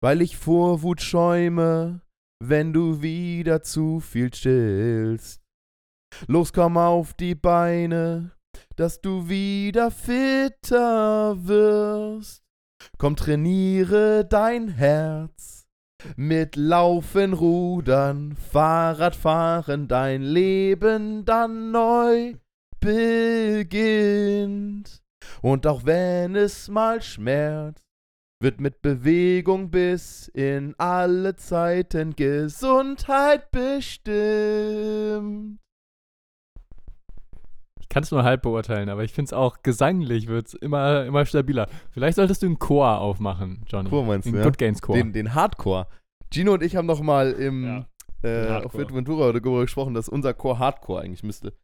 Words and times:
weil 0.00 0.20
ich 0.22 0.36
vor 0.36 0.82
Wut 0.82 1.00
schäume, 1.00 2.00
wenn 2.42 2.72
du 2.72 3.02
wieder 3.02 3.62
zu 3.62 4.00
viel 4.00 4.30
chillst. 4.30 5.40
Los, 6.26 6.52
komm 6.52 6.76
auf 6.76 7.14
die 7.14 7.34
Beine, 7.34 8.32
dass 8.76 9.00
du 9.00 9.28
wieder 9.28 9.90
fitter 9.90 11.36
wirst. 11.46 12.42
Komm, 12.98 13.16
trainiere 13.16 14.24
dein 14.24 14.68
Herz. 14.68 15.66
Mit 16.14 16.56
Laufen, 16.56 17.32
Rudern, 17.32 18.36
Fahrradfahren, 18.36 19.88
dein 19.88 20.22
Leben 20.22 21.24
dann 21.24 21.72
neu 21.72 22.34
beginnt. 22.80 23.82
Und 25.42 25.66
auch 25.66 25.84
wenn 25.84 26.36
es 26.36 26.68
mal 26.68 27.02
schmerzt, 27.02 27.85
wird 28.40 28.60
mit 28.60 28.82
Bewegung 28.82 29.70
bis 29.70 30.28
in 30.28 30.74
alle 30.78 31.36
Zeiten 31.36 32.14
Gesundheit 32.16 33.50
bestimmt. 33.50 35.58
Ich 37.80 37.88
kann 37.88 38.02
es 38.02 38.10
nur 38.10 38.24
halb 38.24 38.42
beurteilen, 38.42 38.88
aber 38.90 39.04
ich 39.04 39.12
finde 39.12 39.28
es 39.28 39.32
auch 39.32 39.62
gesanglich 39.62 40.26
wird 40.26 40.48
es 40.48 40.54
immer, 40.54 41.04
immer 41.04 41.24
stabiler. 41.24 41.68
Vielleicht 41.92 42.16
solltest 42.16 42.42
du 42.42 42.46
einen 42.46 42.58
Chor 42.58 42.98
aufmachen, 42.98 43.64
Johnny. 43.68 43.88
Chor 43.88 44.04
meinst 44.04 44.26
du, 44.26 44.30
Einen 44.30 44.38
ja? 44.38 44.44
Good 44.44 44.58
Gains 44.58 44.82
Chor. 44.82 44.96
Den, 44.96 45.12
den 45.12 45.34
Hardcore. 45.34 45.86
Gino 46.32 46.54
und 46.54 46.62
ich 46.62 46.76
haben 46.76 46.86
noch 46.86 47.00
mal 47.00 47.32
im, 47.32 47.64
Ja, 47.64 47.86
äh, 48.22 48.46
den 48.46 48.64
auf. 48.66 48.74
Ventura 48.74 49.32
darüber 49.32 49.60
gesprochen, 49.62 49.94
dass 49.94 50.08
unser 50.08 50.34
Chor 50.34 50.58
Hardcore 50.58 51.02
eigentlich 51.02 51.22
müsste. 51.22 51.54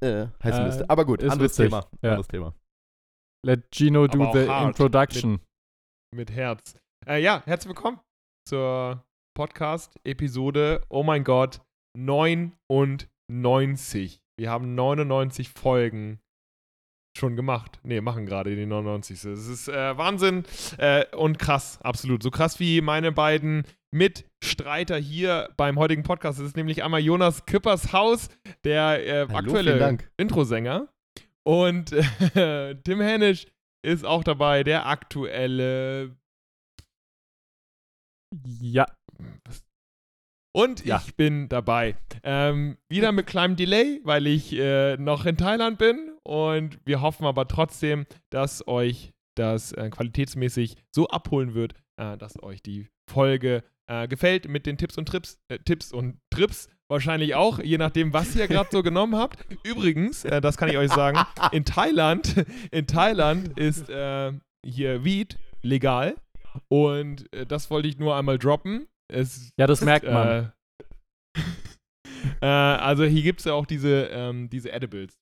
Äh, 0.00 0.26
heißen 0.44 0.62
Äh, 0.62 0.66
müsste. 0.66 0.90
Aber 0.90 1.04
gut, 1.06 1.22
ist 1.22 1.32
anderes 1.32 1.52
witzig. 1.52 1.70
Thema. 1.70 1.86
Ja. 2.02 2.10
Anderes 2.10 2.28
Thema. 2.28 2.54
Let 3.44 3.64
Gino 3.74 4.06
do 4.06 4.30
the 4.32 4.48
hart. 4.48 4.68
introduction. 4.68 5.40
Mit 6.14 6.30
Herz. 6.30 6.76
Äh, 7.06 7.22
ja, 7.22 7.42
herzlich 7.46 7.68
willkommen 7.68 8.00
zur 8.48 9.04
Podcast-Episode, 9.36 10.82
oh 10.88 11.02
mein 11.02 11.24
Gott, 11.24 11.60
99. 11.98 14.22
Wir 14.38 14.50
haben 14.50 14.74
99 14.74 15.50
Folgen 15.50 16.20
schon 17.16 17.36
gemacht. 17.36 17.80
Ne, 17.82 18.00
machen 18.00 18.26
gerade 18.26 18.54
die 18.54 18.66
99. 18.66 19.24
Es 19.24 19.48
ist 19.48 19.68
äh, 19.68 19.96
Wahnsinn 19.96 20.44
äh, 20.78 21.04
und 21.16 21.38
krass, 21.38 21.78
absolut. 21.82 22.22
So 22.22 22.30
krass 22.30 22.60
wie 22.60 22.80
meine 22.80 23.12
beiden 23.12 23.64
Mitstreiter 23.90 24.98
hier 24.98 25.48
beim 25.56 25.78
heutigen 25.78 26.02
Podcast. 26.02 26.38
Es 26.38 26.46
ist 26.46 26.56
nämlich 26.56 26.84
einmal 26.84 27.00
Jonas 27.00 27.46
Küppershaus, 27.46 28.28
der 28.64 29.06
äh, 29.06 29.26
Hallo, 29.28 29.38
aktuelle. 29.38 29.98
Introsänger. 30.18 30.88
Und 31.44 31.90
Tim 32.84 33.00
Hennisch 33.00 33.46
ist 33.84 34.04
auch 34.04 34.24
dabei, 34.24 34.64
der 34.64 34.86
aktuelle 34.86 36.16
Ja, 38.60 38.86
Und 40.54 40.84
Ja. 40.84 41.02
ich 41.04 41.14
bin 41.16 41.48
dabei. 41.48 41.96
Ähm, 42.22 42.78
wieder 42.88 43.12
mit 43.12 43.26
kleinem 43.26 43.56
Delay, 43.56 44.00
weil 44.04 44.26
ich 44.26 44.52
äh, 44.54 44.96
noch 44.96 45.26
in 45.26 45.36
Thailand 45.36 45.78
bin. 45.78 46.16
Und 46.24 46.80
wir 46.86 47.02
hoffen 47.02 47.26
aber 47.26 47.46
trotzdem, 47.46 48.06
dass 48.30 48.66
euch 48.66 49.12
das 49.36 49.72
äh, 49.72 49.90
qualitätsmäßig 49.90 50.76
so 50.94 51.08
abholen 51.08 51.54
wird, 51.54 51.74
äh, 52.00 52.16
dass 52.16 52.42
euch 52.42 52.62
die 52.62 52.88
Folge 53.08 53.62
äh, 53.88 54.08
gefällt 54.08 54.48
mit 54.48 54.66
den 54.66 54.78
Tipps 54.78 54.96
und 54.98 55.06
Trips, 55.06 55.38
äh, 55.48 55.58
Tipps 55.58 55.92
und 55.92 56.18
Trips 56.32 56.68
wahrscheinlich 56.88 57.34
auch, 57.34 57.58
je 57.58 57.78
nachdem, 57.78 58.12
was 58.12 58.34
ihr 58.36 58.48
gerade 58.48 58.68
so 58.70 58.82
genommen 58.82 59.16
habt. 59.16 59.44
Übrigens, 59.64 60.24
äh, 60.24 60.40
das 60.40 60.56
kann 60.56 60.68
ich 60.68 60.76
euch 60.76 60.90
sagen, 60.92 61.18
in 61.52 61.64
Thailand, 61.64 62.46
in 62.70 62.86
Thailand 62.86 63.58
ist 63.58 63.88
äh, 63.88 64.32
hier 64.64 65.04
Weed 65.04 65.38
legal. 65.62 66.16
Und 66.68 67.32
äh, 67.34 67.46
das 67.46 67.70
wollte 67.70 67.88
ich 67.88 67.98
nur 67.98 68.16
einmal 68.16 68.38
droppen. 68.38 68.86
Es 69.12 69.50
ja, 69.58 69.66
das 69.66 69.82
merkt 69.82 70.06
man. 70.06 70.52
äh, 71.36 71.40
äh, 72.40 72.46
also 72.46 73.04
hier 73.04 73.22
gibt 73.22 73.40
es 73.40 73.44
ja 73.46 73.52
auch 73.52 73.66
diese, 73.66 74.06
ähm, 74.06 74.48
diese 74.50 74.72
Edibles. 74.72 75.18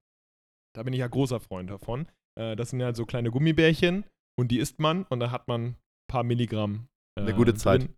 Da 0.74 0.82
bin 0.82 0.92
ich 0.92 1.00
ja 1.00 1.08
großer 1.08 1.40
Freund 1.40 1.70
davon. 1.70 2.06
Äh, 2.38 2.56
das 2.56 2.70
sind 2.70 2.80
ja 2.80 2.94
so 2.94 3.04
kleine 3.06 3.30
Gummibärchen 3.30 4.04
und 4.38 4.48
die 4.48 4.58
isst 4.58 4.80
man 4.80 5.04
und 5.04 5.20
da 5.20 5.30
hat 5.30 5.48
man 5.48 5.62
ein 5.64 5.76
paar 6.08 6.24
Milligramm. 6.24 6.88
Äh, 7.18 7.22
Eine 7.22 7.34
gute 7.34 7.54
Zeit. 7.54 7.82
drin. 7.82 7.94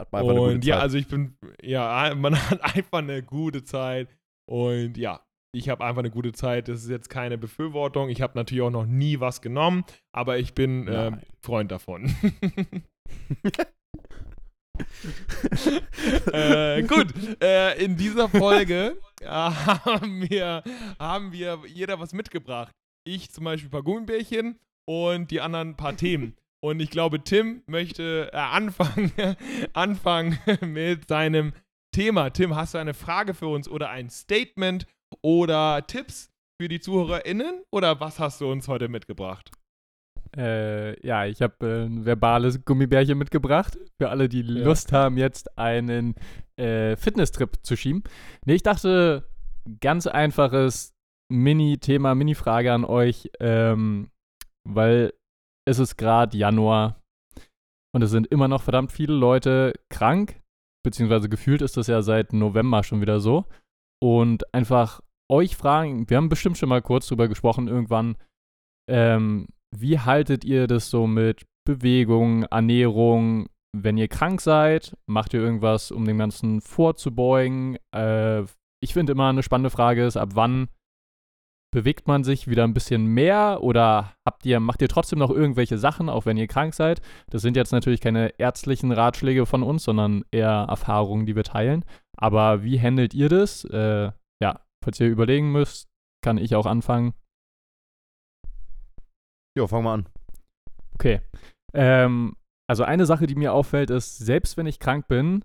Hat 0.00 0.12
man 0.12 0.22
einfach 0.22 0.32
eine 0.32 0.40
gute 0.40 0.54
Und 0.54 0.64
ja, 0.64 0.76
Zeit. 0.76 0.82
also 0.82 0.96
ich 0.98 1.08
bin, 1.08 1.36
ja, 1.62 2.14
man 2.16 2.34
hat 2.50 2.62
einfach 2.62 2.98
eine 2.98 3.22
gute 3.22 3.64
Zeit 3.64 4.08
und 4.48 4.96
ja, 4.96 5.20
ich 5.52 5.68
habe 5.68 5.84
einfach 5.84 5.98
eine 5.98 6.10
gute 6.10 6.32
Zeit. 6.32 6.68
Das 6.68 6.82
ist 6.82 6.88
jetzt 6.88 7.10
keine 7.10 7.36
Befürwortung. 7.36 8.08
Ich 8.08 8.22
habe 8.22 8.32
natürlich 8.38 8.62
auch 8.62 8.70
noch 8.70 8.86
nie 8.86 9.20
was 9.20 9.42
genommen, 9.42 9.84
aber 10.12 10.38
ich 10.38 10.54
bin 10.54 10.88
äh. 10.88 11.12
Freund 11.42 11.70
davon. 11.70 12.14
äh, 16.32 16.82
gut, 16.84 17.12
äh, 17.42 17.84
in 17.84 17.96
dieser 17.96 18.30
Folge 18.30 18.96
äh, 19.20 19.26
haben, 19.26 20.30
wir, 20.30 20.62
haben 20.98 21.32
wir 21.32 21.58
jeder 21.66 22.00
was 22.00 22.14
mitgebracht. 22.14 22.72
Ich 23.04 23.30
zum 23.30 23.44
Beispiel 23.44 23.68
ein 23.68 23.72
paar 23.72 23.82
Gummibärchen 23.82 24.58
und 24.88 25.30
die 25.30 25.42
anderen 25.42 25.70
ein 25.70 25.76
paar 25.76 25.96
Themen. 25.96 26.36
Und 26.62 26.80
ich 26.80 26.90
glaube, 26.90 27.22
Tim 27.24 27.62
möchte 27.66 28.30
äh, 28.32 28.36
anfangen, 28.36 29.12
anfangen 29.72 30.38
mit 30.60 31.08
seinem 31.08 31.52
Thema. 31.94 32.30
Tim, 32.30 32.54
hast 32.54 32.74
du 32.74 32.78
eine 32.78 32.94
Frage 32.94 33.34
für 33.34 33.48
uns 33.48 33.68
oder 33.68 33.90
ein 33.90 34.10
Statement 34.10 34.86
oder 35.22 35.86
Tipps 35.86 36.30
für 36.60 36.68
die 36.68 36.80
ZuhörerInnen? 36.80 37.62
Oder 37.72 38.00
was 38.00 38.18
hast 38.18 38.40
du 38.40 38.50
uns 38.50 38.68
heute 38.68 38.88
mitgebracht? 38.88 39.50
Äh, 40.36 41.04
ja, 41.04 41.24
ich 41.26 41.42
habe 41.42 41.66
äh, 41.66 41.86
ein 41.86 42.04
verbales 42.04 42.64
Gummibärchen 42.64 43.18
mitgebracht. 43.18 43.78
Für 44.00 44.10
alle, 44.10 44.28
die 44.28 44.42
Ja. 44.42 44.64
Lust 44.64 44.92
haben, 44.92 45.16
jetzt 45.16 45.58
einen 45.58 46.14
äh, 46.56 46.94
Fitnesstrip 46.96 47.58
zu 47.62 47.76
schieben. 47.76 48.04
Nee, 48.44 48.54
ich 48.54 48.62
dachte, 48.62 49.26
ganz 49.80 50.06
einfaches 50.06 50.94
Mini-Thema, 51.32 52.14
Mini-Frage 52.14 52.72
an 52.72 52.84
euch, 52.84 53.30
ähm, 53.40 54.10
weil 54.68 55.12
es 55.68 55.78
ist 55.78 55.96
gerade 55.96 56.36
Januar 56.36 57.00
und 57.94 58.02
es 58.02 58.10
sind 58.10 58.26
immer 58.28 58.48
noch 58.48 58.62
verdammt 58.62 58.92
viele 58.92 59.14
Leute 59.14 59.74
krank, 59.88 60.40
beziehungsweise 60.84 61.28
gefühlt 61.28 61.62
ist 61.62 61.76
das 61.76 61.86
ja 61.86 62.02
seit 62.02 62.32
November 62.32 62.82
schon 62.82 63.00
wieder 63.00 63.20
so. 63.20 63.46
Und 64.02 64.52
einfach 64.54 65.00
euch 65.30 65.56
fragen, 65.56 66.08
wir 66.08 66.16
haben 66.16 66.28
bestimmt 66.28 66.58
schon 66.58 66.68
mal 66.68 66.82
kurz 66.82 67.06
drüber 67.06 67.28
gesprochen 67.28 67.68
irgendwann, 67.68 68.16
ähm, 68.88 69.48
wie 69.76 69.98
haltet 69.98 70.44
ihr 70.44 70.66
das 70.66 70.90
so 70.90 71.06
mit 71.06 71.46
Bewegung, 71.64 72.44
Ernährung, 72.44 73.48
wenn 73.72 73.98
ihr 73.98 74.08
krank 74.08 74.40
seid? 74.40 74.96
Macht 75.06 75.34
ihr 75.34 75.40
irgendwas, 75.40 75.92
um 75.92 76.04
dem 76.04 76.18
Ganzen 76.18 76.60
vorzubeugen? 76.60 77.78
Äh, 77.94 78.42
ich 78.82 78.94
finde 78.94 79.12
immer 79.12 79.28
eine 79.28 79.42
spannende 79.42 79.70
Frage 79.70 80.04
ist, 80.04 80.16
ab 80.16 80.30
wann 80.34 80.68
bewegt 81.70 82.08
man 82.08 82.24
sich 82.24 82.48
wieder 82.48 82.64
ein 82.64 82.74
bisschen 82.74 83.06
mehr 83.06 83.58
oder 83.62 84.14
habt 84.24 84.44
ihr, 84.44 84.60
macht 84.60 84.82
ihr 84.82 84.88
trotzdem 84.88 85.18
noch 85.18 85.30
irgendwelche 85.30 85.78
Sachen, 85.78 86.08
auch 86.08 86.26
wenn 86.26 86.36
ihr 86.36 86.48
krank 86.48 86.74
seid? 86.74 87.00
Das 87.30 87.42
sind 87.42 87.56
jetzt 87.56 87.72
natürlich 87.72 88.00
keine 88.00 88.38
ärztlichen 88.38 88.92
Ratschläge 88.92 89.46
von 89.46 89.62
uns, 89.62 89.84
sondern 89.84 90.24
eher 90.30 90.66
Erfahrungen, 90.68 91.26
die 91.26 91.36
wir 91.36 91.44
teilen. 91.44 91.84
Aber 92.16 92.64
wie 92.64 92.80
handelt 92.80 93.14
ihr 93.14 93.28
das? 93.28 93.64
Äh, 93.64 94.10
ja, 94.42 94.60
falls 94.82 95.00
ihr 95.00 95.08
überlegen 95.08 95.52
müsst, 95.52 95.88
kann 96.22 96.38
ich 96.38 96.54
auch 96.54 96.66
anfangen. 96.66 97.14
Jo, 99.56 99.66
fang 99.66 99.84
mal 99.84 99.94
an. 99.94 100.08
Okay. 100.94 101.20
Ähm, 101.72 102.36
also 102.68 102.84
eine 102.84 103.06
Sache, 103.06 103.26
die 103.26 103.34
mir 103.34 103.52
auffällt, 103.52 103.90
ist, 103.90 104.18
selbst 104.18 104.56
wenn 104.56 104.66
ich 104.66 104.80
krank 104.80 105.08
bin, 105.08 105.44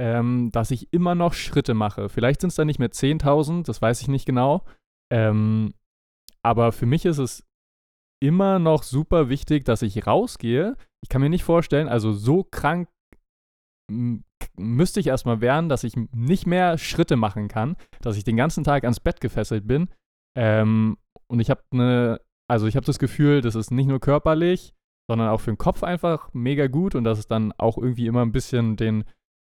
ähm, 0.00 0.50
dass 0.52 0.70
ich 0.70 0.92
immer 0.92 1.14
noch 1.14 1.34
Schritte 1.34 1.74
mache. 1.74 2.08
Vielleicht 2.08 2.40
sind 2.40 2.50
es 2.50 2.56
dann 2.56 2.66
nicht 2.66 2.78
mehr 2.78 2.90
10.000, 2.90 3.64
das 3.66 3.80
weiß 3.80 4.00
ich 4.02 4.08
nicht 4.08 4.26
genau. 4.26 4.64
Ähm, 5.14 5.74
aber 6.42 6.72
für 6.72 6.86
mich 6.86 7.04
ist 7.04 7.18
es 7.18 7.46
immer 8.20 8.58
noch 8.58 8.82
super 8.82 9.28
wichtig, 9.28 9.64
dass 9.64 9.82
ich 9.82 10.06
rausgehe. 10.06 10.76
Ich 11.02 11.08
kann 11.08 11.20
mir 11.20 11.30
nicht 11.30 11.44
vorstellen, 11.44 11.88
also 11.88 12.12
so 12.12 12.42
krank 12.42 12.88
müsste 14.56 14.98
ich 14.98 15.06
erstmal 15.06 15.40
werden, 15.40 15.68
dass 15.68 15.84
ich 15.84 15.94
nicht 16.12 16.46
mehr 16.46 16.78
Schritte 16.78 17.16
machen 17.16 17.48
kann, 17.48 17.76
dass 18.00 18.16
ich 18.16 18.24
den 18.24 18.36
ganzen 18.36 18.64
Tag 18.64 18.84
ans 18.84 19.00
Bett 19.00 19.20
gefesselt 19.20 19.66
bin. 19.66 19.88
Ähm, 20.36 20.96
und 21.28 21.40
ich 21.40 21.50
habe 21.50 21.62
eine, 21.70 22.20
also 22.50 22.66
ich 22.66 22.76
habe 22.76 22.86
das 22.86 22.98
Gefühl, 22.98 23.40
das 23.40 23.54
ist 23.54 23.70
nicht 23.70 23.86
nur 23.86 24.00
körperlich, 24.00 24.74
sondern 25.08 25.28
auch 25.28 25.40
für 25.40 25.52
den 25.52 25.58
Kopf 25.58 25.82
einfach 25.82 26.32
mega 26.32 26.66
gut 26.66 26.94
und 26.94 27.04
dass 27.04 27.18
es 27.18 27.28
dann 27.28 27.52
auch 27.52 27.78
irgendwie 27.78 28.06
immer 28.06 28.22
ein 28.22 28.32
bisschen 28.32 28.76
den 28.76 29.04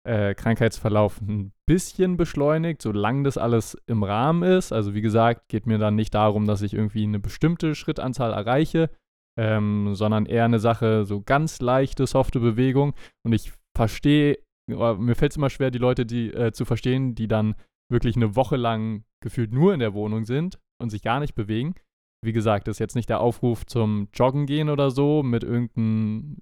äh, 0.04 0.34
Krankheitsverlauf 0.34 1.20
ein 1.20 1.52
bisschen 1.66 2.16
beschleunigt, 2.16 2.82
solange 2.82 3.24
das 3.24 3.36
alles 3.38 3.76
im 3.86 4.02
Rahmen 4.02 4.42
ist. 4.42 4.72
Also 4.72 4.94
wie 4.94 5.02
gesagt, 5.02 5.48
geht 5.48 5.66
mir 5.66 5.78
dann 5.78 5.94
nicht 5.94 6.14
darum, 6.14 6.46
dass 6.46 6.62
ich 6.62 6.74
irgendwie 6.74 7.02
eine 7.02 7.20
bestimmte 7.20 7.74
Schrittanzahl 7.74 8.32
erreiche, 8.32 8.90
ähm, 9.38 9.94
sondern 9.94 10.26
eher 10.26 10.44
eine 10.44 10.58
Sache, 10.58 11.04
so 11.04 11.20
ganz 11.20 11.60
leichte, 11.60 12.06
softe 12.06 12.40
Bewegung. 12.40 12.94
Und 13.24 13.32
ich 13.32 13.52
verstehe, 13.76 14.38
oder 14.70 14.96
mir 14.96 15.14
fällt 15.14 15.32
es 15.32 15.36
immer 15.36 15.50
schwer, 15.50 15.70
die 15.70 15.78
Leute 15.78 16.06
die, 16.06 16.32
äh, 16.32 16.52
zu 16.52 16.64
verstehen, 16.64 17.14
die 17.14 17.28
dann 17.28 17.54
wirklich 17.90 18.16
eine 18.16 18.36
Woche 18.36 18.56
lang 18.56 19.04
gefühlt 19.22 19.52
nur 19.52 19.74
in 19.74 19.80
der 19.80 19.94
Wohnung 19.94 20.24
sind 20.24 20.58
und 20.80 20.90
sich 20.90 21.02
gar 21.02 21.20
nicht 21.20 21.34
bewegen. 21.34 21.74
Wie 22.22 22.32
gesagt, 22.32 22.68
das 22.68 22.76
ist 22.76 22.80
jetzt 22.80 22.96
nicht 22.96 23.08
der 23.08 23.20
Aufruf 23.20 23.66
zum 23.66 24.08
Joggen 24.12 24.46
gehen 24.46 24.68
oder 24.68 24.90
so 24.90 25.22
mit 25.22 25.42
irgendeinem 25.42 26.36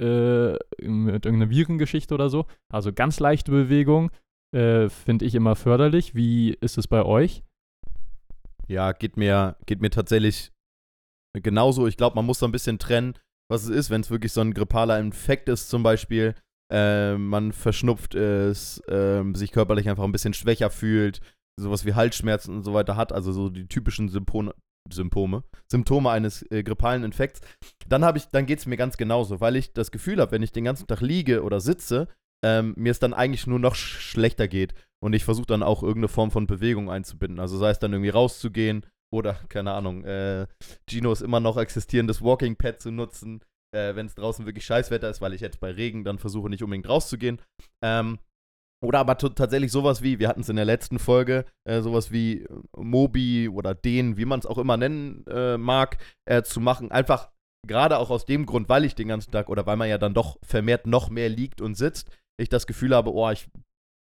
äh, 0.00 0.52
mit 0.82 1.26
irgendeiner 1.26 1.50
Virengeschichte 1.50 2.14
oder 2.14 2.28
so. 2.28 2.46
Also 2.72 2.92
ganz 2.92 3.20
leichte 3.20 3.50
Bewegung 3.50 4.10
äh, 4.54 4.88
finde 4.88 5.24
ich 5.24 5.34
immer 5.34 5.56
förderlich. 5.56 6.14
Wie 6.14 6.50
ist 6.60 6.78
es 6.78 6.88
bei 6.88 7.04
euch? 7.04 7.42
Ja, 8.68 8.92
geht 8.92 9.16
mir, 9.16 9.56
geht 9.66 9.80
mir 9.80 9.90
tatsächlich 9.90 10.52
genauso. 11.42 11.86
Ich 11.86 11.96
glaube, 11.96 12.16
man 12.16 12.26
muss 12.26 12.38
so 12.38 12.46
ein 12.46 12.52
bisschen 12.52 12.78
trennen, 12.78 13.14
was 13.50 13.64
es 13.64 13.68
ist, 13.70 13.90
wenn 13.90 14.00
es 14.00 14.10
wirklich 14.10 14.32
so 14.32 14.40
ein 14.40 14.54
grippaler 14.54 14.98
Infekt 14.98 15.48
ist, 15.48 15.68
zum 15.68 15.82
Beispiel. 15.82 16.34
Äh, 16.72 17.16
man 17.16 17.52
verschnupft 17.52 18.14
ist, 18.14 18.80
äh, 18.88 19.22
sich 19.34 19.52
körperlich 19.52 19.88
einfach 19.88 20.02
ein 20.02 20.12
bisschen 20.12 20.34
schwächer 20.34 20.70
fühlt, 20.70 21.20
sowas 21.56 21.84
wie 21.84 21.94
Halsschmerzen 21.94 22.56
und 22.56 22.64
so 22.64 22.74
weiter 22.74 22.96
hat, 22.96 23.12
also 23.12 23.30
so 23.30 23.50
die 23.50 23.68
typischen 23.68 24.08
Symptome, 24.08 24.52
Symptome, 24.92 25.44
Symptome 25.70 26.10
eines 26.10 26.42
äh, 26.50 26.62
grippalen 26.62 27.04
Infekts, 27.04 27.40
dann 27.88 28.04
habe 28.04 28.18
ich, 28.18 28.28
dann 28.28 28.46
geht 28.46 28.58
es 28.58 28.66
mir 28.66 28.76
ganz 28.76 28.96
genauso, 28.96 29.40
weil 29.40 29.56
ich 29.56 29.72
das 29.72 29.90
Gefühl 29.90 30.20
habe, 30.20 30.32
wenn 30.32 30.42
ich 30.42 30.52
den 30.52 30.64
ganzen 30.64 30.86
Tag 30.86 31.00
liege 31.00 31.42
oder 31.42 31.60
sitze, 31.60 32.08
ähm, 32.44 32.74
mir 32.76 32.90
es 32.90 32.98
dann 32.98 33.14
eigentlich 33.14 33.46
nur 33.46 33.58
noch 33.58 33.74
sch 33.74 33.98
schlechter 34.00 34.48
geht. 34.48 34.74
Und 35.02 35.12
ich 35.12 35.24
versuche 35.24 35.46
dann 35.46 35.62
auch 35.62 35.82
irgendeine 35.82 36.08
Form 36.08 36.30
von 36.30 36.46
Bewegung 36.46 36.90
einzubinden. 36.90 37.38
Also 37.38 37.58
sei 37.58 37.70
es 37.70 37.78
dann 37.78 37.92
irgendwie 37.92 38.10
rauszugehen 38.10 38.86
oder, 39.12 39.34
keine 39.48 39.72
Ahnung, 39.72 40.04
äh, 40.04 40.46
Gino 40.88 41.12
ist 41.12 41.20
immer 41.22 41.40
noch 41.40 41.56
existierendes 41.56 42.22
Walking 42.22 42.56
Pad 42.56 42.80
zu 42.80 42.90
nutzen, 42.90 43.42
äh, 43.74 43.94
wenn 43.94 44.06
es 44.06 44.14
draußen 44.14 44.46
wirklich 44.46 44.64
Scheißwetter 44.64 45.08
ist, 45.10 45.20
weil 45.20 45.34
ich 45.34 45.40
jetzt 45.40 45.60
bei 45.60 45.70
Regen 45.70 46.04
dann 46.04 46.18
versuche 46.18 46.48
nicht 46.48 46.62
unbedingt 46.62 46.88
rauszugehen. 46.88 47.40
Ähm, 47.82 48.18
oder 48.86 49.00
aber 49.00 49.18
tatsächlich 49.18 49.72
sowas 49.72 50.00
wie, 50.00 50.20
wir 50.20 50.28
hatten 50.28 50.42
es 50.42 50.48
in 50.48 50.54
der 50.54 50.64
letzten 50.64 51.00
Folge, 51.00 51.44
äh, 51.64 51.80
sowas 51.80 52.12
wie 52.12 52.42
äh, 52.42 52.48
Mobi 52.76 53.48
oder 53.48 53.74
den, 53.74 54.16
wie 54.16 54.24
man 54.24 54.38
es 54.38 54.46
auch 54.46 54.58
immer 54.58 54.76
nennen 54.76 55.26
äh, 55.26 55.58
mag, 55.58 55.98
äh, 56.24 56.44
zu 56.44 56.60
machen. 56.60 56.92
Einfach 56.92 57.30
gerade 57.66 57.98
auch 57.98 58.10
aus 58.10 58.26
dem 58.26 58.46
Grund, 58.46 58.68
weil 58.68 58.84
ich 58.84 58.94
den 58.94 59.08
ganzen 59.08 59.32
Tag 59.32 59.48
oder 59.48 59.66
weil 59.66 59.76
man 59.76 59.88
ja 59.88 59.98
dann 59.98 60.14
doch 60.14 60.38
vermehrt 60.44 60.86
noch 60.86 61.10
mehr 61.10 61.28
liegt 61.28 61.60
und 61.60 61.74
sitzt, 61.74 62.16
ich 62.40 62.48
das 62.48 62.68
Gefühl 62.68 62.94
habe, 62.94 63.12
oh, 63.12 63.28
ich, 63.28 63.48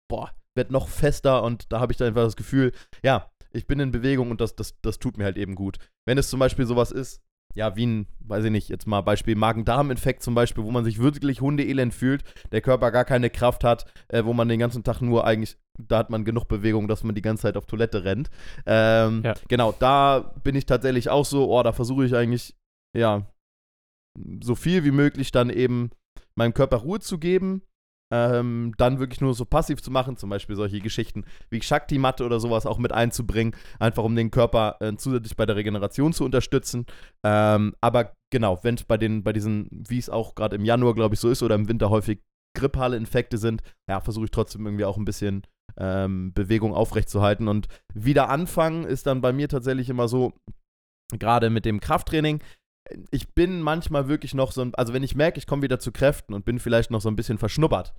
boah, 0.07 0.31
werde 0.55 0.71
noch 0.71 0.87
fester 0.87 1.41
und 1.41 1.71
da 1.71 1.79
habe 1.79 1.91
ich 1.91 1.97
dann 1.97 2.09
einfach 2.09 2.23
das 2.23 2.35
Gefühl, 2.35 2.71
ja, 3.03 3.31
ich 3.53 3.65
bin 3.65 3.79
in 3.79 3.91
Bewegung 3.91 4.29
und 4.29 4.39
das, 4.39 4.55
das, 4.55 4.79
das 4.83 4.99
tut 4.99 5.17
mir 5.17 5.23
halt 5.23 5.37
eben 5.37 5.55
gut. 5.55 5.79
Wenn 6.07 6.19
es 6.19 6.29
zum 6.29 6.39
Beispiel 6.39 6.67
sowas 6.67 6.91
ist, 6.91 7.23
ja, 7.55 7.75
wie 7.75 7.85
ein, 7.85 8.07
weiß 8.19 8.45
ich 8.45 8.51
nicht, 8.51 8.69
jetzt 8.69 8.85
mal 8.85 9.01
Beispiel 9.01 9.35
Magen-Darm-Infekt 9.35 10.21
zum 10.21 10.35
Beispiel, 10.35 10.63
wo 10.63 10.71
man 10.71 10.83
sich 10.83 10.99
wirklich 10.99 11.41
hundeelend 11.41 11.93
fühlt, 11.93 12.23
der 12.51 12.61
Körper 12.61 12.91
gar 12.91 13.05
keine 13.05 13.29
Kraft 13.29 13.63
hat, 13.63 13.85
äh, 14.09 14.25
wo 14.25 14.33
man 14.33 14.49
den 14.49 14.59
ganzen 14.59 14.83
Tag 14.83 15.01
nur 15.01 15.25
eigentlich, 15.25 15.57
da 15.79 15.97
hat 15.97 16.09
man 16.09 16.25
genug 16.25 16.47
Bewegung, 16.47 16.87
dass 16.87 17.03
man 17.03 17.15
die 17.15 17.21
ganze 17.21 17.43
Zeit 17.43 17.57
auf 17.57 17.65
Toilette 17.65 18.03
rennt. 18.03 18.29
Ähm, 18.65 19.23
ja. 19.23 19.33
Genau, 19.47 19.73
da 19.79 20.33
bin 20.43 20.55
ich 20.55 20.65
tatsächlich 20.65 21.09
auch 21.09 21.25
so, 21.25 21.49
oh, 21.49 21.63
da 21.63 21.71
versuche 21.71 22.05
ich 22.05 22.13
eigentlich, 22.13 22.55
ja, 22.95 23.25
so 24.41 24.55
viel 24.55 24.83
wie 24.83 24.91
möglich 24.91 25.31
dann 25.31 25.49
eben 25.49 25.91
meinem 26.35 26.53
Körper 26.53 26.77
Ruhe 26.77 26.99
zu 26.99 27.17
geben 27.17 27.61
ähm, 28.15 28.73
dann 28.77 28.99
wirklich 28.99 29.21
nur 29.21 29.33
so 29.33 29.45
passiv 29.45 29.81
zu 29.81 29.91
machen, 29.91 30.17
zum 30.17 30.29
Beispiel 30.29 30.55
solche 30.55 30.79
Geschichten 30.79 31.25
wie 31.49 31.61
Shakti-Matte 31.61 32.25
oder 32.25 32.39
sowas 32.39 32.65
auch 32.65 32.77
mit 32.77 32.91
einzubringen, 32.91 33.55
einfach 33.79 34.03
um 34.03 34.15
den 34.15 34.31
Körper 34.31 34.77
äh, 34.79 34.95
zusätzlich 34.95 35.35
bei 35.35 35.45
der 35.45 35.55
Regeneration 35.55 36.13
zu 36.13 36.23
unterstützen. 36.23 36.85
Ähm, 37.23 37.75
aber 37.81 38.13
genau, 38.31 38.59
wenn 38.63 38.75
es 38.75 38.83
bei 38.83 38.97
den, 38.97 39.23
bei 39.23 39.33
diesen, 39.33 39.69
wie 39.71 39.97
es 39.97 40.09
auch 40.09 40.35
gerade 40.35 40.55
im 40.55 40.65
Januar, 40.65 40.95
glaube 40.95 41.15
ich, 41.15 41.19
so 41.19 41.29
ist, 41.29 41.43
oder 41.43 41.55
im 41.55 41.67
Winter 41.67 41.89
häufig 41.89 42.19
grippale 42.57 42.95
Infekte 42.95 43.37
sind, 43.37 43.61
ja, 43.89 43.99
versuche 43.99 44.25
ich 44.25 44.31
trotzdem 44.31 44.65
irgendwie 44.65 44.85
auch 44.85 44.97
ein 44.97 45.05
bisschen 45.05 45.43
ähm, 45.77 46.33
Bewegung 46.33 46.73
aufrechtzuerhalten. 46.73 47.49
Und 47.49 47.67
wieder 47.93 48.29
anfangen 48.29 48.85
ist 48.85 49.07
dann 49.07 49.19
bei 49.19 49.33
mir 49.33 49.49
tatsächlich 49.49 49.89
immer 49.89 50.07
so, 50.07 50.31
gerade 51.11 51.49
mit 51.49 51.65
dem 51.65 51.81
Krafttraining, 51.81 52.41
ich 53.11 53.33
bin 53.33 53.61
manchmal 53.61 54.07
wirklich 54.07 54.33
noch 54.33 54.51
so, 54.51 54.65
also 54.73 54.93
wenn 54.93 55.03
ich 55.03 55.15
merke, 55.15 55.37
ich 55.37 55.47
komme 55.47 55.61
wieder 55.61 55.79
zu 55.79 55.91
Kräften 55.91 56.33
und 56.33 56.45
bin 56.45 56.59
vielleicht 56.59 56.91
noch 56.91 57.01
so 57.01 57.09
ein 57.09 57.15
bisschen 57.15 57.37
verschnuppert, 57.37 57.93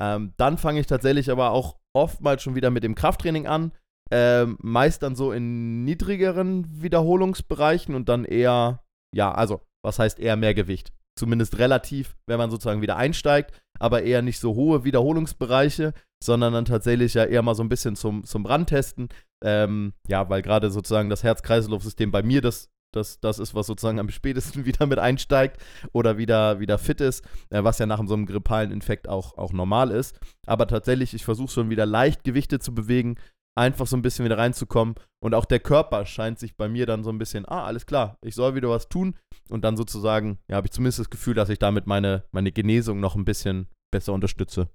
ähm, 0.00 0.32
dann 0.36 0.58
fange 0.58 0.80
ich 0.80 0.86
tatsächlich 0.86 1.30
aber 1.30 1.50
auch 1.50 1.76
oftmals 1.94 2.42
schon 2.42 2.54
wieder 2.54 2.70
mit 2.70 2.84
dem 2.84 2.94
Krafttraining 2.94 3.46
an. 3.46 3.72
Ähm, 4.10 4.58
meist 4.60 5.02
dann 5.02 5.16
so 5.16 5.32
in 5.32 5.84
niedrigeren 5.84 6.82
Wiederholungsbereichen 6.82 7.94
und 7.94 8.08
dann 8.08 8.24
eher, 8.24 8.84
ja, 9.14 9.32
also, 9.32 9.62
was 9.82 9.98
heißt 9.98 10.18
eher 10.18 10.36
mehr 10.36 10.54
Gewicht? 10.54 10.92
Zumindest 11.18 11.58
relativ, 11.58 12.16
wenn 12.26 12.38
man 12.38 12.50
sozusagen 12.50 12.82
wieder 12.82 12.96
einsteigt, 12.96 13.52
aber 13.78 14.02
eher 14.02 14.22
nicht 14.22 14.38
so 14.38 14.54
hohe 14.54 14.84
Wiederholungsbereiche, 14.84 15.94
sondern 16.22 16.52
dann 16.52 16.64
tatsächlich 16.64 17.14
ja 17.14 17.24
eher 17.24 17.42
mal 17.42 17.54
so 17.54 17.62
ein 17.62 17.68
bisschen 17.68 17.96
zum, 17.96 18.24
zum 18.24 18.42
Brandtesten. 18.42 19.08
Ähm, 19.42 19.94
ja, 20.08 20.28
weil 20.28 20.42
gerade 20.42 20.70
sozusagen 20.70 21.08
das 21.08 21.22
Herz-Kreislauf-System 21.22 22.10
bei 22.10 22.22
mir 22.22 22.40
das 22.40 22.70
das, 22.92 23.20
das 23.20 23.38
ist, 23.38 23.54
was 23.54 23.66
sozusagen 23.66 23.98
am 23.98 24.10
spätesten 24.10 24.64
wieder 24.66 24.86
mit 24.86 24.98
einsteigt 24.98 25.62
oder 25.92 26.18
wieder, 26.18 26.60
wieder 26.60 26.78
fit 26.78 27.00
ist, 27.00 27.24
äh, 27.50 27.64
was 27.64 27.78
ja 27.78 27.86
nach 27.86 28.02
so 28.06 28.14
einem 28.14 28.26
grippalen 28.26 28.70
Infekt 28.70 29.08
auch, 29.08 29.36
auch 29.38 29.52
normal 29.52 29.90
ist. 29.90 30.18
Aber 30.46 30.66
tatsächlich, 30.66 31.14
ich 31.14 31.24
versuche 31.24 31.52
schon 31.52 31.70
wieder 31.70 31.86
leicht 31.86 32.24
Gewichte 32.24 32.58
zu 32.58 32.74
bewegen, 32.74 33.16
einfach 33.54 33.86
so 33.86 33.96
ein 33.96 34.02
bisschen 34.02 34.24
wieder 34.24 34.38
reinzukommen. 34.38 34.94
Und 35.22 35.34
auch 35.34 35.44
der 35.44 35.60
Körper 35.60 36.06
scheint 36.06 36.38
sich 36.38 36.56
bei 36.56 36.68
mir 36.68 36.86
dann 36.86 37.04
so 37.04 37.10
ein 37.10 37.18
bisschen, 37.18 37.46
ah, 37.46 37.64
alles 37.64 37.86
klar, 37.86 38.18
ich 38.22 38.34
soll 38.34 38.54
wieder 38.54 38.70
was 38.70 38.88
tun. 38.88 39.16
Und 39.48 39.64
dann 39.64 39.76
sozusagen, 39.76 40.38
ja, 40.48 40.56
habe 40.56 40.66
ich 40.66 40.72
zumindest 40.72 41.00
das 41.00 41.10
Gefühl, 41.10 41.34
dass 41.34 41.48
ich 41.48 41.58
damit 41.58 41.86
meine, 41.86 42.24
meine 42.32 42.52
Genesung 42.52 43.00
noch 43.00 43.16
ein 43.16 43.24
bisschen 43.24 43.68
besser 43.90 44.12
unterstütze. 44.12 44.68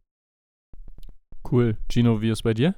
Cool. 1.49 1.77
Gino, 1.89 2.21
wie 2.21 2.29
ist 2.29 2.39
es 2.39 2.43
bei 2.43 2.53
dir? 2.53 2.75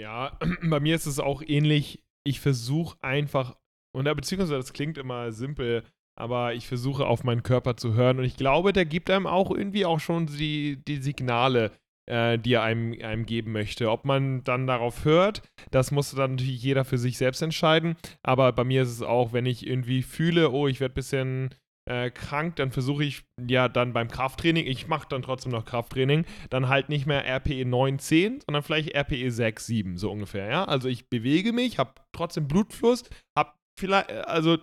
Ja, 0.00 0.38
bei 0.68 0.80
mir 0.80 0.94
ist 0.94 1.06
es 1.06 1.20
auch 1.20 1.42
ähnlich. 1.42 2.02
Ich 2.24 2.40
versuche 2.40 2.96
einfach 3.02 3.56
und 3.92 4.06
ja, 4.06 4.14
beziehungsweise 4.14 4.56
das 4.56 4.72
klingt 4.72 4.98
immer 4.98 5.32
simpel, 5.32 5.84
aber 6.18 6.54
ich 6.54 6.68
versuche 6.68 7.06
auf 7.06 7.24
meinen 7.24 7.42
Körper 7.42 7.76
zu 7.76 7.94
hören 7.94 8.18
und 8.18 8.24
ich 8.24 8.36
glaube, 8.36 8.72
der 8.72 8.84
gibt 8.84 9.10
einem 9.10 9.26
auch 9.26 9.50
irgendwie 9.50 9.86
auch 9.86 10.00
schon 10.00 10.26
die, 10.26 10.82
die 10.84 10.96
Signale, 10.96 11.72
äh, 12.06 12.38
die 12.38 12.54
er 12.54 12.62
einem, 12.62 12.92
einem 13.02 13.26
geben 13.26 13.52
möchte. 13.52 13.90
Ob 13.90 14.04
man 14.04 14.44
dann 14.44 14.66
darauf 14.66 15.04
hört, 15.04 15.42
das 15.70 15.90
muss 15.90 16.10
dann 16.10 16.32
natürlich 16.32 16.62
jeder 16.62 16.84
für 16.84 16.98
sich 16.98 17.16
selbst 17.16 17.42
entscheiden. 17.42 17.96
Aber 18.22 18.52
bei 18.52 18.64
mir 18.64 18.82
ist 18.82 18.90
es 18.90 19.02
auch, 19.02 19.32
wenn 19.32 19.46
ich 19.46 19.66
irgendwie 19.66 20.02
fühle, 20.02 20.50
oh, 20.50 20.68
ich 20.68 20.80
werde 20.80 20.92
ein 20.92 20.96
bisschen 20.96 21.54
äh, 21.88 22.10
krank, 22.10 22.56
dann 22.56 22.70
versuche 22.70 23.04
ich 23.04 23.24
ja 23.48 23.68
dann 23.68 23.92
beim 23.92 24.08
Krafttraining, 24.08 24.66
ich 24.66 24.86
mache 24.86 25.08
dann 25.08 25.22
trotzdem 25.22 25.52
noch 25.52 25.64
Krafttraining, 25.64 26.24
dann 26.50 26.68
halt 26.68 26.88
nicht 26.88 27.06
mehr 27.06 27.26
RPE 27.26 27.64
9, 27.64 27.98
10, 27.98 28.40
sondern 28.46 28.62
vielleicht 28.62 28.94
RPE 28.94 29.30
6, 29.30 29.66
7, 29.66 29.96
so 29.96 30.12
ungefähr, 30.12 30.48
ja. 30.48 30.64
Also 30.64 30.88
ich 30.88 31.08
bewege 31.08 31.52
mich, 31.52 31.78
habe 31.78 31.94
trotzdem 32.12 32.46
Blutfluss, 32.46 33.04
habe 33.36 33.52
vielleicht, 33.78 34.10
äh, 34.10 34.22
also 34.26 34.58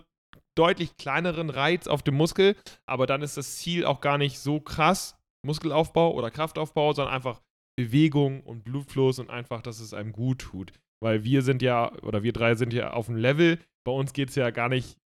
deutlich 0.56 0.96
kleineren 0.96 1.50
Reiz 1.50 1.86
auf 1.86 2.02
dem 2.02 2.16
Muskel, 2.16 2.56
aber 2.86 3.06
dann 3.06 3.22
ist 3.22 3.36
das 3.36 3.56
Ziel 3.56 3.84
auch 3.84 4.00
gar 4.00 4.18
nicht 4.18 4.38
so 4.38 4.60
krass, 4.60 5.16
Muskelaufbau 5.46 6.12
oder 6.12 6.30
Kraftaufbau, 6.30 6.92
sondern 6.92 7.14
einfach 7.14 7.40
Bewegung 7.78 8.42
und 8.42 8.64
Blutfluss 8.64 9.18
und 9.18 9.30
einfach, 9.30 9.62
dass 9.62 9.80
es 9.80 9.94
einem 9.94 10.12
gut 10.12 10.40
tut. 10.40 10.72
Weil 11.02 11.24
wir 11.24 11.42
sind 11.42 11.62
ja, 11.62 11.92
oder 12.02 12.22
wir 12.22 12.32
drei 12.32 12.56
sind 12.56 12.74
ja 12.74 12.92
auf 12.92 13.06
dem 13.06 13.16
Level, 13.16 13.58
bei 13.86 13.92
uns 13.92 14.12
geht 14.12 14.28
es 14.28 14.34
ja 14.34 14.50
gar 14.50 14.68
nicht 14.68 14.98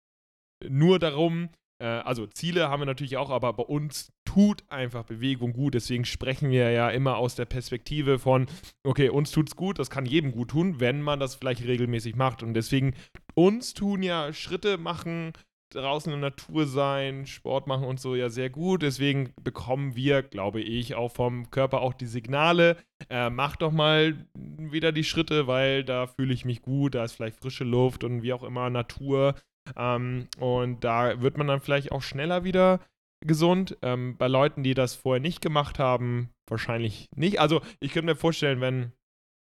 nur 0.67 0.99
darum, 0.99 1.51
äh, 1.81 1.87
also 1.87 2.27
Ziele 2.27 2.69
haben 2.69 2.81
wir 2.81 2.87
natürlich 2.87 3.17
auch, 3.17 3.31
aber 3.31 3.53
bei 3.53 3.63
uns 3.63 4.13
tut 4.25 4.65
einfach 4.69 5.05
Bewegung 5.05 5.53
gut. 5.53 5.75
Deswegen 5.75 6.05
sprechen 6.05 6.51
wir 6.51 6.71
ja 6.71 6.91
immer 6.91 7.19
aus 7.19 7.35
der 7.35 7.45
Perspektive 7.45 8.19
von, 8.19 8.47
okay, 8.85 9.09
uns 9.09 9.31
tut's 9.31 9.55
gut, 9.57 9.79
das 9.79 9.91
kann 9.91 10.07
jedem 10.07 10.33
gut 10.33 10.51
tun, 10.51 10.81
wenn 10.81 11.03
man 11.03 11.21
das 11.21 11.35
vielleicht 11.35 11.65
regelmäßig 11.65 12.17
macht. 12.17 12.43
Und 12.43 12.55
deswegen 12.55 12.95
uns 13.35 13.75
tun 13.75 14.03
ja 14.03 14.33
Schritte 14.33 14.79
machen, 14.79 15.33
draußen 15.75 16.13
in 16.13 16.21
der 16.21 16.31
Natur 16.31 16.67
sein, 16.67 17.27
Sport 17.27 17.67
machen 17.67 17.85
und 17.85 18.01
so 18.01 18.15
ja 18.15 18.29
sehr 18.29 18.51
gut. 18.51 18.83
Deswegen 18.83 19.33
bekommen 19.43 19.97
wir, 19.97 20.23
glaube 20.23 20.61
ich, 20.61 20.95
auch 20.95 21.13
vom 21.13 21.51
Körper 21.51 21.81
auch 21.81 21.95
die 21.95 22.07
Signale. 22.07 22.77
Äh, 23.11 23.31
mach 23.31 23.57
doch 23.57 23.73
mal 23.73 24.27
wieder 24.35 24.93
die 24.93 25.05
Schritte, 25.05 25.47
weil 25.47 25.85
da 25.85 26.07
fühle 26.07 26.35
ich 26.35 26.45
mich 26.45 26.63
gut, 26.63 26.95
da 26.95 27.05
ist 27.05 27.13
vielleicht 27.13 27.41
frische 27.41 27.65
Luft 27.65 28.05
und 28.05 28.23
wie 28.23 28.33
auch 28.33 28.43
immer 28.43 28.71
Natur. 28.71 29.35
Ähm, 29.77 30.29
und 30.39 30.85
da 30.85 31.21
wird 31.21 31.37
man 31.39 31.47
dann 31.47 31.61
vielleicht 31.61 31.93
auch 31.93 32.03
schneller 32.03 32.45
wieder 32.45 32.81
gesund. 33.27 33.77
Ähm, 33.83 34.17
bei 34.17 34.29
Leuten, 34.29 34.63
die 34.63 34.75
das 34.75 34.95
vorher 34.95 35.21
nicht 35.21 35.41
gemacht 35.41 35.79
haben, 35.79 36.31
wahrscheinlich 36.49 37.09
nicht. 37.17 37.41
Also 37.41 37.63
ich 37.81 37.93
könnte 37.93 38.13
mir 38.13 38.17
vorstellen, 38.17 38.61
wenn, 38.61 38.93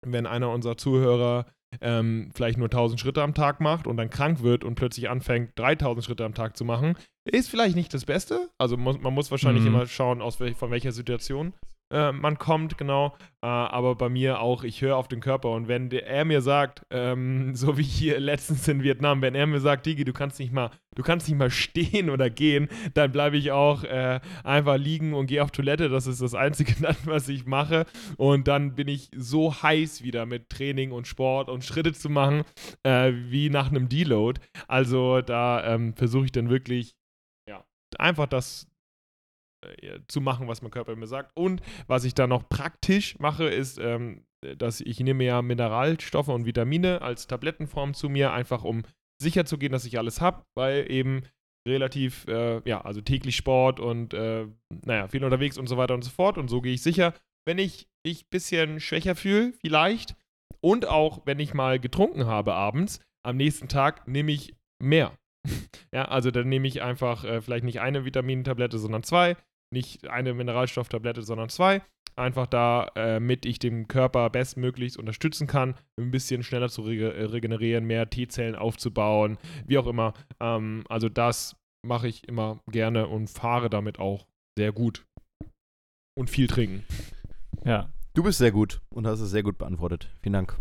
wenn 0.05 0.25
einer 0.25 0.51
unserer 0.51 0.77
Zuhörer 0.77 1.45
ähm, 1.81 2.29
vielleicht 2.33 2.57
nur 2.57 2.67
1000 2.67 2.99
Schritte 2.99 3.21
am 3.21 3.33
Tag 3.33 3.61
macht 3.61 3.87
und 3.87 3.97
dann 3.97 4.09
krank 4.09 4.41
wird 4.41 4.63
und 4.63 4.75
plötzlich 4.75 5.09
anfängt, 5.09 5.57
3000 5.57 6.05
Schritte 6.05 6.25
am 6.25 6.33
Tag 6.33 6.57
zu 6.57 6.65
machen, 6.65 6.95
ist 7.25 7.49
vielleicht 7.49 7.75
nicht 7.75 7.93
das 7.93 8.05
Beste. 8.05 8.49
Also 8.57 8.77
muss, 8.77 8.99
man 8.99 9.13
muss 9.13 9.31
wahrscheinlich 9.31 9.63
mhm. 9.63 9.69
immer 9.69 9.87
schauen, 9.87 10.21
aus 10.21 10.39
wel 10.39 10.55
von 10.55 10.71
welcher 10.71 10.91
Situation 10.91 11.53
äh, 11.91 12.11
man 12.11 12.37
kommt, 12.37 12.77
genau. 12.77 13.15
Äh, 13.41 13.47
aber 13.47 13.95
bei 13.95 14.09
mir 14.09 14.39
auch, 14.39 14.63
ich 14.63 14.81
höre 14.81 14.97
auf 14.97 15.07
den 15.07 15.19
Körper 15.19 15.51
und 15.51 15.67
wenn 15.67 15.89
der, 15.89 16.07
er 16.07 16.25
mir 16.25 16.41
sagt, 16.41 16.85
ähm, 16.89 17.55
so 17.55 17.77
wie 17.77 17.83
hier 17.83 18.19
letztens 18.19 18.67
in 18.67 18.83
Vietnam, 18.83 19.21
wenn 19.21 19.35
er 19.35 19.47
mir 19.47 19.59
sagt, 19.59 19.85
Digi, 19.85 20.03
du 20.05 20.13
kannst 20.13 20.39
nicht 20.39 20.51
mal, 20.51 20.71
du 20.95 21.03
kannst 21.03 21.27
nicht 21.27 21.37
mal 21.37 21.49
stehen 21.51 22.09
oder 22.09 22.29
gehen, 22.29 22.69
dann 22.93 23.11
bleibe 23.11 23.37
ich 23.37 23.51
auch 23.51 23.83
äh, 23.83 24.19
einfach 24.43 24.77
liegen 24.77 25.13
und 25.13 25.27
gehe 25.27 25.43
auf 25.43 25.51
Toilette. 25.51 25.89
Das 25.89 26.07
ist 26.07 26.21
das 26.21 26.33
Einzige, 26.35 26.73
dann, 26.81 26.95
was 27.05 27.29
ich 27.29 27.45
mache. 27.45 27.85
Und 28.17 28.47
dann 28.47 28.75
bin 28.75 28.87
ich 28.87 29.09
so 29.15 29.53
heiß 29.53 30.03
wieder 30.03 30.25
mit 30.25 30.49
Training 30.49 30.91
und 30.91 31.07
Sport 31.07 31.49
und 31.49 31.63
Schritte 31.63 31.93
zu 31.93 32.09
machen, 32.09 32.43
äh, 32.83 33.11
wie 33.13 33.49
nach 33.49 33.69
einem 33.69 33.89
Deload. 33.89 34.41
Also 34.67 35.21
da 35.21 35.75
ähm, 35.75 35.93
versuche 35.95 36.25
ich 36.25 36.31
dann 36.31 36.49
wirklich, 36.49 36.95
einfach 37.99 38.27
das 38.27 38.67
zu 40.07 40.21
machen, 40.21 40.47
was 40.47 40.61
mein 40.61 40.71
Körper 40.71 40.95
mir 40.95 41.07
sagt. 41.07 41.31
Und 41.35 41.61
was 41.87 42.03
ich 42.03 42.13
dann 42.13 42.29
noch 42.29 42.47
praktisch 42.49 43.17
mache, 43.19 43.45
ist, 43.45 43.79
ähm, 43.79 44.25
dass 44.57 44.81
ich 44.81 44.99
nehme 44.99 45.23
ja 45.23 45.41
Mineralstoffe 45.41 46.27
und 46.27 46.45
Vitamine 46.45 47.01
als 47.01 47.27
Tablettenform 47.27 47.93
zu 47.93 48.09
mir, 48.09 48.33
einfach 48.33 48.63
um 48.63 48.83
sicher 49.21 49.45
zu 49.45 49.57
gehen, 49.57 49.71
dass 49.71 49.85
ich 49.85 49.97
alles 49.97 50.21
habe, 50.21 50.43
weil 50.55 50.91
eben 50.91 51.23
relativ, 51.67 52.27
äh, 52.27 52.61
ja, 52.67 52.81
also 52.81 53.01
täglich 53.01 53.35
Sport 53.35 53.79
und, 53.79 54.13
äh, 54.13 54.47
naja, 54.85 55.07
viel 55.07 55.23
unterwegs 55.23 55.57
und 55.57 55.67
so 55.67 55.77
weiter 55.77 55.93
und 55.93 56.03
so 56.03 56.09
fort. 56.09 56.37
Und 56.37 56.49
so 56.49 56.61
gehe 56.61 56.73
ich 56.73 56.81
sicher, 56.81 57.13
wenn 57.45 57.57
ich 57.57 57.87
mich 58.05 58.23
ein 58.23 58.29
bisschen 58.29 58.79
schwächer 58.79 59.15
fühle, 59.15 59.53
vielleicht, 59.61 60.15
und 60.61 60.87
auch 60.87 61.21
wenn 61.25 61.39
ich 61.39 61.53
mal 61.53 61.79
getrunken 61.79 62.25
habe 62.25 62.53
abends, 62.53 62.99
am 63.25 63.37
nächsten 63.37 63.67
Tag 63.67 64.07
nehme 64.07 64.31
ich 64.31 64.55
mehr. 64.81 65.17
ja, 65.93 66.05
also 66.05 66.31
dann 66.31 66.49
nehme 66.49 66.67
ich 66.67 66.81
einfach 66.81 67.23
äh, 67.23 67.41
vielleicht 67.41 67.65
nicht 67.65 67.81
eine 67.81 68.05
Vitamintablette, 68.05 68.77
sondern 68.77 69.03
zwei, 69.03 69.35
nicht 69.73 70.07
eine 70.07 70.33
Mineralstofftablette, 70.33 71.21
sondern 71.23 71.49
zwei. 71.49 71.81
Einfach 72.15 72.45
damit 72.45 73.45
äh, 73.45 73.49
ich 73.49 73.57
dem 73.57 73.87
Körper 73.87 74.29
bestmöglichst 74.29 74.97
unterstützen 74.97 75.47
kann, 75.47 75.75
ein 75.99 76.11
bisschen 76.11 76.43
schneller 76.43 76.69
zu 76.69 76.83
re 76.83 77.13
äh, 77.13 77.25
regenerieren, 77.25 77.85
mehr 77.85 78.09
T-Zellen 78.09 78.55
aufzubauen, 78.55 79.39
wie 79.65 79.79
auch 79.79 79.87
immer. 79.87 80.13
Ähm, 80.39 80.83
also 80.89 81.09
das 81.09 81.55
mache 81.85 82.07
ich 82.07 82.27
immer 82.27 82.59
gerne 82.71 83.07
und 83.07 83.29
fahre 83.29 83.69
damit 83.69 83.99
auch 83.99 84.27
sehr 84.57 84.71
gut. 84.71 85.05
Und 86.15 86.29
viel 86.29 86.47
trinken. 86.47 86.85
Ja. 87.65 87.91
Du 88.13 88.21
bist 88.21 88.37
sehr 88.37 88.51
gut 88.51 88.79
und 88.93 89.07
hast 89.07 89.19
es 89.19 89.31
sehr 89.31 89.41
gut 89.41 89.57
beantwortet. 89.57 90.11
Vielen 90.21 90.33
Dank. 90.33 90.59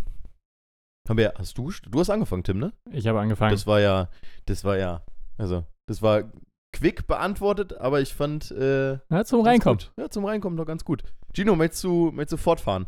Haben 1.07 1.19
wir, 1.19 1.35
hast 1.37 1.59
du, 1.59 1.71
du 1.71 2.00
hast 2.00 2.09
angefangen, 2.09 2.45
Tim, 2.45 2.59
ne? 2.59 2.73
Ich 2.90 3.07
habe 3.07 3.21
angefangen. 3.21 3.52
Das 3.52 3.66
war 3.66 3.81
ja, 3.81 4.09
das 4.47 4.64
war 4.64 4.78
ja, 4.78 5.04
also, 5.37 5.66
das 5.87 6.00
war 6.00 6.33
quick 6.73 7.07
beantwortet, 7.07 7.75
aber 7.75 8.00
ich 8.00 8.14
fand. 8.14 8.50
Äh, 8.50 8.99
ja, 9.11 9.25
zum 9.25 9.43
Reinkommen. 9.43 9.81
Ja, 9.97 10.11
zum 10.11 10.25
Reinkommen 10.25 10.57
doch 10.57 10.67
ganz 10.67 10.85
gut. 10.85 11.05
Gino, 11.35 11.55
möchtest 11.57 11.85
du, 11.85 12.11
möchtest 12.12 12.33
du 12.33 12.37
fortfahren? 12.43 12.87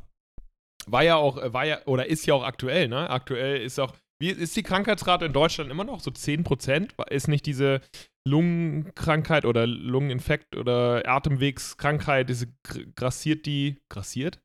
War 0.86 1.02
ja 1.02 1.16
auch, 1.16 1.38
äh, 1.38 1.52
war 1.52 1.64
ja, 1.64 1.78
oder 1.86 2.06
ist 2.06 2.26
ja 2.26 2.34
auch 2.34 2.44
aktuell, 2.44 2.88
ne? 2.88 3.08
Aktuell 3.08 3.60
ist 3.62 3.78
auch, 3.78 3.94
wie 4.20 4.30
ist 4.30 4.56
die 4.56 4.62
Krankheitsrate 4.62 5.26
in 5.26 5.32
Deutschland 5.32 5.70
immer 5.70 5.84
noch 5.84 6.00
so 6.00 6.10
10%? 6.10 7.10
Ist 7.10 7.28
nicht 7.28 7.46
diese 7.46 7.80
Lungenkrankheit 8.26 9.44
oder 9.44 9.66
Lungeninfekt 9.66 10.56
oder 10.56 11.02
Atemwegskrankheit, 11.06 12.28
diese 12.28 12.46
grassiert 12.94 13.46
die, 13.46 13.82
grassiert? 13.90 14.40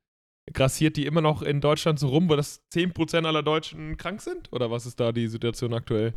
Grassiert 0.52 0.98
die 0.98 1.06
immer 1.06 1.22
noch 1.22 1.44
in 1.44 1.62
Deutschland 1.62 2.00
so 2.00 2.08
rum, 2.08 2.30
wo 2.30 2.36
das 2.36 2.62
10% 2.74 3.26
aller 3.26 3.44
Deutschen 3.44 3.98
krank 3.98 4.22
sind? 4.22 4.52
Oder 4.52 4.72
was 4.72 4.86
ist 4.86 5.00
da 5.00 5.12
die 5.12 5.28
Situation 5.28 5.74
aktuell? 5.74 6.14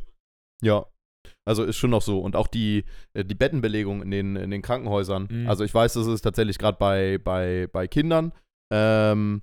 Ja, 0.63 0.87
also 1.45 1.65
ist 1.65 1.77
schon 1.77 1.91
noch 1.91 2.03
so. 2.03 2.21
Und 2.21 2.37
auch 2.37 2.47
die, 2.47 2.85
äh, 3.15 3.25
die 3.25 3.35
Bettenbelegung 3.35 4.03
in 4.03 4.11
den, 4.11 4.37
in 4.37 4.51
den 4.51 4.63
Krankenhäusern. 4.63 5.29
Mhm. 5.31 5.49
Also 5.49 5.65
ich 5.65 5.75
weiß, 5.75 5.95
das 5.95 6.07
ist 6.07 6.23
tatsächlich 6.23 6.59
gerade 6.59 6.79
bei, 6.79 7.19
bei, 7.19 7.69
bei 7.73 7.89
Kindern. 7.89 8.33
Ähm, 8.73 9.43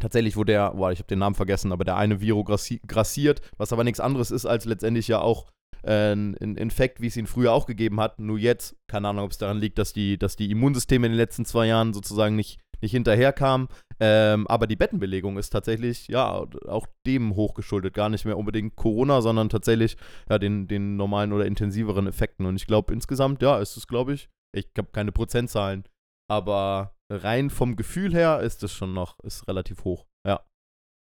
tatsächlich, 0.00 0.36
wo 0.36 0.44
der, 0.44 0.72
boah, 0.72 0.92
ich 0.92 0.98
habe 0.98 1.08
den 1.08 1.18
Namen 1.18 1.34
vergessen, 1.34 1.72
aber 1.72 1.84
der 1.84 1.96
eine 1.96 2.20
Viro 2.20 2.44
grassiert, 2.44 3.40
was 3.56 3.72
aber 3.72 3.84
nichts 3.84 4.00
anderes 4.00 4.30
ist 4.30 4.46
als 4.46 4.64
letztendlich 4.64 5.08
ja 5.08 5.20
auch 5.20 5.46
äh, 5.82 6.12
ein 6.12 6.34
Infekt, 6.34 7.00
wie 7.00 7.08
es 7.08 7.16
ihn 7.16 7.26
früher 7.26 7.52
auch 7.52 7.66
gegeben 7.66 8.00
hat. 8.00 8.18
Nur 8.18 8.38
jetzt, 8.38 8.76
keine 8.86 9.08
Ahnung, 9.08 9.24
ob 9.24 9.32
es 9.32 9.38
daran 9.38 9.58
liegt, 9.58 9.78
dass 9.78 9.92
die, 9.92 10.18
dass 10.18 10.36
die 10.36 10.50
Immunsysteme 10.50 11.06
in 11.06 11.12
den 11.12 11.18
letzten 11.18 11.44
zwei 11.44 11.66
Jahren 11.66 11.92
sozusagen 11.92 12.36
nicht, 12.36 12.60
nicht 12.82 12.92
hinterherkamen. 12.92 13.68
Ähm, 14.00 14.46
aber 14.46 14.66
die 14.66 14.76
Bettenbelegung 14.76 15.38
ist 15.38 15.50
tatsächlich, 15.50 16.08
ja, 16.08 16.46
auch 16.66 16.86
dem 17.06 17.34
hochgeschuldet. 17.34 17.94
Gar 17.94 18.08
nicht 18.08 18.24
mehr 18.24 18.38
unbedingt 18.38 18.76
Corona, 18.76 19.20
sondern 19.20 19.48
tatsächlich 19.48 19.96
ja, 20.28 20.38
den, 20.38 20.68
den 20.68 20.96
normalen 20.96 21.32
oder 21.32 21.46
intensiveren 21.46 22.06
Effekten. 22.06 22.46
Und 22.46 22.56
ich 22.56 22.66
glaube, 22.66 22.92
insgesamt, 22.92 23.42
ja, 23.42 23.58
ist 23.58 23.76
es, 23.76 23.86
glaube 23.86 24.14
ich, 24.14 24.28
ich 24.54 24.68
habe 24.76 24.88
keine 24.92 25.12
Prozentzahlen, 25.12 25.84
aber 26.30 26.94
rein 27.10 27.50
vom 27.50 27.76
Gefühl 27.76 28.12
her 28.12 28.40
ist 28.40 28.62
es 28.62 28.72
schon 28.72 28.92
noch, 28.92 29.18
ist 29.20 29.48
relativ 29.48 29.84
hoch. 29.84 30.06
Ja. 30.26 30.44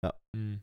Ja. 0.04 0.14
Mhm. 0.36 0.62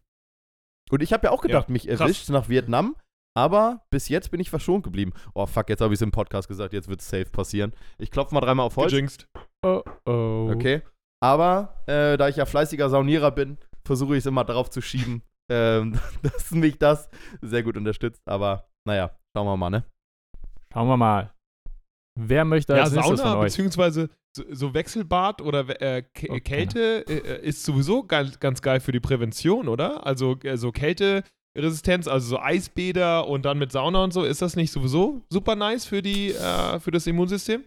Und 0.90 1.02
ich 1.02 1.12
habe 1.12 1.28
ja 1.28 1.30
auch 1.30 1.40
gedacht, 1.40 1.68
ja, 1.68 1.72
mich 1.72 1.88
erwischt 1.88 2.28
nach 2.30 2.48
Vietnam. 2.48 2.96
Aber 3.36 3.86
bis 3.90 4.08
jetzt 4.08 4.32
bin 4.32 4.40
ich 4.40 4.50
verschont 4.50 4.82
geblieben. 4.82 5.12
Oh 5.34 5.46
fuck, 5.46 5.68
jetzt 5.68 5.80
habe 5.80 5.94
ich 5.94 5.98
es 5.98 6.02
im 6.02 6.10
Podcast 6.10 6.48
gesagt, 6.48 6.72
jetzt 6.72 6.88
wird 6.88 7.00
es 7.00 7.08
safe 7.08 7.26
passieren. 7.26 7.72
Ich 7.98 8.10
klopfe 8.10 8.34
mal 8.34 8.40
dreimal 8.40 8.66
auf 8.66 8.76
Holz. 8.76 8.90
Gejinxt. 8.90 9.28
Oh 9.62 9.82
oh. 10.06 10.50
Okay. 10.54 10.82
Aber 11.22 11.82
äh, 11.86 12.16
da 12.16 12.28
ich 12.28 12.36
ja 12.36 12.46
fleißiger 12.46 12.88
Saunierer 12.88 13.30
bin, 13.30 13.58
versuche 13.84 14.14
ich 14.14 14.20
es 14.20 14.26
immer 14.26 14.44
darauf 14.44 14.70
zu 14.70 14.80
schieben, 14.80 15.22
ähm, 15.50 15.98
dass 16.22 16.50
mich 16.50 16.78
das 16.78 17.08
sehr 17.42 17.62
gut 17.62 17.76
unterstützt. 17.76 18.22
Aber 18.26 18.68
naja, 18.86 19.16
schauen 19.36 19.46
wir 19.46 19.56
mal, 19.56 19.70
ne? 19.70 19.84
Schauen 20.72 20.88
wir 20.88 20.96
mal. 20.96 21.32
Wer 22.18 22.44
möchte 22.44 22.74
als 22.74 22.94
ja, 22.94 23.02
Sauna, 23.02 23.16
von 23.16 23.38
euch? 23.38 23.44
beziehungsweise 23.46 24.08
so, 24.36 24.44
so 24.50 24.74
Wechselbad 24.74 25.40
oder 25.40 25.80
äh, 25.80 26.04
okay. 26.14 26.40
Kälte 26.40 27.04
äh, 27.08 27.46
ist 27.46 27.64
sowieso 27.64 28.04
ganz, 28.04 28.38
ganz 28.40 28.62
geil 28.62 28.80
für 28.80 28.92
die 28.92 29.00
Prävention, 29.00 29.68
oder? 29.68 30.06
Also 30.06 30.38
äh, 30.42 30.56
so 30.56 30.72
Kälte 30.72 31.22
Resistenz, 31.56 32.06
also 32.06 32.28
so 32.28 32.40
Eisbäder 32.40 33.26
und 33.26 33.44
dann 33.44 33.58
mit 33.58 33.72
Sauna 33.72 34.04
und 34.04 34.12
so, 34.12 34.24
ist 34.24 34.42
das 34.42 34.54
nicht 34.54 34.70
sowieso 34.70 35.22
super 35.30 35.56
nice 35.56 35.84
für 35.84 36.02
die, 36.02 36.30
äh, 36.30 36.78
für 36.78 36.90
das 36.90 37.06
Immunsystem? 37.06 37.64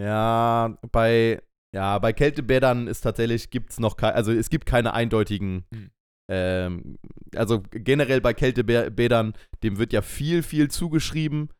Ja, 0.00 0.78
bei, 0.90 1.42
ja, 1.74 1.98
bei 1.98 2.12
Kältebädern 2.12 2.86
ist 2.86 3.02
tatsächlich, 3.02 3.50
gibt 3.50 3.70
es 3.70 3.80
noch 3.80 3.96
keine, 3.96 4.14
also 4.14 4.32
es 4.32 4.50
gibt 4.50 4.66
keine 4.66 4.94
eindeutigen, 4.94 5.64
hm. 5.72 5.90
ähm, 6.30 6.98
also 7.36 7.62
generell 7.70 8.20
bei 8.20 8.34
Kältebädern, 8.34 9.34
dem 9.62 9.78
wird 9.78 9.92
ja 9.92 10.02
viel, 10.02 10.42
viel 10.42 10.70
zugeschrieben, 10.70 11.50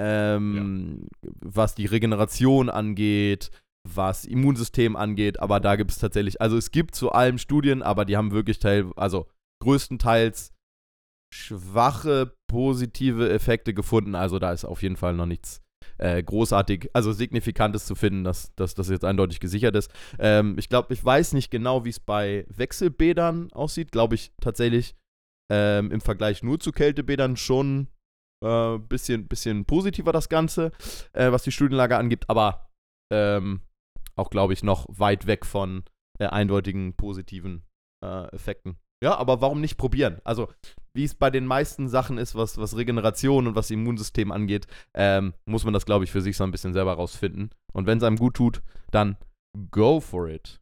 ähm, 0.00 1.08
ja. 1.22 1.30
was 1.40 1.74
die 1.74 1.86
Regeneration 1.86 2.70
angeht, 2.70 3.50
was 3.88 4.24
Immunsystem 4.24 4.94
angeht, 4.94 5.40
aber 5.40 5.58
da 5.58 5.76
gibt 5.76 5.90
es 5.90 5.98
tatsächlich, 5.98 6.40
also 6.40 6.56
es 6.56 6.70
gibt 6.70 6.94
zu 6.94 7.12
allem 7.12 7.38
Studien, 7.38 7.82
aber 7.82 8.04
die 8.04 8.16
haben 8.16 8.30
wirklich 8.30 8.58
teil, 8.60 8.92
also 8.96 9.26
größtenteils 9.62 10.52
schwache 11.32 12.34
positive 12.48 13.30
Effekte 13.30 13.72
gefunden. 13.72 14.14
Also 14.14 14.38
da 14.38 14.52
ist 14.52 14.64
auf 14.64 14.82
jeden 14.82 14.96
Fall 14.96 15.14
noch 15.14 15.26
nichts 15.26 15.62
äh, 15.98 16.22
großartig, 16.22 16.90
also 16.92 17.12
signifikantes 17.12 17.86
zu 17.86 17.94
finden, 17.94 18.24
dass, 18.24 18.52
das 18.54 18.88
jetzt 18.88 19.04
eindeutig 19.04 19.40
gesichert 19.40 19.76
ist. 19.76 19.90
Ähm, 20.18 20.56
ich 20.58 20.68
glaube, 20.68 20.92
ich 20.94 21.04
weiß 21.04 21.32
nicht 21.32 21.50
genau, 21.50 21.84
wie 21.84 21.90
es 21.90 22.00
bei 22.00 22.46
Wechselbädern 22.48 23.52
aussieht. 23.52 23.92
Glaube 23.92 24.14
ich 24.14 24.32
tatsächlich 24.40 24.94
ähm, 25.50 25.90
im 25.90 26.00
Vergleich 26.00 26.42
nur 26.42 26.60
zu 26.60 26.72
Kältebädern 26.72 27.36
schon 27.36 27.88
ein 28.42 28.76
äh, 28.76 28.78
bisschen, 28.78 29.28
bisschen 29.28 29.64
positiver 29.64 30.12
das 30.12 30.28
Ganze, 30.28 30.72
äh, 31.12 31.30
was 31.30 31.42
die 31.42 31.52
Studienlage 31.52 31.96
angibt, 31.96 32.30
aber 32.30 32.70
ähm, 33.12 33.60
auch, 34.16 34.30
glaube 34.30 34.52
ich, 34.52 34.62
noch 34.62 34.86
weit 34.88 35.26
weg 35.26 35.44
von 35.44 35.84
äh, 36.18 36.26
eindeutigen 36.26 36.94
positiven 36.94 37.64
äh, 38.04 38.26
Effekten. 38.34 38.76
Ja, 39.02 39.16
aber 39.16 39.40
warum 39.40 39.60
nicht 39.60 39.78
probieren? 39.78 40.20
Also, 40.24 40.48
wie 40.92 41.04
es 41.04 41.14
bei 41.14 41.30
den 41.30 41.46
meisten 41.46 41.88
Sachen 41.88 42.18
ist, 42.18 42.34
was, 42.34 42.58
was 42.58 42.76
Regeneration 42.76 43.46
und 43.46 43.54
was 43.54 43.70
Immunsystem 43.70 44.30
angeht, 44.32 44.66
ähm, 44.94 45.32
muss 45.46 45.64
man 45.64 45.72
das, 45.72 45.86
glaube 45.86 46.04
ich, 46.04 46.10
für 46.10 46.20
sich 46.20 46.36
so 46.36 46.44
ein 46.44 46.50
bisschen 46.50 46.74
selber 46.74 46.94
rausfinden. 46.94 47.50
Und 47.72 47.86
wenn 47.86 47.98
es 47.98 48.04
einem 48.04 48.16
gut 48.16 48.34
tut, 48.34 48.62
dann 48.90 49.16
go 49.70 50.00
for 50.00 50.28
it. 50.28 50.60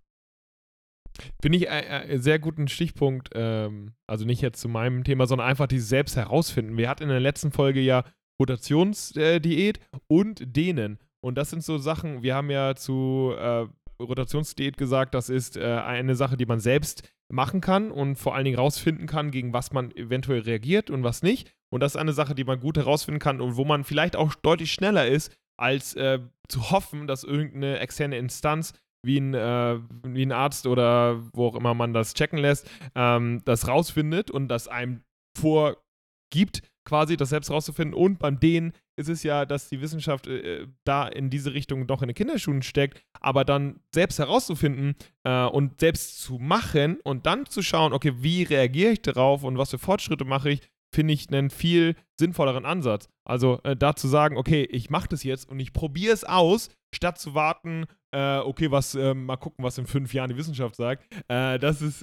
Finde 1.42 1.58
ich 1.58 1.68
einen 1.68 2.22
sehr 2.22 2.38
guten 2.38 2.68
Stichpunkt, 2.68 3.30
ähm, 3.34 3.94
also 4.06 4.24
nicht 4.24 4.40
jetzt 4.40 4.60
zu 4.60 4.68
meinem 4.68 5.02
Thema, 5.02 5.26
sondern 5.26 5.48
einfach 5.48 5.66
dieses 5.66 5.88
Selbst 5.88 6.16
herausfinden. 6.16 6.76
Wir 6.76 6.88
hatten 6.88 7.04
in 7.04 7.08
der 7.08 7.20
letzten 7.20 7.50
Folge 7.50 7.80
ja 7.80 8.04
Rotationsdiät 8.40 9.78
äh, 9.78 9.98
und 10.06 10.56
Dehnen. 10.56 10.98
Und 11.20 11.36
das 11.36 11.50
sind 11.50 11.64
so 11.64 11.78
Sachen, 11.78 12.22
wir 12.22 12.36
haben 12.36 12.50
ja 12.50 12.76
zu 12.76 13.34
äh, 13.36 13.66
Rotationsdiät 14.00 14.76
gesagt, 14.76 15.14
das 15.14 15.28
ist 15.28 15.56
äh, 15.56 15.64
eine 15.64 16.14
Sache, 16.14 16.36
die 16.36 16.46
man 16.46 16.60
selbst 16.60 17.02
machen 17.30 17.60
kann 17.60 17.90
und 17.90 18.16
vor 18.16 18.34
allen 18.34 18.44
Dingen 18.44 18.58
rausfinden 18.58 19.06
kann, 19.06 19.30
gegen 19.30 19.52
was 19.52 19.72
man 19.72 19.90
eventuell 19.92 20.40
reagiert 20.40 20.90
und 20.90 21.04
was 21.04 21.22
nicht. 21.22 21.52
Und 21.70 21.80
das 21.80 21.94
ist 21.94 22.00
eine 22.00 22.12
Sache, 22.12 22.34
die 22.34 22.44
man 22.44 22.60
gut 22.60 22.76
herausfinden 22.76 23.20
kann 23.20 23.40
und 23.40 23.56
wo 23.56 23.64
man 23.64 23.84
vielleicht 23.84 24.16
auch 24.16 24.34
deutlich 24.34 24.72
schneller 24.72 25.06
ist, 25.06 25.36
als 25.58 25.94
äh, 25.94 26.20
zu 26.48 26.70
hoffen, 26.70 27.06
dass 27.06 27.24
irgendeine 27.24 27.80
externe 27.80 28.16
Instanz 28.16 28.72
wie 29.04 29.18
ein, 29.18 29.34
äh, 29.34 29.78
wie 30.04 30.24
ein 30.24 30.32
Arzt 30.32 30.66
oder 30.66 31.20
wo 31.32 31.48
auch 31.48 31.54
immer 31.54 31.74
man 31.74 31.92
das 31.92 32.14
checken 32.14 32.38
lässt, 32.38 32.68
ähm, 32.94 33.42
das 33.44 33.68
rausfindet 33.68 34.30
und 34.30 34.48
das 34.48 34.68
einem 34.68 35.02
vorgibt, 35.36 36.62
quasi 36.88 37.16
das 37.16 37.28
selbst 37.28 37.50
rauszufinden. 37.50 37.94
Und 37.94 38.18
beim 38.18 38.40
Dehnen 38.40 38.72
ist 38.96 39.08
es 39.08 39.22
ja, 39.22 39.44
dass 39.44 39.68
die 39.68 39.80
Wissenschaft 39.80 40.26
äh, 40.26 40.66
da 40.84 41.06
in 41.06 41.28
diese 41.28 41.52
Richtung 41.52 41.86
doch 41.86 42.02
in 42.02 42.08
den 42.08 42.14
Kinderschuhen 42.14 42.62
steckt, 42.62 43.02
aber 43.20 43.44
dann 43.44 43.80
selbst 43.94 44.18
herauszufinden 44.18 44.96
äh, 45.24 45.44
und 45.44 45.80
selbst 45.80 46.20
zu 46.20 46.38
machen 46.38 46.98
und 47.04 47.26
dann 47.26 47.46
zu 47.46 47.62
schauen, 47.62 47.92
okay, 47.92 48.14
wie 48.16 48.42
reagiere 48.42 48.92
ich 48.92 49.02
darauf 49.02 49.44
und 49.44 49.58
was 49.58 49.70
für 49.70 49.78
Fortschritte 49.78 50.24
mache 50.24 50.50
ich, 50.50 50.62
finde 50.94 51.12
ich 51.12 51.28
einen 51.28 51.50
viel 51.50 51.94
sinnvolleren 52.18 52.64
Ansatz. 52.64 53.08
Also 53.24 53.60
äh, 53.64 53.76
da 53.76 53.94
zu 53.94 54.08
sagen, 54.08 54.38
okay, 54.38 54.66
ich 54.70 54.88
mache 54.88 55.08
das 55.08 55.22
jetzt 55.22 55.48
und 55.48 55.60
ich 55.60 55.74
probiere 55.74 56.14
es 56.14 56.24
aus, 56.24 56.70
statt 56.94 57.18
zu 57.18 57.34
warten, 57.34 57.84
äh, 58.12 58.38
okay, 58.38 58.70
was, 58.70 58.94
äh, 58.94 59.12
mal 59.12 59.36
gucken, 59.36 59.62
was 59.62 59.76
in 59.76 59.86
fünf 59.86 60.14
Jahren 60.14 60.30
die 60.30 60.36
Wissenschaft 60.38 60.76
sagt. 60.76 61.04
Äh, 61.28 61.58
das 61.58 61.82
ist 61.82 62.02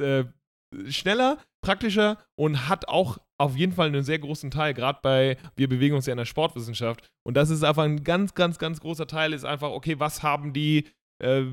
schneller, 0.90 1.38
praktischer 1.62 2.18
und 2.36 2.70
hat 2.70 2.88
auch 2.88 3.18
auf 3.38 3.56
jeden 3.56 3.74
Fall 3.74 3.88
einen 3.88 4.04
sehr 4.04 4.20
großen 4.20 4.52
Teil, 4.52 4.74
gerade 4.74 5.00
bei, 5.02 5.38
wir 5.56 5.68
bewegen 5.68 5.96
uns 5.96 6.06
ja 6.06 6.14
in 6.14 6.18
der 6.18 6.26
Sportwissenschaft. 6.26 7.10
Und 7.24 7.36
das 7.36 7.50
ist 7.50 7.64
einfach 7.64 7.84
ein 7.84 8.04
ganz, 8.04 8.34
ganz, 8.34 8.60
ganz 8.60 8.80
großer 8.80 9.08
Teil, 9.08 9.34
ist 9.34 9.46
einfach, 9.46 9.72
okay, 9.72 10.00
was 10.00 10.24
haben 10.24 10.54
die, 10.54 10.88
äh, 11.22 11.44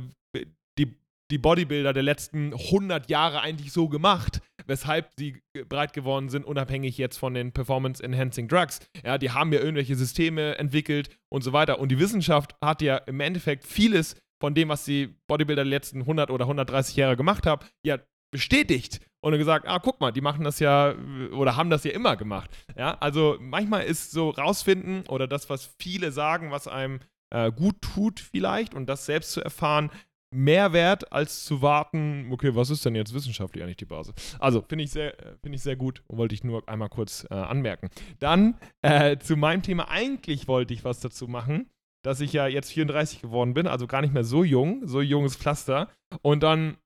die, 0.79 0.95
die 1.31 1.39
Bodybuilder 1.39 1.93
der 1.93 2.03
letzten 2.03 2.53
100 2.53 3.11
Jahre 3.11 3.41
eigentlich 3.41 3.73
so 3.73 3.89
gemacht, 3.89 4.41
weshalb 4.67 5.11
sie 5.19 5.43
breit 5.69 5.93
geworden 5.93 6.29
sind, 6.29 6.45
unabhängig 6.45 6.99
jetzt 6.99 7.17
von 7.17 7.35
den 7.35 7.53
Performance-Enhancing 7.53 8.49
Drugs. 8.49 8.81
Ja, 9.05 9.19
die 9.19 9.31
haben 9.31 9.53
ja 9.53 9.59
irgendwelche 9.59 9.97
Systeme 9.97 10.57
entwickelt 10.59 11.11
und 11.31 11.43
so 11.43 11.53
weiter. 11.53 11.81
Und 11.81 11.91
die 11.91 11.99
Wissenschaft 11.99 12.55
hat 12.63 12.81
ja 12.81 12.97
im 12.99 13.19
Endeffekt 13.19 13.65
vieles 13.65 14.15
von 14.41 14.55
dem, 14.55 14.69
was 14.69 14.85
die 14.85 15.15
Bodybuilder 15.29 15.63
der 15.63 15.71
letzten 15.71 16.01
100 16.01 16.31
oder 16.31 16.45
130 16.45 16.97
Jahre 16.97 17.17
gemacht 17.17 17.47
haben, 17.47 17.65
ja 17.85 17.99
bestätigt 18.33 19.01
und 19.21 19.37
gesagt, 19.39 19.69
ah, 19.69 19.79
guck 19.79 20.01
mal, 20.01 20.11
die 20.11 20.21
machen 20.21 20.45
das 20.45 20.59
ja 20.59 20.95
oder 21.33 21.57
haben 21.57 21.71
das 21.71 21.85
ja 21.85 21.93
immer 21.93 22.17
gemacht. 22.17 22.51
Ja, 22.77 22.97
also 22.99 23.37
manchmal 23.41 23.85
ist 23.85 24.11
so 24.11 24.31
rausfinden 24.31 25.07
oder 25.09 25.29
das, 25.29 25.49
was 25.49 25.75
viele 25.79 26.11
sagen, 26.11 26.51
was 26.51 26.67
einem 26.67 27.01
äh, 27.31 27.53
gut 27.53 27.81
tut 27.81 28.21
vielleicht 28.21 28.75
und 28.75 28.87
das 28.87 29.07
selbst 29.07 29.33
zu 29.33 29.41
erfahren, 29.41 29.91
mehr 30.35 30.73
wert, 30.73 31.13
als 31.13 31.45
zu 31.45 31.63
warten, 31.63 32.29
okay, 32.33 32.55
was 32.55 32.71
ist 32.71 32.85
denn 32.85 32.95
jetzt 32.95 33.15
wissenschaftlich 33.15 33.63
eigentlich 33.63 33.77
die 33.77 33.85
Basis? 33.85 34.15
Also, 34.39 34.65
finde 34.67 34.85
ich, 34.85 34.91
sehr, 34.91 35.15
find 35.43 35.55
ich 35.55 35.63
sehr 35.63 35.77
gut, 35.77 36.03
wollte 36.09 36.35
ich 36.35 36.43
nur 36.43 36.67
einmal 36.69 36.89
kurz 36.89 37.27
äh, 37.31 37.35
anmerken. 37.35 37.91
Dann 38.19 38.59
äh, 38.81 39.19
zu 39.19 39.37
meinem 39.37 39.63
Thema, 39.63 39.89
eigentlich 39.89 40.49
wollte 40.49 40.75
ich 40.75 40.85
was 40.85 41.01
dazu 41.01 41.29
machen, 41.29 41.71
dass 42.03 42.21
ich 42.21 42.33
ja 42.33 42.47
jetzt 42.47 42.73
34 42.73 43.21
geworden 43.21 43.55
bin, 43.55 43.67
also 43.67 43.87
gar 43.87 44.01
nicht 44.01 44.15
mehr 44.15 44.25
so 44.25 44.43
jung, 44.43 44.87
so 44.87 45.01
junges 45.01 45.37
Pflaster. 45.37 45.89
Und 46.23 46.43
dann 46.43 46.79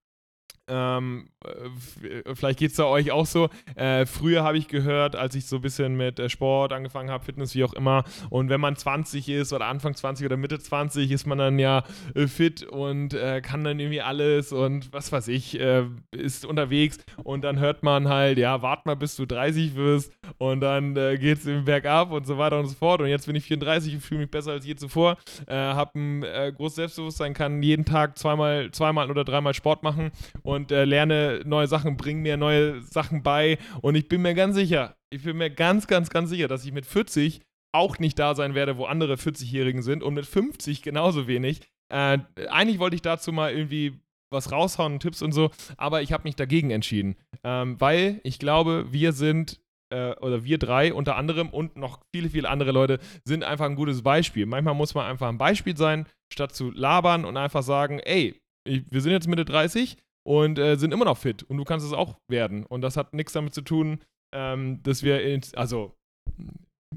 ähm, 0.68 1.28
äh, 1.44 2.34
vielleicht 2.34 2.58
geht 2.58 2.70
es 2.70 2.76
da 2.76 2.84
euch 2.86 3.12
auch 3.12 3.26
so. 3.26 3.48
Äh, 3.76 4.06
früher 4.06 4.42
habe 4.42 4.58
ich 4.58 4.68
gehört, 4.68 5.14
als 5.16 5.34
ich 5.34 5.46
so 5.46 5.56
ein 5.56 5.62
bisschen 5.62 5.96
mit 5.96 6.18
äh, 6.18 6.28
Sport 6.28 6.72
angefangen 6.72 7.10
habe, 7.10 7.24
Fitness, 7.24 7.54
wie 7.54 7.64
auch 7.64 7.72
immer. 7.72 8.04
Und 8.30 8.48
wenn 8.48 8.60
man 8.60 8.76
20 8.76 9.28
ist 9.28 9.52
oder 9.52 9.66
Anfang 9.66 9.94
20 9.94 10.26
oder 10.26 10.36
Mitte 10.36 10.58
20, 10.58 11.10
ist 11.10 11.26
man 11.26 11.38
dann 11.38 11.58
ja 11.58 11.84
äh, 12.14 12.26
fit 12.26 12.64
und 12.64 13.14
äh, 13.14 13.40
kann 13.40 13.64
dann 13.64 13.78
irgendwie 13.78 14.00
alles 14.00 14.52
und 14.52 14.92
was 14.92 15.12
weiß 15.12 15.28
ich, 15.28 15.58
äh, 15.60 15.84
ist 16.10 16.44
unterwegs. 16.44 16.98
Und 17.22 17.42
dann 17.42 17.58
hört 17.58 17.82
man 17.82 18.08
halt, 18.08 18.38
ja, 18.38 18.62
wart 18.62 18.86
mal, 18.86 18.96
bis 18.96 19.16
du 19.16 19.26
30 19.26 19.76
wirst. 19.76 20.12
Und 20.38 20.60
dann 20.60 20.94
geht 20.94 21.44
es 21.44 21.64
bergab 21.64 22.10
und 22.10 22.26
so 22.26 22.38
weiter 22.38 22.58
und 22.58 22.66
so 22.66 22.74
fort. 22.74 23.00
Und 23.00 23.08
jetzt 23.08 23.26
bin 23.26 23.36
ich 23.36 23.44
34 23.44 23.94
und 23.94 24.00
fühle 24.00 24.20
mich 24.20 24.30
besser 24.30 24.52
als 24.52 24.66
je 24.66 24.74
zuvor. 24.74 25.16
habe 25.48 25.98
ein 25.98 26.54
großes 26.54 26.76
Selbstbewusstsein, 26.76 27.34
kann 27.34 27.62
jeden 27.62 27.84
Tag 27.84 28.18
zweimal, 28.18 28.70
zweimal 28.70 29.10
oder 29.10 29.24
dreimal 29.24 29.54
Sport 29.54 29.82
machen. 29.82 30.10
Und 30.42 30.55
und 30.56 30.72
äh, 30.72 30.84
lerne 30.84 31.42
neue 31.44 31.68
Sachen, 31.68 31.96
bringe 31.96 32.20
mir 32.20 32.36
neue 32.36 32.82
Sachen 32.82 33.22
bei. 33.22 33.58
Und 33.82 33.94
ich 33.94 34.08
bin 34.08 34.22
mir 34.22 34.34
ganz 34.34 34.56
sicher, 34.56 34.96
ich 35.10 35.22
bin 35.22 35.36
mir 35.36 35.50
ganz, 35.50 35.86
ganz, 35.86 36.10
ganz 36.10 36.30
sicher, 36.30 36.48
dass 36.48 36.64
ich 36.64 36.72
mit 36.72 36.86
40 36.86 37.40
auch 37.72 37.98
nicht 37.98 38.18
da 38.18 38.34
sein 38.34 38.54
werde, 38.54 38.78
wo 38.78 38.86
andere 38.86 39.14
40-Jährigen 39.14 39.82
sind 39.82 40.02
und 40.02 40.14
mit 40.14 40.26
50 40.26 40.82
genauso 40.82 41.28
wenig. 41.28 41.60
Äh, 41.92 42.18
eigentlich 42.48 42.78
wollte 42.78 42.96
ich 42.96 43.02
dazu 43.02 43.32
mal 43.32 43.52
irgendwie 43.52 44.00
was 44.32 44.50
raushauen, 44.50 44.98
Tipps 44.98 45.22
und 45.22 45.32
so, 45.32 45.50
aber 45.76 46.02
ich 46.02 46.12
habe 46.12 46.24
mich 46.24 46.34
dagegen 46.34 46.70
entschieden, 46.70 47.14
ähm, 47.44 47.80
weil 47.80 48.20
ich 48.24 48.40
glaube, 48.40 48.86
wir 48.90 49.12
sind 49.12 49.60
äh, 49.90 50.14
oder 50.16 50.42
wir 50.42 50.58
drei 50.58 50.92
unter 50.92 51.16
anderem 51.16 51.50
und 51.50 51.76
noch 51.76 52.00
viele, 52.12 52.30
viele 52.30 52.48
andere 52.48 52.72
Leute 52.72 52.98
sind 53.24 53.44
einfach 53.44 53.66
ein 53.66 53.76
gutes 53.76 54.02
Beispiel. 54.02 54.46
Manchmal 54.46 54.74
muss 54.74 54.94
man 54.94 55.06
einfach 55.06 55.28
ein 55.28 55.38
Beispiel 55.38 55.76
sein, 55.76 56.06
statt 56.32 56.54
zu 56.54 56.72
labern 56.72 57.24
und 57.24 57.36
einfach 57.36 57.62
sagen, 57.62 58.00
ey, 58.00 58.40
wir 58.66 59.00
sind 59.00 59.12
jetzt 59.12 59.28
Mitte 59.28 59.44
30, 59.44 59.96
und 60.26 60.58
äh, 60.58 60.76
sind 60.76 60.92
immer 60.92 61.04
noch 61.04 61.18
fit. 61.18 61.44
Und 61.44 61.56
du 61.56 61.64
kannst 61.64 61.86
es 61.86 61.92
auch 61.92 62.18
werden. 62.28 62.66
Und 62.66 62.80
das 62.80 62.96
hat 62.96 63.14
nichts 63.14 63.32
damit 63.32 63.54
zu 63.54 63.62
tun, 63.62 64.00
ähm, 64.34 64.82
dass 64.82 65.04
wir, 65.04 65.22
in, 65.22 65.40
also 65.54 65.94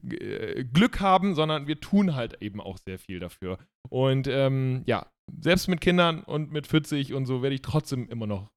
äh, 0.04 0.64
Glück 0.64 1.00
haben, 1.00 1.36
sondern 1.36 1.68
wir 1.68 1.80
tun 1.80 2.16
halt 2.16 2.42
eben 2.42 2.60
auch 2.60 2.80
sehr 2.88 2.98
viel 2.98 3.20
dafür. 3.20 3.60
Und 3.88 4.28
ähm, 4.28 4.82
ja, 4.88 5.06
selbst 5.40 5.68
mit 5.68 5.80
Kindern 5.80 6.24
und 6.24 6.52
mit 6.52 6.66
40 6.66 7.14
und 7.14 7.28
so 7.28 7.44
werde 7.44 7.54
ich 7.54 7.62
trotzdem 7.62 8.10
immer 8.10 8.26
noch 8.26 8.50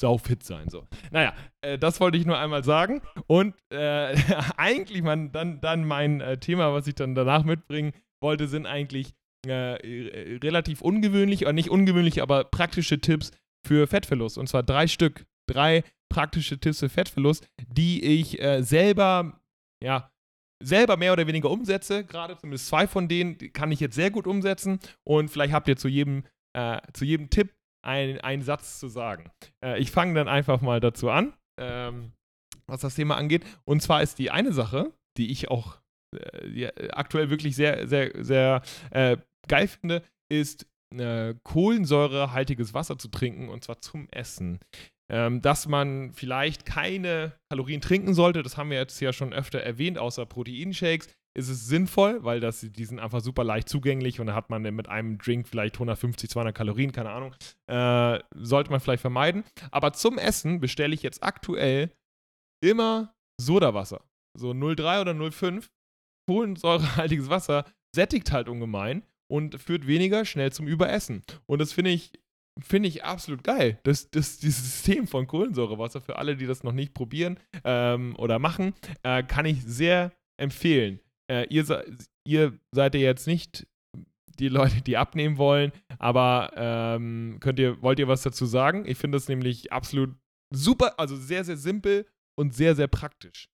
sau 0.00 0.18
fit 0.18 0.44
sein. 0.44 0.68
So. 0.68 0.86
Naja, 1.10 1.34
äh, 1.60 1.76
das 1.76 1.98
wollte 1.98 2.16
ich 2.16 2.24
nur 2.24 2.38
einmal 2.38 2.62
sagen. 2.62 3.02
Und 3.26 3.56
äh, 3.72 4.14
eigentlich 4.56 5.02
man, 5.02 5.32
dann, 5.32 5.60
dann 5.60 5.84
mein 5.84 6.20
äh, 6.20 6.38
Thema, 6.38 6.72
was 6.72 6.86
ich 6.86 6.94
dann 6.94 7.16
danach 7.16 7.42
mitbringen 7.42 7.92
wollte, 8.22 8.46
sind 8.46 8.66
eigentlich 8.66 9.14
äh, 9.44 10.38
relativ 10.44 10.80
ungewöhnlich, 10.80 11.42
oder 11.42 11.52
nicht 11.52 11.70
ungewöhnlich, 11.70 12.22
aber 12.22 12.44
praktische 12.44 13.00
Tipps, 13.00 13.32
für 13.66 13.86
Fettverlust. 13.86 14.38
Und 14.38 14.48
zwar 14.48 14.62
drei 14.62 14.86
Stück. 14.86 15.26
Drei 15.48 15.82
praktische 16.08 16.58
Tipps 16.58 16.80
für 16.80 16.88
Fettverlust, 16.88 17.46
die 17.66 18.04
ich 18.04 18.40
äh, 18.40 18.62
selber, 18.62 19.40
ja, 19.82 20.12
selber 20.62 20.96
mehr 20.96 21.12
oder 21.12 21.26
weniger 21.26 21.50
umsetze. 21.50 22.04
Gerade 22.04 22.36
zumindest 22.36 22.68
zwei 22.68 22.86
von 22.86 23.08
denen 23.08 23.38
kann 23.52 23.72
ich 23.72 23.80
jetzt 23.80 23.96
sehr 23.96 24.10
gut 24.10 24.26
umsetzen. 24.26 24.78
Und 25.04 25.30
vielleicht 25.30 25.52
habt 25.52 25.68
ihr 25.68 25.76
zu 25.76 25.88
jedem, 25.88 26.24
äh, 26.56 26.80
zu 26.92 27.04
jedem 27.04 27.30
Tipp 27.30 27.54
ein, 27.84 28.20
einen 28.20 28.42
Satz 28.42 28.78
zu 28.78 28.88
sagen. 28.88 29.30
Äh, 29.64 29.80
ich 29.80 29.90
fange 29.90 30.14
dann 30.14 30.28
einfach 30.28 30.60
mal 30.60 30.80
dazu 30.80 31.10
an, 31.10 31.34
ähm, 31.58 32.12
was 32.66 32.80
das 32.80 32.94
Thema 32.94 33.16
angeht. 33.16 33.44
Und 33.64 33.82
zwar 33.82 34.02
ist 34.02 34.18
die 34.18 34.30
eine 34.30 34.52
Sache, 34.52 34.92
die 35.16 35.32
ich 35.32 35.50
auch 35.50 35.78
äh, 36.14 36.48
ja, 36.48 36.70
aktuell 36.92 37.30
wirklich 37.30 37.56
sehr, 37.56 37.88
sehr, 37.88 38.12
sehr 38.22 38.62
äh, 38.90 39.16
geil 39.48 39.66
finde, 39.66 40.02
ist 40.30 40.66
äh, 40.98 41.34
kohlensäurehaltiges 41.42 42.74
Wasser 42.74 42.98
zu 42.98 43.08
trinken 43.08 43.48
und 43.48 43.64
zwar 43.64 43.80
zum 43.80 44.08
Essen. 44.10 44.60
Ähm, 45.10 45.42
dass 45.42 45.66
man 45.66 46.12
vielleicht 46.12 46.64
keine 46.64 47.32
Kalorien 47.50 47.80
trinken 47.80 48.14
sollte, 48.14 48.42
das 48.42 48.56
haben 48.56 48.70
wir 48.70 48.78
jetzt 48.78 48.98
ja 49.00 49.12
schon 49.12 49.32
öfter 49.32 49.60
erwähnt, 49.60 49.98
außer 49.98 50.24
Proteinshakes, 50.24 51.08
ist 51.34 51.48
es 51.48 51.66
sinnvoll, 51.66 52.22
weil 52.24 52.40
das, 52.40 52.60
die 52.60 52.84
sind 52.84 52.98
einfach 52.98 53.20
super 53.20 53.44
leicht 53.44 53.68
zugänglich 53.68 54.20
und 54.20 54.26
da 54.26 54.34
hat 54.34 54.50
man 54.50 54.62
mit 54.62 54.88
einem 54.88 55.18
Drink 55.18 55.48
vielleicht 55.48 55.76
150, 55.76 56.28
200 56.28 56.54
Kalorien, 56.54 56.92
keine 56.92 57.10
Ahnung. 57.10 57.34
Äh, 57.70 58.20
sollte 58.34 58.70
man 58.70 58.80
vielleicht 58.80 59.00
vermeiden. 59.00 59.44
Aber 59.70 59.92
zum 59.92 60.18
Essen 60.18 60.60
bestelle 60.60 60.94
ich 60.94 61.02
jetzt 61.02 61.22
aktuell 61.22 61.90
immer 62.62 63.14
Sodawasser. 63.40 64.04
So 64.38 64.50
0,3 64.50 65.00
oder 65.00 65.12
0,5 65.12 65.68
kohlensäurehaltiges 66.28 67.30
Wasser 67.30 67.64
sättigt 67.94 68.32
halt 68.32 68.48
ungemein 68.48 69.02
und 69.32 69.58
führt 69.58 69.86
weniger 69.86 70.26
schnell 70.26 70.52
zum 70.52 70.66
Überessen. 70.66 71.22
Und 71.46 71.58
das 71.58 71.72
finde 71.72 71.90
ich, 71.90 72.12
finde 72.60 72.90
ich 72.90 73.02
absolut 73.02 73.42
geil. 73.42 73.78
Das, 73.82 74.10
das, 74.10 74.36
dieses 74.36 74.62
System 74.62 75.06
von 75.06 75.26
Kohlensäurewasser 75.26 76.02
für 76.02 76.16
alle, 76.16 76.36
die 76.36 76.44
das 76.44 76.64
noch 76.64 76.74
nicht 76.74 76.92
probieren 76.92 77.40
ähm, 77.64 78.14
oder 78.18 78.38
machen, 78.38 78.74
äh, 79.02 79.22
kann 79.22 79.46
ich 79.46 79.62
sehr 79.64 80.12
empfehlen. 80.36 81.00
Äh, 81.30 81.46
ihr, 81.48 81.64
ihr 82.24 82.52
seid 82.72 82.94
ja 82.94 83.00
jetzt 83.00 83.26
nicht 83.26 83.66
die 84.38 84.48
Leute, 84.48 84.82
die 84.82 84.98
abnehmen 84.98 85.38
wollen, 85.38 85.72
aber 85.98 86.52
ähm, 86.54 87.38
könnt 87.40 87.58
ihr, 87.58 87.80
wollt 87.80 88.00
ihr 88.00 88.08
was 88.08 88.20
dazu 88.20 88.44
sagen? 88.44 88.84
Ich 88.86 88.98
finde 88.98 89.16
das 89.16 89.28
nämlich 89.28 89.72
absolut 89.72 90.14
super, 90.54 91.00
also 91.00 91.16
sehr, 91.16 91.42
sehr 91.44 91.56
simpel 91.56 92.04
und 92.38 92.54
sehr, 92.54 92.76
sehr 92.76 92.88
praktisch. 92.88 93.48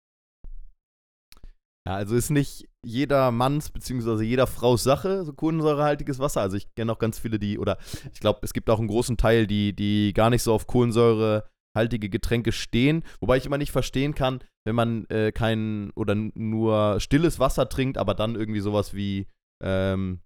Ja, 1.87 1.97
also 1.97 2.17
ist 2.17 2.31
nicht 2.31 2.67
jeder 2.83 3.31
Manns 3.31 3.71
bzw. 3.71 4.23
jeder 4.23 4.47
Frau's 4.47 4.83
Sache, 4.83 5.25
so 5.25 5.35
kohlensäurehaltiges 5.35 6.19
Wasser. 6.19 6.41
Also 6.41 6.57
ich 6.57 6.75
kenne 6.75 6.93
auch 6.93 6.99
ganz 6.99 7.19
viele, 7.19 7.39
die, 7.39 7.59
oder 7.59 7.77
ich 8.13 8.21
glaube, 8.21 8.41
es 8.43 8.55
gibt 8.55 8.71
auch 8.71 8.79
einen 8.79 8.89
großen 8.89 9.17
Teil, 9.19 9.47
die, 9.47 9.75
die 9.75 10.13
gar 10.15 10.31
nicht 10.31 10.43
so 10.43 10.55
auf 10.55 10.67
kohlensäurehaltige 10.67 12.09
Getränke 12.09 12.53
stehen. 12.53 13.05
Wobei 13.21 13.37
ich 13.37 13.45
immer 13.45 13.59
nicht 13.59 13.73
verstehen 13.73 14.15
kann, 14.15 14.41
wenn 14.65 14.75
man 14.75 15.05
äh, 15.07 15.31
kein 15.33 15.91
oder 15.95 16.15
nur 16.15 17.01
stilles 17.01 17.39
Wasser 17.39 17.69
trinkt, 17.69 17.99
aber 17.99 18.15
dann 18.15 18.35
irgendwie 18.35 18.61
sowas 18.61 18.95
wie, 18.95 19.27
ähm, 19.63 20.21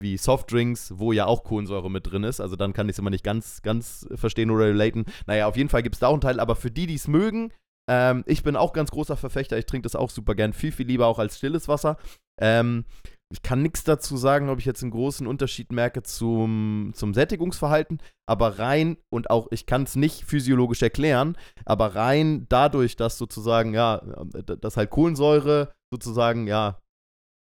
wie 0.00 0.16
Softdrinks, 0.16 0.94
wo 0.96 1.12
ja 1.12 1.26
auch 1.26 1.44
Kohlensäure 1.44 1.90
mit 1.90 2.10
drin 2.10 2.24
ist. 2.24 2.40
Also 2.40 2.56
dann 2.56 2.72
kann 2.72 2.88
ich 2.88 2.94
es 2.94 2.98
immer 2.98 3.10
nicht 3.10 3.24
ganz, 3.24 3.60
ganz 3.60 4.08
verstehen 4.14 4.50
oder 4.50 4.64
relaten. 4.64 5.04
Naja, 5.26 5.46
auf 5.46 5.58
jeden 5.58 5.68
Fall 5.68 5.82
gibt 5.82 5.96
es 5.96 6.00
da 6.00 6.06
auch 6.06 6.14
einen 6.14 6.22
Teil, 6.22 6.40
aber 6.40 6.56
für 6.56 6.70
die, 6.70 6.86
die 6.86 6.94
es 6.94 7.06
mögen, 7.06 7.52
ähm, 7.88 8.24
ich 8.26 8.42
bin 8.42 8.56
auch 8.56 8.72
ganz 8.72 8.90
großer 8.90 9.16
Verfechter. 9.16 9.58
Ich 9.58 9.66
trinke 9.66 9.84
das 9.84 9.96
auch 9.96 10.10
super 10.10 10.34
gern. 10.34 10.52
Viel, 10.52 10.72
viel 10.72 10.86
lieber 10.86 11.06
auch 11.06 11.18
als 11.18 11.38
stilles 11.38 11.68
Wasser. 11.68 11.96
Ähm, 12.40 12.84
ich 13.32 13.42
kann 13.42 13.62
nichts 13.62 13.82
dazu 13.82 14.18
sagen, 14.18 14.50
ob 14.50 14.58
ich 14.58 14.66
jetzt 14.66 14.82
einen 14.82 14.90
großen 14.90 15.26
Unterschied 15.26 15.72
merke 15.72 16.02
zum, 16.02 16.92
zum 16.94 17.14
Sättigungsverhalten, 17.14 18.02
aber 18.28 18.58
rein 18.58 18.98
und 19.10 19.30
auch, 19.30 19.48
ich 19.50 19.64
kann 19.64 19.84
es 19.84 19.96
nicht 19.96 20.24
physiologisch 20.24 20.82
erklären, 20.82 21.38
aber 21.64 21.94
rein 21.94 22.44
dadurch, 22.50 22.94
dass 22.94 23.16
sozusagen, 23.16 23.72
ja, 23.72 24.02
dass 24.34 24.76
halt 24.76 24.90
Kohlensäure 24.90 25.72
sozusagen, 25.90 26.46
ja, 26.46 26.78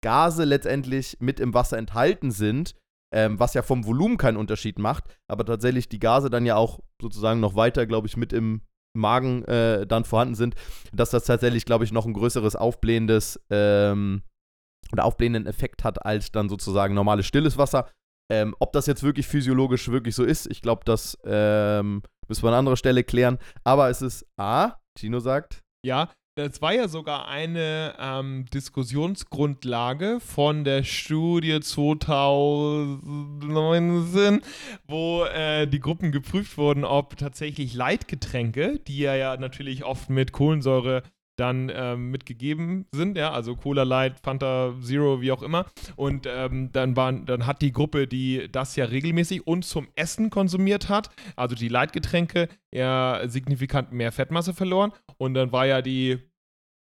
Gase 0.02 0.44
letztendlich 0.44 1.16
mit 1.20 1.40
im 1.40 1.54
Wasser 1.54 1.78
enthalten 1.78 2.30
sind, 2.30 2.74
ähm, 3.12 3.38
was 3.38 3.54
ja 3.54 3.62
vom 3.62 3.86
Volumen 3.86 4.18
keinen 4.18 4.36
Unterschied 4.36 4.78
macht, 4.78 5.04
aber 5.28 5.44
tatsächlich 5.44 5.88
die 5.88 5.98
Gase 5.98 6.30
dann 6.30 6.46
ja 6.46 6.56
auch 6.56 6.80
sozusagen 7.00 7.40
noch 7.40 7.54
weiter, 7.54 7.86
glaube 7.86 8.06
ich, 8.06 8.16
mit 8.16 8.32
im 8.32 8.62
Magen 8.94 9.44
äh, 9.44 9.86
dann 9.86 10.04
vorhanden 10.04 10.34
sind, 10.34 10.54
dass 10.92 11.10
das 11.10 11.24
tatsächlich, 11.24 11.64
glaube 11.64 11.84
ich, 11.84 11.92
noch 11.92 12.06
ein 12.06 12.12
größeres 12.12 12.56
aufblähendes 12.56 13.40
ähm, 13.50 14.22
oder 14.92 15.04
aufblähenden 15.04 15.46
Effekt 15.46 15.84
hat 15.84 16.04
als 16.04 16.32
dann 16.32 16.48
sozusagen 16.48 16.94
normales 16.94 17.26
stilles 17.26 17.56
Wasser. 17.56 17.88
Ähm, 18.32 18.54
ob 18.58 18.72
das 18.72 18.86
jetzt 18.86 19.02
wirklich 19.02 19.26
physiologisch 19.26 19.88
wirklich 19.90 20.14
so 20.14 20.24
ist, 20.24 20.46
ich 20.50 20.62
glaube, 20.62 20.82
das 20.84 21.18
ähm, 21.24 22.02
Müssen 22.30 22.44
wir 22.44 22.50
an 22.50 22.60
anderer 22.60 22.76
Stelle 22.76 23.02
klären. 23.02 23.38
Aber 23.64 23.90
es 23.90 24.02
ist 24.02 24.24
A, 24.38 24.76
Tino 24.96 25.18
sagt. 25.18 25.64
Ja, 25.84 26.12
das 26.48 26.62
war 26.62 26.72
ja 26.72 26.88
sogar 26.88 27.28
eine 27.28 27.94
ähm, 27.98 28.46
Diskussionsgrundlage 28.52 30.20
von 30.20 30.64
der 30.64 30.84
Studie 30.84 31.60
2019, 31.60 34.40
wo 34.88 35.24
äh, 35.24 35.66
die 35.66 35.80
Gruppen 35.80 36.12
geprüft 36.12 36.56
wurden, 36.56 36.84
ob 36.84 37.18
tatsächlich 37.18 37.74
Leitgetränke, 37.74 38.80
die 38.86 39.00
ja, 39.00 39.14
ja 39.14 39.36
natürlich 39.36 39.84
oft 39.84 40.08
mit 40.08 40.32
Kohlensäure 40.32 41.02
dann 41.40 41.72
ähm, 41.74 42.10
mitgegeben 42.10 42.86
sind, 42.92 43.16
ja, 43.16 43.32
also 43.32 43.56
Cola 43.56 43.82
Light, 43.82 44.20
Fanta 44.20 44.74
Zero, 44.82 45.22
wie 45.22 45.32
auch 45.32 45.42
immer. 45.42 45.66
Und 45.96 46.26
ähm, 46.28 46.70
dann, 46.72 46.96
waren, 46.96 47.24
dann 47.24 47.46
hat 47.46 47.62
die 47.62 47.72
Gruppe, 47.72 48.06
die 48.06 48.48
das 48.52 48.76
ja 48.76 48.84
regelmäßig 48.84 49.46
und 49.46 49.64
zum 49.64 49.88
Essen 49.96 50.28
konsumiert 50.28 50.90
hat, 50.90 51.08
also 51.36 51.56
die 51.56 51.68
Leitgetränke, 51.68 52.48
ja 52.72 53.22
signifikant 53.24 53.92
mehr 53.92 54.12
Fettmasse 54.12 54.52
verloren. 54.52 54.92
Und 55.16 55.34
dann 55.34 55.50
war 55.50 55.66
ja 55.66 55.80
die, 55.80 56.18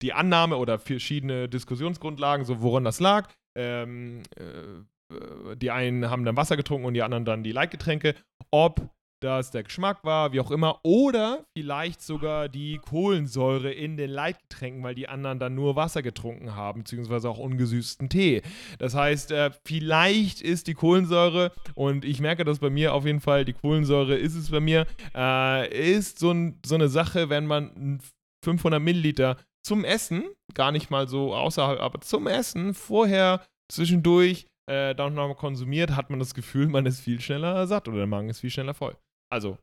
die 0.02 0.12
Annahme 0.12 0.56
oder 0.56 0.78
verschiedene 0.78 1.48
Diskussionsgrundlagen, 1.48 2.44
so 2.44 2.62
woran 2.62 2.84
das 2.84 3.00
lag. 3.00 3.28
Ähm, 3.56 4.22
äh, 4.36 5.56
die 5.56 5.70
einen 5.70 6.08
haben 6.08 6.24
dann 6.24 6.36
Wasser 6.36 6.56
getrunken 6.56 6.86
und 6.86 6.94
die 6.94 7.02
anderen 7.02 7.24
dann 7.24 7.42
die 7.42 7.52
Leitgetränke. 7.52 8.14
Ob 8.50 8.90
dass 9.20 9.50
der 9.50 9.62
Geschmack 9.62 10.02
war, 10.02 10.32
wie 10.32 10.40
auch 10.40 10.50
immer, 10.50 10.80
oder 10.82 11.44
vielleicht 11.56 12.00
sogar 12.00 12.48
die 12.48 12.78
Kohlensäure 12.78 13.70
in 13.70 13.96
den 13.96 14.10
Leitgetränken, 14.10 14.82
weil 14.82 14.94
die 14.94 15.08
anderen 15.08 15.38
dann 15.38 15.54
nur 15.54 15.76
Wasser 15.76 16.02
getrunken 16.02 16.56
haben, 16.56 16.80
beziehungsweise 16.80 17.28
auch 17.28 17.38
ungesüßten 17.38 18.08
Tee. 18.08 18.42
Das 18.78 18.94
heißt, 18.94 19.30
äh, 19.32 19.50
vielleicht 19.66 20.40
ist 20.40 20.66
die 20.66 20.74
Kohlensäure, 20.74 21.52
und 21.74 22.04
ich 22.04 22.20
merke 22.20 22.44
das 22.44 22.58
bei 22.58 22.70
mir 22.70 22.94
auf 22.94 23.04
jeden 23.04 23.20
Fall, 23.20 23.44
die 23.44 23.52
Kohlensäure 23.52 24.16
ist 24.16 24.34
es 24.34 24.50
bei 24.50 24.60
mir, 24.60 24.86
äh, 25.14 25.92
ist 25.92 26.18
so, 26.18 26.34
so 26.64 26.74
eine 26.74 26.88
Sache, 26.88 27.28
wenn 27.28 27.46
man 27.46 28.00
500 28.42 28.80
Milliliter 28.80 29.36
zum 29.64 29.84
Essen, 29.84 30.24
gar 30.54 30.72
nicht 30.72 30.90
mal 30.90 31.08
so 31.08 31.34
außerhalb, 31.34 31.80
aber 31.80 32.00
zum 32.00 32.26
Essen 32.26 32.74
vorher 32.74 33.44
zwischendurch 33.70 34.46
äh, 34.70 34.94
dann 34.94 35.14
nochmal 35.14 35.36
konsumiert, 35.36 35.96
hat 35.96 36.10
man 36.10 36.18
das 36.18 36.34
Gefühl, 36.34 36.68
man 36.68 36.86
ist 36.86 37.00
viel 37.00 37.20
schneller 37.20 37.66
satt 37.66 37.88
oder 37.88 37.98
der 37.98 38.06
Magen 38.06 38.28
ist 38.28 38.40
viel 38.40 38.50
schneller 38.50 38.74
voll. 38.74 38.96
Also, 39.32 39.58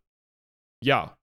ja. 0.83 1.15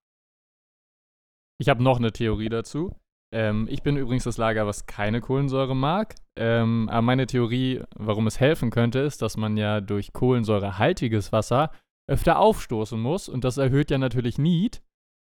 Ich 1.60 1.68
habe 1.68 1.82
noch 1.82 1.98
eine 1.98 2.12
Theorie 2.12 2.48
dazu. 2.48 2.96
Ähm, 3.34 3.66
ich 3.68 3.82
bin 3.82 3.96
übrigens 3.96 4.24
das 4.24 4.38
Lager, 4.38 4.66
was 4.66 4.87
keine 4.87 5.20
Kohlensäure 5.20 5.74
mag. 5.74 6.14
Ähm, 6.37 6.88
aber 6.88 7.02
meine 7.02 7.26
Theorie, 7.26 7.82
warum 7.96 8.26
es 8.26 8.38
helfen 8.38 8.70
könnte, 8.70 9.00
ist, 9.00 9.22
dass 9.22 9.37
man 9.37 9.56
ja 9.56 9.80
durch 9.80 10.12
kohlensäurehaltiges 10.12 11.32
Wasser 11.32 11.70
öfter 12.08 12.38
aufstoßen 12.38 13.00
muss. 13.00 13.28
Und 13.28 13.44
das 13.44 13.56
erhöht 13.56 13.90
ja 13.90 13.98
natürlich 13.98 14.38
Need. 14.38 14.82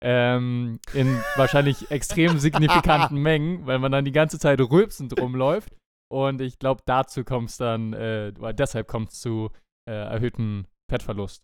Ähm, 0.04 0.80
in 0.94 1.20
wahrscheinlich 1.36 1.90
extrem 1.90 2.38
signifikanten 2.40 3.18
Mengen, 3.22 3.66
weil 3.66 3.80
man 3.80 3.92
dann 3.92 4.06
die 4.06 4.12
ganze 4.12 4.40
Zeit 4.40 4.60
rülpsend 4.60 5.20
rumläuft. 5.20 5.76
Und 6.12 6.42
ich 6.42 6.60
glaube, 6.60 6.82
dazu 6.86 7.24
kommt 7.24 7.50
es 7.50 7.58
dann, 7.58 7.94
äh, 7.94 8.34
deshalb 8.54 8.88
kommt 8.88 9.12
es 9.12 9.20
zu 9.20 9.50
äh, 9.90 9.94
erhöhten 9.94 10.68
Fettverlust, 10.90 11.44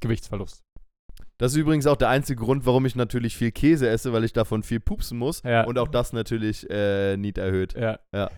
Gewichtsverlust. 0.00 0.62
Das 1.38 1.52
ist 1.52 1.58
übrigens 1.58 1.86
auch 1.86 1.96
der 1.96 2.08
einzige 2.08 2.40
Grund, 2.40 2.66
warum 2.66 2.86
ich 2.86 2.94
natürlich 2.94 3.36
viel 3.36 3.50
Käse 3.50 3.88
esse, 3.88 4.12
weil 4.12 4.22
ich 4.22 4.32
davon 4.32 4.62
viel 4.62 4.78
pupsen 4.78 5.18
muss. 5.18 5.42
Ja. 5.42 5.64
Und 5.64 5.78
auch 5.78 5.88
das 5.88 6.12
natürlich 6.12 6.68
äh, 6.70 7.16
Need 7.16 7.38
erhöht. 7.38 7.74
Ja. 7.74 7.98
Ja. 8.14 8.30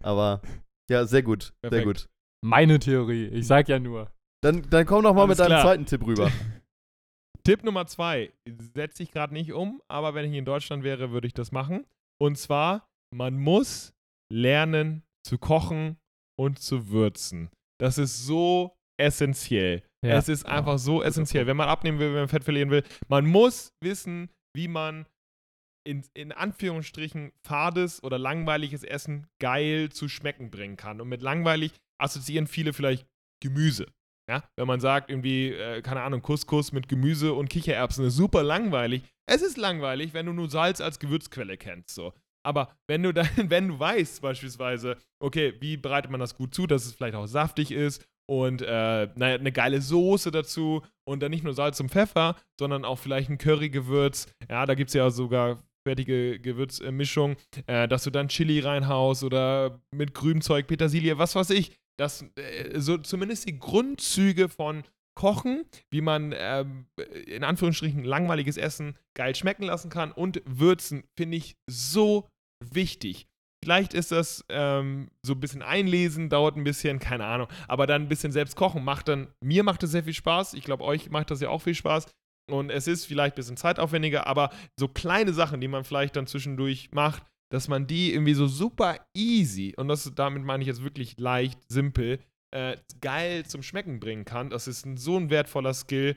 Aber 0.00 0.42
ja, 0.88 1.04
sehr 1.06 1.22
gut. 1.22 1.54
Sehr 1.62 1.70
Perfekt. 1.70 1.86
gut. 1.86 2.08
Meine 2.44 2.78
Theorie, 2.78 3.26
ich 3.26 3.46
sag 3.46 3.68
ja 3.68 3.80
nur. 3.80 4.12
Dann, 4.44 4.62
dann 4.70 4.86
komm 4.86 5.02
doch 5.02 5.14
mal 5.14 5.22
Alles 5.22 5.38
mit 5.38 5.40
deinem 5.40 5.48
klar. 5.48 5.62
zweiten 5.62 5.86
Tipp 5.86 6.06
rüber. 6.06 6.30
Tipp 7.46 7.62
Nummer 7.62 7.86
zwei 7.86 8.32
setze 8.74 9.04
ich 9.04 9.12
gerade 9.12 9.32
nicht 9.32 9.52
um, 9.52 9.80
aber 9.86 10.14
wenn 10.14 10.28
ich 10.28 10.36
in 10.36 10.44
Deutschland 10.44 10.82
wäre, 10.82 11.12
würde 11.12 11.28
ich 11.28 11.32
das 11.32 11.52
machen. 11.52 11.86
Und 12.20 12.36
zwar, 12.36 12.88
man 13.14 13.38
muss 13.38 13.94
lernen 14.32 15.04
zu 15.24 15.38
kochen 15.38 15.96
und 16.36 16.58
zu 16.58 16.88
würzen. 16.88 17.50
Das 17.80 17.98
ist 17.98 18.26
so 18.26 18.76
essentiell. 19.00 19.84
Ja. 20.04 20.16
Es 20.16 20.28
ist 20.28 20.44
einfach 20.44 20.80
so 20.80 21.04
essentiell. 21.04 21.46
Wenn 21.46 21.56
man 21.56 21.68
abnehmen 21.68 22.00
will, 22.00 22.08
wenn 22.08 22.22
man 22.22 22.28
Fett 22.28 22.42
verlieren 22.42 22.70
will, 22.70 22.82
man 23.06 23.26
muss 23.26 23.72
wissen, 23.80 24.28
wie 24.52 24.66
man 24.66 25.06
in, 25.86 26.04
in 26.14 26.32
Anführungsstrichen 26.32 27.30
fades 27.46 28.02
oder 28.02 28.18
langweiliges 28.18 28.82
Essen 28.82 29.28
geil 29.40 29.92
zu 29.92 30.08
schmecken 30.08 30.50
bringen 30.50 30.76
kann. 30.76 31.00
Und 31.00 31.08
mit 31.08 31.22
langweilig 31.22 31.76
assoziieren 32.02 32.48
viele 32.48 32.72
vielleicht 32.72 33.06
Gemüse. 33.40 33.86
Ja, 34.28 34.42
wenn 34.56 34.66
man 34.66 34.80
sagt, 34.80 35.10
irgendwie, 35.10 35.50
äh, 35.52 35.82
keine 35.82 36.02
Ahnung, 36.02 36.20
Couscous 36.20 36.72
mit 36.72 36.88
Gemüse 36.88 37.32
und 37.32 37.48
Kichererbsen 37.48 38.06
ist 38.06 38.16
super 38.16 38.42
langweilig. 38.42 39.02
Es 39.28 39.42
ist 39.42 39.56
langweilig, 39.56 40.14
wenn 40.14 40.26
du 40.26 40.32
nur 40.32 40.50
Salz 40.50 40.80
als 40.80 40.98
Gewürzquelle 40.98 41.56
kennst. 41.56 41.94
So. 41.94 42.12
Aber 42.44 42.76
wenn 42.88 43.02
du 43.02 43.12
dann, 43.12 43.28
wenn 43.50 43.68
du 43.68 43.78
weißt, 43.78 44.22
beispielsweise, 44.22 44.96
okay, 45.22 45.54
wie 45.60 45.76
bereitet 45.76 46.10
man 46.10 46.20
das 46.20 46.36
gut 46.36 46.54
zu, 46.54 46.66
dass 46.66 46.86
es 46.86 46.94
vielleicht 46.94 47.14
auch 47.14 47.26
saftig 47.26 47.70
ist 47.70 48.04
und 48.28 48.62
äh, 48.62 49.08
naja, 49.14 49.38
eine 49.38 49.52
geile 49.52 49.80
Soße 49.80 50.30
dazu 50.30 50.82
und 51.08 51.22
dann 51.22 51.30
nicht 51.30 51.44
nur 51.44 51.54
Salz 51.54 51.78
und 51.78 51.90
Pfeffer, 51.90 52.36
sondern 52.58 52.84
auch 52.84 52.98
vielleicht 52.98 53.30
ein 53.30 53.38
Currygewürz. 53.38 54.26
Ja, 54.48 54.66
da 54.66 54.74
gibt 54.74 54.88
es 54.88 54.94
ja 54.94 55.10
sogar 55.10 55.62
fertige 55.86 56.40
Gewürzmischung, 56.40 57.36
äh, 57.66 57.86
dass 57.86 58.02
du 58.02 58.10
dann 58.10 58.26
Chili 58.26 58.58
reinhaust 58.58 59.22
oder 59.22 59.80
mit 59.92 60.14
Grünzeug, 60.14 60.66
Petersilie, 60.66 61.18
was 61.18 61.36
weiß 61.36 61.50
ich. 61.50 61.78
Das, 61.98 62.22
äh, 62.36 62.78
so 62.80 62.98
zumindest 62.98 63.48
die 63.48 63.58
Grundzüge 63.58 64.48
von 64.48 64.84
Kochen, 65.16 65.64
wie 65.90 66.02
man 66.02 66.34
ähm, 66.36 66.86
in 67.26 67.42
Anführungsstrichen 67.42 68.04
langweiliges 68.04 68.58
Essen 68.58 68.98
geil 69.16 69.34
schmecken 69.34 69.64
lassen 69.64 69.88
kann 69.88 70.12
und 70.12 70.42
Würzen, 70.44 71.04
finde 71.16 71.38
ich 71.38 71.56
so 71.68 72.28
wichtig. 72.62 73.26
Vielleicht 73.64 73.94
ist 73.94 74.12
das 74.12 74.44
ähm, 74.48 75.08
so 75.24 75.32
ein 75.32 75.40
bisschen 75.40 75.62
einlesen, 75.62 76.28
dauert 76.28 76.56
ein 76.56 76.64
bisschen, 76.64 76.98
keine 76.98 77.24
Ahnung. 77.24 77.48
Aber 77.66 77.86
dann 77.86 78.02
ein 78.02 78.08
bisschen 78.08 78.30
selbst 78.30 78.56
kochen 78.56 78.84
macht 78.84 79.08
dann, 79.08 79.32
mir 79.42 79.64
macht 79.64 79.82
es 79.82 79.90
sehr 79.90 80.04
viel 80.04 80.14
Spaß. 80.14 80.54
Ich 80.54 80.64
glaube, 80.64 80.84
euch 80.84 81.10
macht 81.10 81.30
das 81.30 81.40
ja 81.40 81.48
auch 81.48 81.62
viel 81.62 81.74
Spaß. 81.74 82.06
Und 82.48 82.70
es 82.70 82.86
ist 82.86 83.06
vielleicht 83.06 83.34
ein 83.34 83.36
bisschen 83.40 83.56
zeitaufwendiger, 83.56 84.26
aber 84.26 84.50
so 84.78 84.86
kleine 84.86 85.32
Sachen, 85.32 85.60
die 85.60 85.66
man 85.66 85.82
vielleicht 85.82 86.14
dann 86.14 86.28
zwischendurch 86.28 86.90
macht, 86.92 87.24
dass 87.50 87.68
man 87.68 87.86
die 87.86 88.12
irgendwie 88.12 88.34
so 88.34 88.46
super 88.46 88.98
easy, 89.14 89.74
und 89.76 89.88
das 89.88 90.10
damit 90.14 90.44
meine 90.44 90.62
ich 90.62 90.66
jetzt 90.68 90.82
wirklich 90.82 91.18
leicht, 91.18 91.60
simpel, 91.68 92.18
äh, 92.54 92.76
geil 93.00 93.44
zum 93.44 93.62
Schmecken 93.62 94.00
bringen 94.00 94.24
kann. 94.24 94.50
Das 94.50 94.66
ist 94.66 94.86
ein, 94.86 94.96
so 94.96 95.16
ein 95.16 95.30
wertvoller 95.30 95.74
Skill 95.74 96.16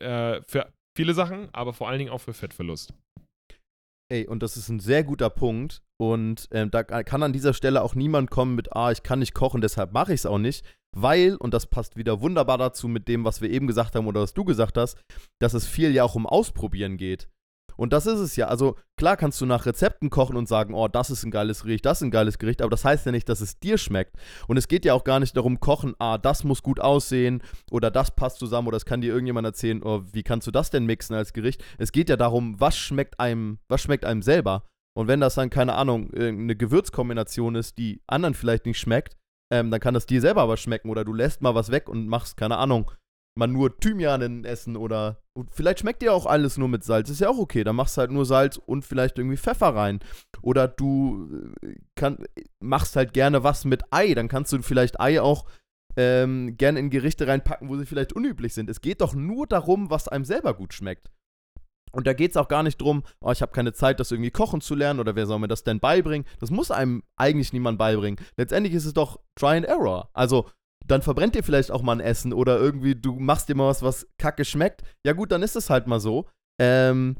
äh, 0.00 0.40
für 0.46 0.72
viele 0.96 1.14
Sachen, 1.14 1.48
aber 1.52 1.72
vor 1.72 1.88
allen 1.88 1.98
Dingen 1.98 2.10
auch 2.10 2.20
für 2.20 2.34
Fettverlust. 2.34 2.92
Ey, 4.10 4.26
und 4.26 4.42
das 4.42 4.58
ist 4.58 4.68
ein 4.68 4.80
sehr 4.80 5.04
guter 5.04 5.30
Punkt. 5.30 5.82
Und 5.98 6.48
ähm, 6.50 6.70
da 6.70 6.82
kann 6.82 7.22
an 7.22 7.32
dieser 7.32 7.54
Stelle 7.54 7.82
auch 7.82 7.94
niemand 7.94 8.30
kommen 8.30 8.54
mit, 8.56 8.74
ah, 8.74 8.90
ich 8.90 9.02
kann 9.02 9.20
nicht 9.20 9.34
kochen, 9.34 9.60
deshalb 9.60 9.92
mache 9.92 10.12
ich 10.12 10.20
es 10.20 10.26
auch 10.26 10.38
nicht. 10.38 10.66
Weil, 10.94 11.36
und 11.36 11.54
das 11.54 11.66
passt 11.66 11.96
wieder 11.96 12.20
wunderbar 12.20 12.58
dazu 12.58 12.88
mit 12.88 13.08
dem, 13.08 13.24
was 13.24 13.40
wir 13.40 13.48
eben 13.48 13.66
gesagt 13.66 13.94
haben 13.94 14.06
oder 14.06 14.20
was 14.20 14.34
du 14.34 14.44
gesagt 14.44 14.76
hast, 14.76 14.98
dass 15.40 15.54
es 15.54 15.66
viel 15.66 15.94
ja 15.94 16.04
auch 16.04 16.14
um 16.14 16.26
Ausprobieren 16.26 16.98
geht. 16.98 17.30
Und 17.82 17.92
das 17.92 18.06
ist 18.06 18.20
es 18.20 18.36
ja. 18.36 18.46
Also 18.46 18.76
klar 18.96 19.16
kannst 19.16 19.40
du 19.40 19.46
nach 19.46 19.66
Rezepten 19.66 20.08
kochen 20.08 20.36
und 20.36 20.46
sagen, 20.46 20.72
oh, 20.72 20.86
das 20.86 21.10
ist 21.10 21.24
ein 21.24 21.32
geiles 21.32 21.64
Gericht, 21.64 21.84
das 21.84 21.98
ist 21.98 22.04
ein 22.04 22.12
geiles 22.12 22.38
Gericht, 22.38 22.62
aber 22.62 22.70
das 22.70 22.84
heißt 22.84 23.06
ja 23.06 23.10
nicht, 23.10 23.28
dass 23.28 23.40
es 23.40 23.58
dir 23.58 23.76
schmeckt. 23.76 24.14
Und 24.46 24.56
es 24.56 24.68
geht 24.68 24.84
ja 24.84 24.94
auch 24.94 25.02
gar 25.02 25.18
nicht 25.18 25.36
darum, 25.36 25.58
kochen, 25.58 25.96
ah, 25.98 26.16
das 26.16 26.44
muss 26.44 26.62
gut 26.62 26.78
aussehen 26.78 27.42
oder 27.72 27.90
das 27.90 28.14
passt 28.14 28.38
zusammen 28.38 28.68
oder 28.68 28.76
es 28.76 28.84
kann 28.84 29.00
dir 29.00 29.12
irgendjemand 29.12 29.46
erzählen, 29.46 29.82
oh, 29.82 30.04
wie 30.12 30.22
kannst 30.22 30.46
du 30.46 30.52
das 30.52 30.70
denn 30.70 30.86
mixen 30.86 31.16
als 31.16 31.32
Gericht? 31.32 31.64
Es 31.76 31.90
geht 31.90 32.08
ja 32.08 32.16
darum, 32.16 32.60
was 32.60 32.76
schmeckt 32.76 33.18
einem, 33.18 33.58
was 33.68 33.80
schmeckt 33.80 34.04
einem 34.04 34.22
selber. 34.22 34.62
Und 34.96 35.08
wenn 35.08 35.18
das 35.18 35.34
dann, 35.34 35.50
keine 35.50 35.74
Ahnung, 35.74 36.14
eine 36.14 36.54
Gewürzkombination 36.54 37.56
ist, 37.56 37.78
die 37.78 38.00
anderen 38.06 38.34
vielleicht 38.34 38.64
nicht 38.64 38.78
schmeckt, 38.78 39.16
ähm, 39.52 39.72
dann 39.72 39.80
kann 39.80 39.94
das 39.94 40.06
dir 40.06 40.20
selber 40.20 40.42
aber 40.42 40.56
schmecken 40.56 40.88
oder 40.88 41.04
du 41.04 41.12
lässt 41.12 41.42
mal 41.42 41.56
was 41.56 41.72
weg 41.72 41.88
und 41.88 42.06
machst, 42.06 42.36
keine 42.36 42.58
Ahnung, 42.58 42.92
mal 43.34 43.46
nur 43.46 43.78
Thymian 43.78 44.20
in 44.22 44.44
Essen 44.44 44.76
oder 44.76 45.22
vielleicht 45.50 45.80
schmeckt 45.80 46.02
dir 46.02 46.12
auch 46.12 46.26
alles 46.26 46.58
nur 46.58 46.68
mit 46.68 46.84
Salz, 46.84 47.08
ist 47.08 47.20
ja 47.20 47.28
auch 47.28 47.38
okay. 47.38 47.64
Dann 47.64 47.76
machst 47.76 47.96
du 47.96 48.00
halt 48.00 48.10
nur 48.10 48.26
Salz 48.26 48.58
und 48.58 48.84
vielleicht 48.84 49.18
irgendwie 49.18 49.36
Pfeffer 49.36 49.74
rein. 49.74 50.00
Oder 50.42 50.68
du 50.68 51.52
äh, 51.62 51.74
kann, 51.94 52.18
machst 52.60 52.96
halt 52.96 53.14
gerne 53.14 53.42
was 53.42 53.64
mit 53.64 53.82
Ei, 53.90 54.14
dann 54.14 54.28
kannst 54.28 54.52
du 54.52 54.60
vielleicht 54.62 55.00
Ei 55.00 55.20
auch 55.20 55.46
ähm, 55.96 56.56
gerne 56.56 56.78
in 56.78 56.90
Gerichte 56.90 57.26
reinpacken, 57.26 57.68
wo 57.68 57.76
sie 57.76 57.86
vielleicht 57.86 58.12
unüblich 58.12 58.54
sind. 58.54 58.68
Es 58.70 58.80
geht 58.80 59.00
doch 59.00 59.14
nur 59.14 59.46
darum, 59.46 59.90
was 59.90 60.08
einem 60.08 60.24
selber 60.24 60.54
gut 60.54 60.74
schmeckt. 60.74 61.10
Und 61.92 62.06
da 62.06 62.14
geht 62.14 62.30
es 62.30 62.38
auch 62.38 62.48
gar 62.48 62.62
nicht 62.62 62.80
drum, 62.80 63.02
oh, 63.20 63.30
ich 63.32 63.42
habe 63.42 63.52
keine 63.52 63.74
Zeit, 63.74 64.00
das 64.00 64.10
irgendwie 64.10 64.30
kochen 64.30 64.62
zu 64.62 64.74
lernen 64.74 64.98
oder 64.98 65.14
wer 65.14 65.26
soll 65.26 65.38
mir 65.38 65.48
das 65.48 65.62
denn 65.62 65.78
beibringen. 65.78 66.26
Das 66.40 66.50
muss 66.50 66.70
einem 66.70 67.02
eigentlich 67.16 67.52
niemand 67.52 67.78
beibringen. 67.78 68.18
Letztendlich 68.36 68.72
ist 68.72 68.86
es 68.86 68.94
doch 68.94 69.20
Try 69.36 69.58
and 69.58 69.66
Error. 69.66 70.08
Also 70.14 70.48
dann 70.86 71.02
verbrennt 71.02 71.34
dir 71.34 71.42
vielleicht 71.42 71.70
auch 71.70 71.82
mal 71.82 71.92
ein 71.92 72.00
Essen 72.00 72.32
oder 72.32 72.58
irgendwie 72.58 72.94
du 72.94 73.18
machst 73.18 73.48
dir 73.48 73.54
mal 73.54 73.68
was, 73.68 73.82
was 73.82 74.06
kacke 74.18 74.44
schmeckt. 74.44 74.82
Ja 75.06 75.12
gut, 75.12 75.32
dann 75.32 75.42
ist 75.42 75.56
es 75.56 75.70
halt 75.70 75.86
mal 75.86 76.00
so. 76.00 76.28
Ähm, 76.60 77.16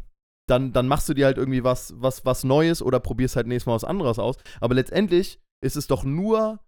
dann, 0.48 0.72
dann 0.72 0.88
machst 0.88 1.08
du 1.08 1.14
dir 1.14 1.26
halt 1.26 1.38
irgendwie 1.38 1.64
was, 1.64 1.94
was, 1.96 2.24
was 2.24 2.44
Neues 2.44 2.82
oder 2.82 3.00
probierst 3.00 3.36
halt 3.36 3.46
nächstes 3.46 3.66
Mal 3.66 3.74
was 3.74 3.84
anderes 3.84 4.18
aus. 4.18 4.36
Aber 4.60 4.74
letztendlich 4.74 5.40
ist 5.64 5.76
es 5.76 5.86
doch 5.86 6.04
nur 6.04 6.60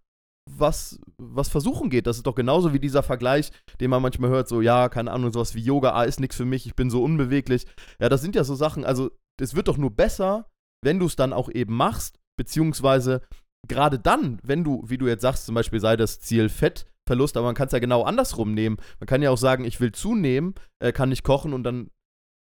was, 0.49 0.99
was 1.17 1.49
versuchen 1.49 1.89
geht. 1.89 2.07
Das 2.07 2.17
ist 2.17 2.27
doch 2.27 2.35
genauso 2.35 2.73
wie 2.73 2.79
dieser 2.79 3.03
Vergleich, 3.03 3.51
den 3.79 3.89
man 3.89 4.01
manchmal 4.01 4.29
hört, 4.29 4.47
so, 4.47 4.61
ja, 4.61 4.89
keine 4.89 5.11
Ahnung, 5.11 5.33
sowas 5.33 5.55
wie 5.55 5.61
Yoga, 5.61 5.91
ah, 5.91 6.03
ist 6.03 6.19
nichts 6.19 6.35
für 6.35 6.45
mich, 6.45 6.65
ich 6.65 6.75
bin 6.75 6.89
so 6.89 7.03
unbeweglich. 7.03 7.65
Ja, 7.99 8.09
das 8.09 8.21
sind 8.21 8.35
ja 8.35 8.43
so 8.43 8.55
Sachen, 8.55 8.85
also 8.85 9.11
es 9.41 9.55
wird 9.55 9.67
doch 9.67 9.77
nur 9.77 9.91
besser, 9.91 10.49
wenn 10.83 10.99
du 10.99 11.07
es 11.07 11.15
dann 11.15 11.33
auch 11.33 11.49
eben 11.49 11.75
machst, 11.75 12.19
beziehungsweise 12.37 13.21
gerade 13.67 13.99
dann, 13.99 14.39
wenn 14.43 14.63
du, 14.63 14.83
wie 14.87 14.97
du 14.97 15.07
jetzt 15.07 15.21
sagst, 15.21 15.45
zum 15.45 15.55
Beispiel 15.55 15.79
sei 15.79 15.97
das 15.97 16.19
Ziel 16.19 16.49
Fettverlust, 16.49 17.37
aber 17.37 17.47
man 17.47 17.55
kann 17.55 17.67
es 17.67 17.73
ja 17.73 17.79
genau 17.79 18.03
andersrum 18.03 18.53
nehmen. 18.53 18.77
Man 18.99 19.07
kann 19.07 19.21
ja 19.21 19.31
auch 19.31 19.37
sagen, 19.37 19.65
ich 19.65 19.79
will 19.79 19.91
zunehmen, 19.91 20.55
äh, 20.79 20.91
kann 20.91 21.09
nicht 21.09 21.23
kochen 21.23 21.53
und 21.53 21.63
dann 21.63 21.89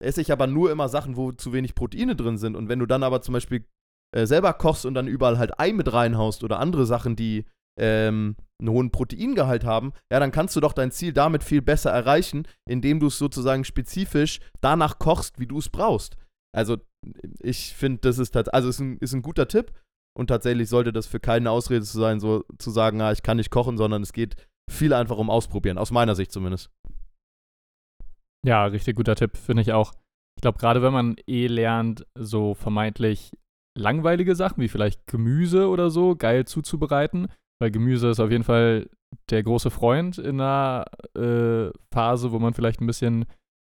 esse 0.01 0.21
ich 0.21 0.31
aber 0.31 0.47
nur 0.47 0.71
immer 0.71 0.89
Sachen, 0.89 1.15
wo 1.15 1.31
zu 1.31 1.53
wenig 1.53 1.75
Proteine 1.75 2.15
drin 2.15 2.37
sind. 2.37 2.55
Und 2.55 2.69
wenn 2.69 2.79
du 2.79 2.85
dann 2.85 3.03
aber 3.03 3.21
zum 3.21 3.33
Beispiel 3.33 3.65
äh, 4.15 4.25
selber 4.25 4.53
kochst 4.53 4.85
und 4.85 4.93
dann 4.93 5.07
überall 5.07 5.37
halt 5.37 5.59
Ei 5.59 5.71
mit 5.73 5.91
reinhaust 5.91 6.43
oder 6.43 6.59
andere 6.59 6.85
Sachen, 6.85 7.15
die 7.15 7.45
ähm, 7.79 8.35
einen 8.59 8.69
hohen 8.69 8.91
Proteingehalt 8.91 9.63
haben, 9.63 9.93
ja, 10.11 10.19
dann 10.19 10.31
kannst 10.31 10.55
du 10.55 10.59
doch 10.59 10.73
dein 10.73 10.91
Ziel 10.91 11.13
damit 11.13 11.43
viel 11.43 11.61
besser 11.61 11.91
erreichen, 11.91 12.47
indem 12.67 12.99
du 12.99 13.07
es 13.07 13.17
sozusagen 13.17 13.63
spezifisch 13.63 14.39
danach 14.59 14.99
kochst, 14.99 15.39
wie 15.39 15.47
du 15.47 15.59
es 15.59 15.69
brauchst. 15.69 16.17
Also 16.53 16.77
ich 17.39 17.73
finde, 17.73 17.99
das 18.01 18.19
ist, 18.19 18.35
also 18.35 18.69
ist 18.69 18.79
ein, 18.79 18.97
ist 18.97 19.13
ein 19.13 19.21
guter 19.21 19.47
Tipp 19.47 19.71
und 20.17 20.27
tatsächlich 20.27 20.69
sollte 20.69 20.91
das 20.91 21.07
für 21.07 21.19
keine 21.19 21.51
Ausrede 21.51 21.83
zu 21.83 21.99
sein, 21.99 22.19
so 22.19 22.43
zu 22.57 22.69
sagen, 22.69 23.01
ah, 23.01 23.11
ich 23.11 23.23
kann 23.23 23.37
nicht 23.37 23.51
kochen, 23.51 23.77
sondern 23.77 24.01
es 24.01 24.13
geht 24.13 24.35
viel 24.69 24.93
einfach 24.93 25.17
um 25.17 25.29
Ausprobieren, 25.29 25.77
aus 25.77 25.91
meiner 25.91 26.15
Sicht 26.15 26.31
zumindest. 26.31 26.69
Ja, 28.45 28.65
richtig 28.65 28.95
guter 28.95 29.15
Tipp, 29.15 29.37
finde 29.37 29.61
ich 29.61 29.73
auch. 29.73 29.93
Ich 30.37 30.41
glaube, 30.41 30.57
gerade 30.57 30.81
wenn 30.81 30.93
man 30.93 31.15
eh 31.27 31.47
lernt, 31.47 32.05
so 32.15 32.53
vermeintlich 32.53 33.31
langweilige 33.77 34.35
Sachen 34.35 34.61
wie 34.61 34.67
vielleicht 34.67 35.05
Gemüse 35.07 35.69
oder 35.69 35.89
so 35.89 36.15
geil 36.15 36.45
zuzubereiten, 36.45 37.27
weil 37.61 37.71
Gemüse 37.71 38.09
ist 38.09 38.19
auf 38.19 38.31
jeden 38.31 38.43
Fall 38.43 38.89
der 39.29 39.43
große 39.43 39.69
Freund 39.69 40.17
in 40.17 40.41
einer 40.41 40.85
äh, 41.15 41.69
Phase, 41.93 42.31
wo 42.31 42.39
man 42.39 42.53
vielleicht 42.53 42.81
ein 42.81 42.87
bisschen 42.87 43.25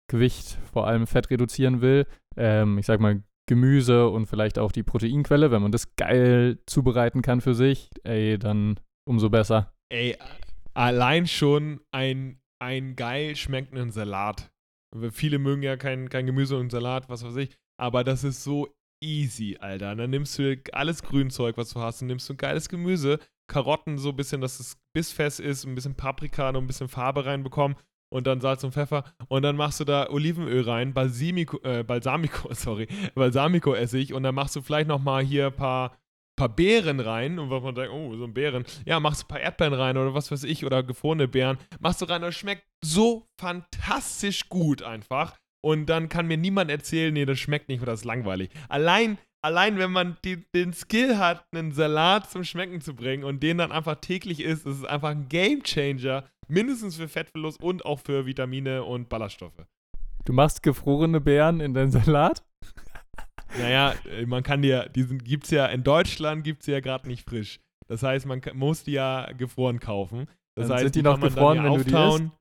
Gewicht, 0.09 0.57
vor 0.71 0.87
allem 0.87 1.07
Fett 1.07 1.29
reduzieren 1.29 1.81
will. 1.81 2.05
Ähm, 2.37 2.77
ich 2.77 2.85
sag 2.85 2.99
mal 2.99 3.23
Gemüse 3.47 4.07
und 4.09 4.27
vielleicht 4.27 4.59
auch 4.59 4.71
die 4.71 4.83
Proteinquelle, 4.83 5.51
wenn 5.51 5.61
man 5.61 5.71
das 5.71 5.95
geil 5.95 6.59
zubereiten 6.65 7.21
kann 7.21 7.41
für 7.41 7.53
sich, 7.53 7.89
ey, 8.03 8.37
dann 8.37 8.79
umso 9.07 9.29
besser. 9.29 9.73
Ey, 9.91 10.17
allein 10.73 11.27
schon 11.27 11.81
ein, 11.91 12.39
ein 12.61 12.95
geil 12.95 13.35
schmeckenden 13.35 13.91
Salat. 13.91 14.51
Viele 15.11 15.39
mögen 15.39 15.63
ja 15.63 15.77
kein, 15.77 16.09
kein 16.09 16.25
Gemüse 16.25 16.57
und 16.57 16.71
Salat, 16.71 17.09
was 17.09 17.23
weiß 17.23 17.35
ich, 17.37 17.55
aber 17.79 18.03
das 18.03 18.23
ist 18.23 18.43
so 18.43 18.73
easy, 19.03 19.57
Alter. 19.59 19.95
Dann 19.95 20.09
nimmst 20.09 20.37
du 20.37 20.61
alles 20.73 21.01
Grünzeug, 21.03 21.57
was 21.57 21.73
du 21.73 21.79
hast, 21.79 22.01
und 22.01 22.07
nimmst 22.07 22.29
du 22.29 22.33
ein 22.33 22.37
geiles 22.37 22.69
Gemüse, 22.69 23.19
Karotten 23.49 23.97
so 23.97 24.09
ein 24.09 24.15
bisschen, 24.15 24.41
dass 24.41 24.59
es 24.59 24.77
bissfest 24.95 25.39
ist, 25.39 25.65
ein 25.65 25.75
bisschen 25.75 25.95
Paprika, 25.95 26.51
noch 26.51 26.61
ein 26.61 26.67
bisschen 26.67 26.87
Farbe 26.87 27.25
reinbekommen 27.25 27.75
und 28.11 28.27
dann 28.27 28.41
Salz 28.41 28.63
und 28.63 28.73
Pfeffer 28.73 29.03
und 29.27 29.41
dann 29.41 29.55
machst 29.55 29.79
du 29.79 29.85
da 29.85 30.09
Olivenöl 30.09 30.61
rein, 30.61 30.93
Balsamico, 30.93 31.59
äh, 31.63 31.83
Balsamico, 31.83 32.53
sorry, 32.53 32.87
Balsamico-Essig 33.15 34.13
und 34.13 34.23
dann 34.23 34.35
machst 34.35 34.55
du 34.55 34.61
vielleicht 34.61 34.87
nochmal 34.87 35.23
hier 35.23 35.47
ein 35.47 35.55
paar, 35.55 35.97
paar 36.35 36.49
Beeren 36.49 36.99
rein 36.99 37.39
und 37.39 37.49
was 37.49 37.63
man 37.63 37.73
denkt, 37.73 37.91
oh, 37.93 38.15
so 38.15 38.25
ein 38.25 38.33
Beeren. 38.33 38.65
Ja, 38.85 38.99
machst 38.99 39.21
du 39.21 39.25
ein 39.25 39.29
paar 39.29 39.39
Erdbeeren 39.39 39.73
rein 39.73 39.97
oder 39.97 40.13
was 40.13 40.31
weiß 40.31 40.43
ich 40.43 40.65
oder 40.65 40.83
gefrorene 40.83 41.27
Beeren, 41.27 41.57
machst 41.79 42.01
du 42.01 42.05
rein 42.05 42.21
und 42.21 42.29
es 42.29 42.35
schmeckt 42.35 42.65
so 42.83 43.25
fantastisch 43.39 44.49
gut 44.49 44.83
einfach. 44.83 45.35
Und 45.63 45.85
dann 45.87 46.09
kann 46.09 46.25
mir 46.25 46.37
niemand 46.37 46.71
erzählen, 46.71 47.13
nee, 47.13 47.25
das 47.25 47.39
schmeckt 47.39 47.69
nicht 47.69 47.81
oder 47.81 47.91
das 47.91 48.01
ist 48.01 48.05
langweilig. 48.05 48.49
Allein 48.67 49.19
allein 49.41 49.77
wenn 49.77 49.91
man 49.91 50.17
die, 50.23 50.43
den 50.53 50.73
Skill 50.73 51.17
hat, 51.17 51.45
einen 51.51 51.71
Salat 51.71 52.29
zum 52.29 52.43
Schmecken 52.43 52.81
zu 52.81 52.95
bringen 52.95 53.23
und 53.23 53.41
den 53.41 53.57
dann 53.57 53.71
einfach 53.71 53.95
täglich 53.95 54.41
isst, 54.41 54.65
ist 54.65 54.79
es 54.79 54.85
einfach 54.85 55.09
ein 55.09 55.27
Game 55.29 55.63
Changer, 55.63 56.25
mindestens 56.51 56.97
für 56.97 57.07
Fettverlust 57.07 57.61
und 57.63 57.85
auch 57.85 57.99
für 57.99 58.25
Vitamine 58.25 58.83
und 58.83 59.09
Ballaststoffe. 59.09 59.65
Du 60.25 60.33
machst 60.33 60.61
gefrorene 60.61 61.19
Beeren 61.19 61.61
in 61.61 61.73
deinen 61.73 61.91
Salat? 61.91 62.43
Naja, 63.57 63.95
äh, 64.09 64.25
man 64.25 64.43
kann 64.43 64.61
dir, 64.61 64.87
diesen 64.89 65.17
gibt's 65.17 65.49
ja, 65.49 65.65
in 65.65 65.83
Deutschland 65.83 66.43
gibt 66.43 66.61
es 66.61 66.67
ja 66.67 66.79
gerade 66.79 67.07
nicht 67.07 67.27
frisch. 67.27 67.59
Das 67.87 68.03
heißt, 68.03 68.25
man 68.25 68.41
muss 68.53 68.83
die 68.83 68.93
ja 68.93 69.31
gefroren 69.33 69.79
kaufen. 69.79 70.27
Das 70.55 70.67
dann 70.67 70.75
heißt, 70.75 70.83
sind 70.83 70.95
die, 70.95 70.99
die 70.99 71.03
noch 71.03 71.19
gefroren, 71.19 71.63
wenn 71.63 71.71
auftauen, 71.71 71.83
du 71.83 72.19
die 72.19 72.25
isst? 72.25 72.40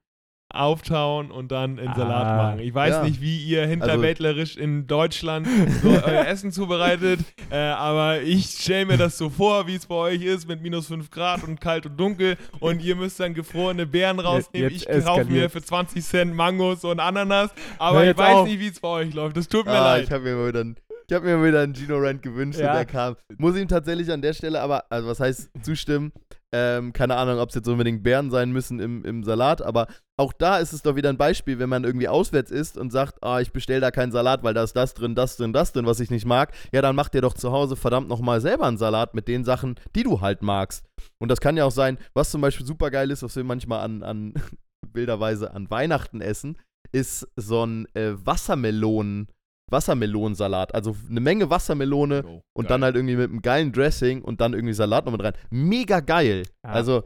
Auftauen 0.53 1.31
und 1.31 1.53
dann 1.53 1.79
in 1.79 1.93
Salat 1.95 2.27
Ah, 2.27 2.37
machen. 2.37 2.61
Ich 2.61 2.75
weiß 2.75 2.91
ja. 2.97 3.03
nicht, 3.05 3.21
wie 3.21 3.43
ihr 3.45 3.67
hinterwäldlerisch 3.67 4.57
in 4.57 4.87
Deutschland 4.87 5.47
so 5.83 5.89
euer 5.91 6.27
Essen 6.27 6.53
zubereitet, 6.53 7.21
äh, 7.51 7.57
aber 7.57 8.21
ich 8.23 8.47
stelle 8.47 8.87
mir 8.87 8.97
das 8.97 9.17
so 9.17 9.31
vor, 9.31 9.67
wie 9.67 9.75
es 9.77 9.87
bei 9.87 9.95
euch 9.95 10.23
ist, 10.23 10.49
mit 10.49 10.61
minus 10.61 10.89
5 10.89 11.11
Grad 11.11 11.45
und 11.45 11.61
kalt 11.61 11.87
und 11.87 11.99
dunkel 11.99 12.37
und 12.59 12.83
ihr 12.83 12.97
müsst 12.97 13.21
dann 13.21 13.33
gefrorene 13.35 13.87
Beeren 13.87 14.19
rausnehmen. 14.21 14.71
jetzt 14.71 14.89
ich 14.89 15.05
kaufe 15.05 15.25
mir 15.27 15.49
für 15.51 15.63
20 15.63 16.05
Cent 16.05 16.35
Mangos 16.35 16.85
und 16.85 17.01
Ananas, 17.01 17.51
aber 17.79 18.05
ich 18.11 18.17
weiß 18.17 18.35
auf. 18.37 18.49
nicht, 18.49 18.59
wie 18.61 18.69
es 18.69 18.81
bei 18.81 18.89
euch 18.89 19.15
läuft. 19.15 19.37
Das 19.37 19.49
tut 19.49 19.67
mir 19.67 19.73
Ah, 19.73 19.95
leid. 19.95 20.05
ich 20.05 20.11
habe 20.11 20.25
mir 20.25 20.35
mal 20.37 20.49
wieder 20.49 20.61
einen, 20.61 20.77
ich 21.11 21.17
hab 21.17 21.25
mir 21.25 21.43
wieder 21.45 21.63
einen 21.63 21.75
Gino 21.75 21.99
Rant 21.99 22.23
gewünscht 22.23 22.61
Ja. 22.61 22.69
und 22.71 22.77
der 22.77 22.85
kam. 22.87 23.17
Muss 23.37 23.57
ihm 23.57 23.67
tatsächlich 23.67 24.13
an 24.13 24.23
der 24.23 24.33
Stelle 24.33 24.61
aber, 24.61 24.85
also 24.91 25.09
was 25.09 25.19
heißt 25.19 25.51
zustimmen? 25.61 26.13
Ähm, 26.53 26.93
keine 26.93 27.17
Ahnung, 27.17 27.39
ob 27.41 27.49
es 27.49 27.57
jetzt 27.57 27.67
unbedingt 27.69 28.05
Beeren 28.05 28.31
sein 28.31 28.53
müssen 28.53 28.79
im, 28.79 29.05
im 29.05 29.25
Salat, 29.25 29.61
aber 29.61 29.89
auch 30.17 30.33
da 30.33 30.59
ist 30.59 30.73
es 30.73 30.83
doch 30.83 30.95
wieder 30.95 31.09
ein 31.09 31.17
Beispiel, 31.17 31.59
wenn 31.59 31.69
man 31.69 31.83
irgendwie 31.83 32.07
auswärts 32.09 32.53
isst 32.53 32.79
und 32.79 32.91
sagt, 32.93 33.23
ah, 33.25 33.41
ich 33.41 33.53
bestelle 33.53 33.81
da 33.81 33.91
keinen 33.91 34.13
Salat, 34.13 34.45
weil 34.45 34.55
da 34.55 34.63
ist 34.63 34.75
das 34.77 34.95
drin, 34.95 35.15
das 35.17 35.37
drin, 35.37 35.53
das 35.53 35.73
drin, 35.73 35.87
was 35.87 35.99
ich 35.99 36.11
nicht 36.11 36.27
mag. 36.27 36.53
Ja, 36.73 36.81
dann 36.81 36.95
mach 36.95 37.09
dir 37.09 37.23
doch 37.23 37.35
zu 37.35 37.51
Hause 37.51 37.75
verdammt 37.75 38.09
nochmal 38.09 38.41
selber 38.41 38.67
einen 38.67 38.79
Salat 38.79 39.15
mit 39.15 39.27
den 39.27 39.45
Sachen, 39.45 39.75
die 39.97 40.05
du 40.05 40.21
halt 40.21 40.43
magst. 40.43 40.85
Und 41.19 41.29
das 41.29 41.41
kann 41.41 41.57
ja 41.57 41.65
auch 41.65 41.73
sein, 41.73 41.99
was 42.15 42.31
zum 42.31 42.41
Beispiel 42.41 42.67
super 42.67 42.91
geil 42.93 43.11
ist, 43.11 43.25
was 43.25 43.35
wir 43.35 43.43
manchmal 43.45 43.81
an, 43.81 44.03
an 44.05 44.35
wilderweise 44.93 45.53
an 45.55 45.71
Weihnachten 45.71 46.21
essen, 46.21 46.57
ist 46.93 47.27
so 47.37 47.65
ein 47.65 47.87
äh, 47.95 48.13
Wassermelonen, 48.25 49.29
Wassermelonensalat. 49.71 50.75
Also 50.75 50.97
eine 51.09 51.21
Menge 51.21 51.49
Wassermelone 51.51 52.25
Oh, 52.27 52.43
und 52.55 52.71
dann 52.71 52.83
halt 52.85 52.97
irgendwie 52.97 53.17
mit 53.17 53.31
einem 53.31 53.43
geilen 53.43 53.73
Dressing 53.73 54.23
und 54.23 54.41
dann 54.41 54.53
irgendwie 54.55 54.75
Salat 54.75 55.05
noch 55.07 55.13
mit 55.13 55.23
rein. 55.23 55.35
Mega 55.51 56.01
geil. 56.01 56.43
Ja. 56.65 56.71
Also, 56.73 57.03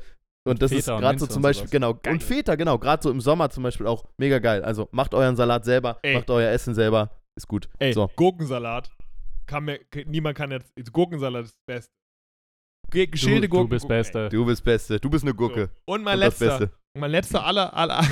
und 0.47 0.61
das 0.61 0.73
ist 0.73 0.85
Feta 0.85 0.97
und 0.97 1.01
gerade 1.03 1.19
so 1.19 1.27
zum 1.27 1.37
und 1.37 1.43
Beispiel, 1.43 1.71
genau. 1.71 1.95
Geil. 1.95 2.13
Und 2.15 2.23
Feta, 2.23 2.55
genau. 2.55 2.79
Gerade 2.79 3.03
so 3.03 3.11
im 3.11 3.21
Sommer 3.21 3.49
zum 3.51 3.63
Beispiel 3.63 3.87
auch 3.87 4.05
mega 4.19 4.39
geil. 4.39 4.63
Also 4.65 4.89
macht 4.93 5.15
euren 5.15 5.37
Salat 5.37 5.65
selber, 5.65 5.99
Ey. 6.03 6.15
macht 6.17 6.29
euer 6.31 6.51
Essen 6.51 6.75
selber. 6.75 7.11
Ist 7.37 7.49
gut. 7.49 7.69
Ey, 7.79 7.93
So. 7.93 8.11
Gurkensalat. 8.17 8.91
Kann 9.47 9.65
mir, 9.65 9.81
niemand 10.07 10.37
kann 10.37 10.51
jetzt. 10.51 10.73
Gurkensalat 10.93 11.45
ist 11.45 11.55
das 11.55 11.65
Beste. 11.67 11.93
Ge- 12.91 13.07
Geschälte 13.07 13.43
du, 13.43 13.49
Gurken. 13.49 13.69
du 13.71 13.75
bist 13.75 13.83
Gurken, 13.83 13.95
ey. 13.95 13.99
Beste. 14.03 14.29
Du 14.29 14.45
bist 14.45 14.65
Beste. 14.65 15.01
Du 15.01 15.11
bist 15.11 15.25
eine 15.25 15.35
Gurke. 15.35 15.71
So. 15.87 15.95
Und 15.95 16.03
mein 16.05 16.15
Und 16.15 16.21
das 16.27 16.39
letzter, 16.41 16.59
Beste. 16.59 16.77
mein 16.99 17.11
letzter 17.11 17.45
aller, 17.45 17.75
aller 17.75 18.03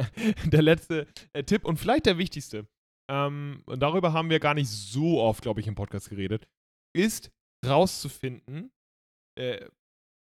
der 0.46 0.62
letzte 0.62 1.06
äh, 1.34 1.44
Tipp 1.44 1.64
und 1.64 1.78
vielleicht 1.78 2.06
der 2.06 2.18
wichtigste, 2.18 2.66
ähm, 3.12 3.62
und 3.66 3.80
darüber 3.80 4.14
haben 4.14 4.30
wir 4.30 4.40
gar 4.40 4.54
nicht 4.54 4.70
so 4.70 5.20
oft, 5.20 5.42
glaube 5.42 5.60
ich, 5.60 5.66
im 5.66 5.74
Podcast 5.74 6.08
geredet, 6.08 6.48
ist 6.96 7.30
rauszufinden, 7.66 8.72
äh, 9.38 9.66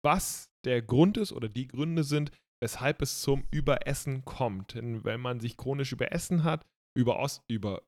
was 0.05 0.51
der 0.65 0.83
Grund 0.83 1.17
ist 1.17 1.33
oder 1.33 1.49
die 1.49 1.69
Gründe 1.69 2.03
sind, 2.03 2.33
weshalb 2.61 3.01
es 3.01 3.21
zum 3.21 3.45
Überessen 3.53 4.25
kommt. 4.25 4.75
Denn 4.75 5.05
wenn 5.05 5.21
man 5.21 5.39
sich 5.39 5.57
chronisch 5.57 5.93
überessen 5.93 6.43
hat, 6.43 6.67
überos, 6.99 7.43
über, 7.49 7.83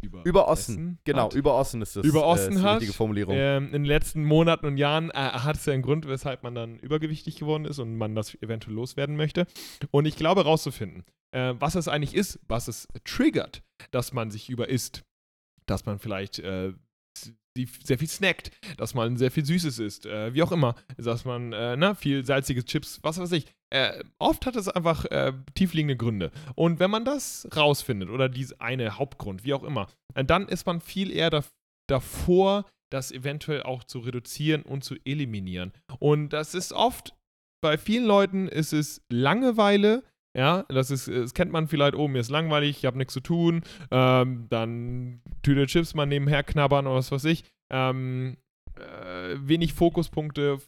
über 0.00 0.24
Überossen. 0.24 0.98
Genau, 1.04 1.24
hat, 1.24 1.34
überossen 1.34 1.82
ist 1.82 1.96
das. 1.96 2.06
Überossen 2.06 2.54
äh, 2.54 2.56
ist 2.56 2.62
hat, 2.62 2.74
richtige 2.76 2.94
Formulierung. 2.94 3.34
ähm, 3.36 3.66
in 3.66 3.72
den 3.72 3.84
letzten 3.84 4.24
Monaten 4.24 4.64
und 4.64 4.78
Jahren 4.78 5.10
äh, 5.10 5.14
hat 5.14 5.56
es 5.56 5.66
ja 5.66 5.74
einen 5.74 5.82
Grund, 5.82 6.08
weshalb 6.08 6.42
man 6.42 6.54
dann 6.54 6.78
übergewichtig 6.78 7.36
geworden 7.36 7.66
ist 7.66 7.78
und 7.78 7.98
man 7.98 8.14
das 8.14 8.34
eventuell 8.40 8.74
loswerden 8.74 9.16
möchte. 9.16 9.46
Und 9.90 10.06
ich 10.06 10.16
glaube, 10.16 10.44
rauszufinden, 10.44 11.04
äh, 11.32 11.54
was 11.58 11.74
es 11.74 11.88
eigentlich 11.88 12.14
ist, 12.14 12.38
was 12.48 12.68
es 12.68 12.88
triggert, 13.04 13.62
dass 13.90 14.12
man 14.12 14.30
sich 14.30 14.50
überisst, 14.50 15.04
dass 15.66 15.86
man 15.86 15.98
vielleicht 15.98 16.38
äh, 16.38 16.72
sehr 17.84 17.98
viel 17.98 18.08
snackt, 18.08 18.50
dass 18.76 18.94
man 18.94 19.16
sehr 19.16 19.30
viel 19.30 19.44
Süßes 19.44 19.78
isst, 19.78 20.06
äh, 20.06 20.34
wie 20.34 20.42
auch 20.42 20.52
immer, 20.52 20.74
dass 20.96 21.24
man 21.24 21.52
äh, 21.52 21.76
na, 21.76 21.94
viel 21.94 22.24
salzige 22.24 22.64
Chips, 22.64 22.98
was 23.02 23.18
weiß 23.18 23.32
ich. 23.32 23.46
Äh, 23.70 24.02
oft 24.18 24.46
hat 24.46 24.56
es 24.56 24.68
einfach 24.68 25.04
äh, 25.06 25.32
tiefliegende 25.54 25.96
Gründe. 25.96 26.32
Und 26.54 26.80
wenn 26.80 26.90
man 26.90 27.04
das 27.04 27.48
rausfindet 27.56 28.10
oder 28.10 28.28
diese 28.28 28.60
eine 28.60 28.98
Hauptgrund, 28.98 29.44
wie 29.44 29.54
auch 29.54 29.62
immer, 29.62 29.88
äh, 30.14 30.24
dann 30.24 30.48
ist 30.48 30.66
man 30.66 30.80
viel 30.80 31.10
eher 31.10 31.30
da, 31.30 31.44
davor, 31.88 32.66
das 32.92 33.12
eventuell 33.12 33.62
auch 33.62 33.84
zu 33.84 34.00
reduzieren 34.00 34.62
und 34.62 34.84
zu 34.84 34.96
eliminieren. 35.04 35.72
Und 35.98 36.30
das 36.30 36.54
ist 36.54 36.72
oft, 36.72 37.14
bei 37.62 37.78
vielen 37.78 38.04
Leuten 38.04 38.48
ist 38.48 38.72
es 38.72 39.02
Langeweile, 39.10 40.04
ja, 40.34 40.64
das 40.68 40.90
ist, 40.90 41.08
das 41.08 41.34
kennt 41.34 41.52
man 41.52 41.68
vielleicht, 41.68 41.94
oh, 41.94 42.08
mir 42.08 42.18
ist 42.20 42.30
langweilig, 42.30 42.78
ich 42.78 42.84
habe 42.84 42.98
nichts 42.98 43.12
zu 43.12 43.20
tun, 43.20 43.62
ähm, 43.90 44.46
dann 44.50 45.20
Tüte 45.42 45.66
Chips 45.66 45.94
mal 45.94 46.06
nebenher 46.06 46.42
knabbern 46.42 46.86
oder 46.86 46.96
was 46.96 47.12
weiß 47.12 47.24
ich. 47.26 47.44
Ähm, 47.70 48.36
äh, 48.78 49.36
wenig 49.38 49.72
Fokuspunkte, 49.72 50.58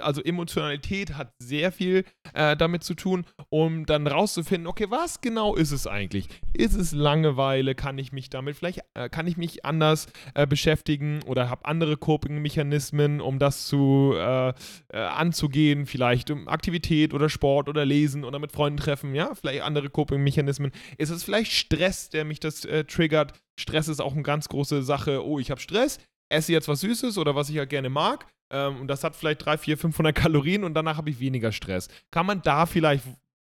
also 0.00 0.22
Emotionalität 0.22 1.16
hat 1.16 1.32
sehr 1.38 1.72
viel 1.72 2.04
äh, 2.32 2.56
damit 2.56 2.84
zu 2.84 2.94
tun, 2.94 3.24
um 3.48 3.86
dann 3.86 4.06
rauszufinden, 4.06 4.66
okay, 4.66 4.86
was 4.90 5.20
genau 5.20 5.54
ist 5.54 5.72
es 5.72 5.86
eigentlich? 5.86 6.28
Ist 6.52 6.74
es 6.74 6.92
Langeweile? 6.92 7.74
Kann 7.74 7.98
ich 7.98 8.12
mich 8.12 8.30
damit 8.30 8.56
vielleicht, 8.56 8.80
äh, 8.94 9.08
kann 9.08 9.26
ich 9.26 9.36
mich 9.36 9.64
anders 9.64 10.06
äh, 10.34 10.46
beschäftigen 10.46 11.22
oder 11.26 11.50
habe 11.50 11.64
andere 11.64 11.96
Coping-Mechanismen, 11.96 13.20
um 13.20 13.38
das 13.38 13.66
zu 13.66 14.14
äh, 14.16 14.48
äh, 14.48 14.52
anzugehen? 14.92 15.86
Vielleicht 15.86 16.30
um 16.30 16.48
Aktivität 16.48 17.14
oder 17.14 17.28
Sport 17.28 17.68
oder 17.68 17.84
Lesen 17.84 18.24
oder 18.24 18.38
mit 18.38 18.52
Freunden 18.52 18.78
treffen, 18.78 19.14
ja, 19.14 19.34
vielleicht 19.34 19.62
andere 19.62 19.90
Coping-Mechanismen. 19.90 20.72
Ist 20.98 21.10
es 21.10 21.24
vielleicht 21.24 21.52
Stress, 21.52 22.08
der 22.10 22.24
mich 22.24 22.40
das 22.40 22.66
triggert? 22.88 23.32
Stress 23.58 23.88
ist 23.88 24.00
auch 24.00 24.14
eine 24.14 24.22
ganz 24.22 24.48
große 24.48 24.82
Sache. 24.82 25.24
Oh, 25.24 25.38
ich 25.38 25.50
habe 25.50 25.60
Stress 25.60 25.98
esse 26.34 26.52
jetzt 26.52 26.68
was 26.68 26.80
Süßes 26.80 27.18
oder 27.18 27.34
was 27.34 27.48
ich 27.48 27.56
ja 27.56 27.64
gerne 27.64 27.90
mag 27.90 28.26
ähm, 28.50 28.80
und 28.80 28.88
das 28.88 29.04
hat 29.04 29.16
vielleicht 29.16 29.44
3, 29.44 29.58
4, 29.58 29.78
500 29.78 30.14
Kalorien 30.14 30.64
und 30.64 30.74
danach 30.74 30.96
habe 30.96 31.10
ich 31.10 31.20
weniger 31.20 31.52
Stress. 31.52 31.88
Kann 32.10 32.26
man 32.26 32.42
da 32.42 32.66
vielleicht 32.66 33.04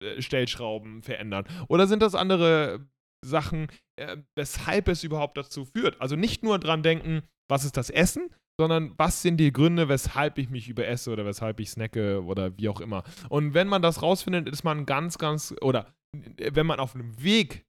äh, 0.01 0.21
Stellschrauben 0.21 1.03
verändern? 1.03 1.45
Oder 1.67 1.87
sind 1.87 2.01
das 2.01 2.15
andere 2.15 2.87
Sachen, 3.23 3.67
äh, 3.95 4.17
weshalb 4.35 4.87
es 4.87 5.03
überhaupt 5.03 5.37
dazu 5.37 5.65
führt? 5.65 5.99
Also 6.01 6.15
nicht 6.15 6.43
nur 6.43 6.59
dran 6.59 6.83
denken, 6.83 7.21
was 7.47 7.63
ist 7.63 7.77
das 7.77 7.89
Essen, 7.89 8.29
sondern 8.59 8.93
was 8.97 9.21
sind 9.21 9.37
die 9.37 9.53
Gründe, 9.53 9.87
weshalb 9.87 10.37
ich 10.39 10.49
mich 10.49 10.67
überesse 10.67 11.11
oder 11.11 11.25
weshalb 11.25 11.59
ich 11.59 11.69
snacke 11.69 12.23
oder 12.23 12.57
wie 12.57 12.69
auch 12.69 12.81
immer. 12.81 13.03
Und 13.29 13.53
wenn 13.53 13.67
man 13.67 13.81
das 13.81 14.01
rausfindet, 14.01 14.49
ist 14.49 14.63
man 14.63 14.85
ganz, 14.85 15.17
ganz, 15.17 15.53
oder 15.61 15.93
äh, 16.13 16.51
wenn 16.53 16.65
man 16.65 16.79
auf 16.79 16.95
einem 16.95 17.21
Weg 17.21 17.65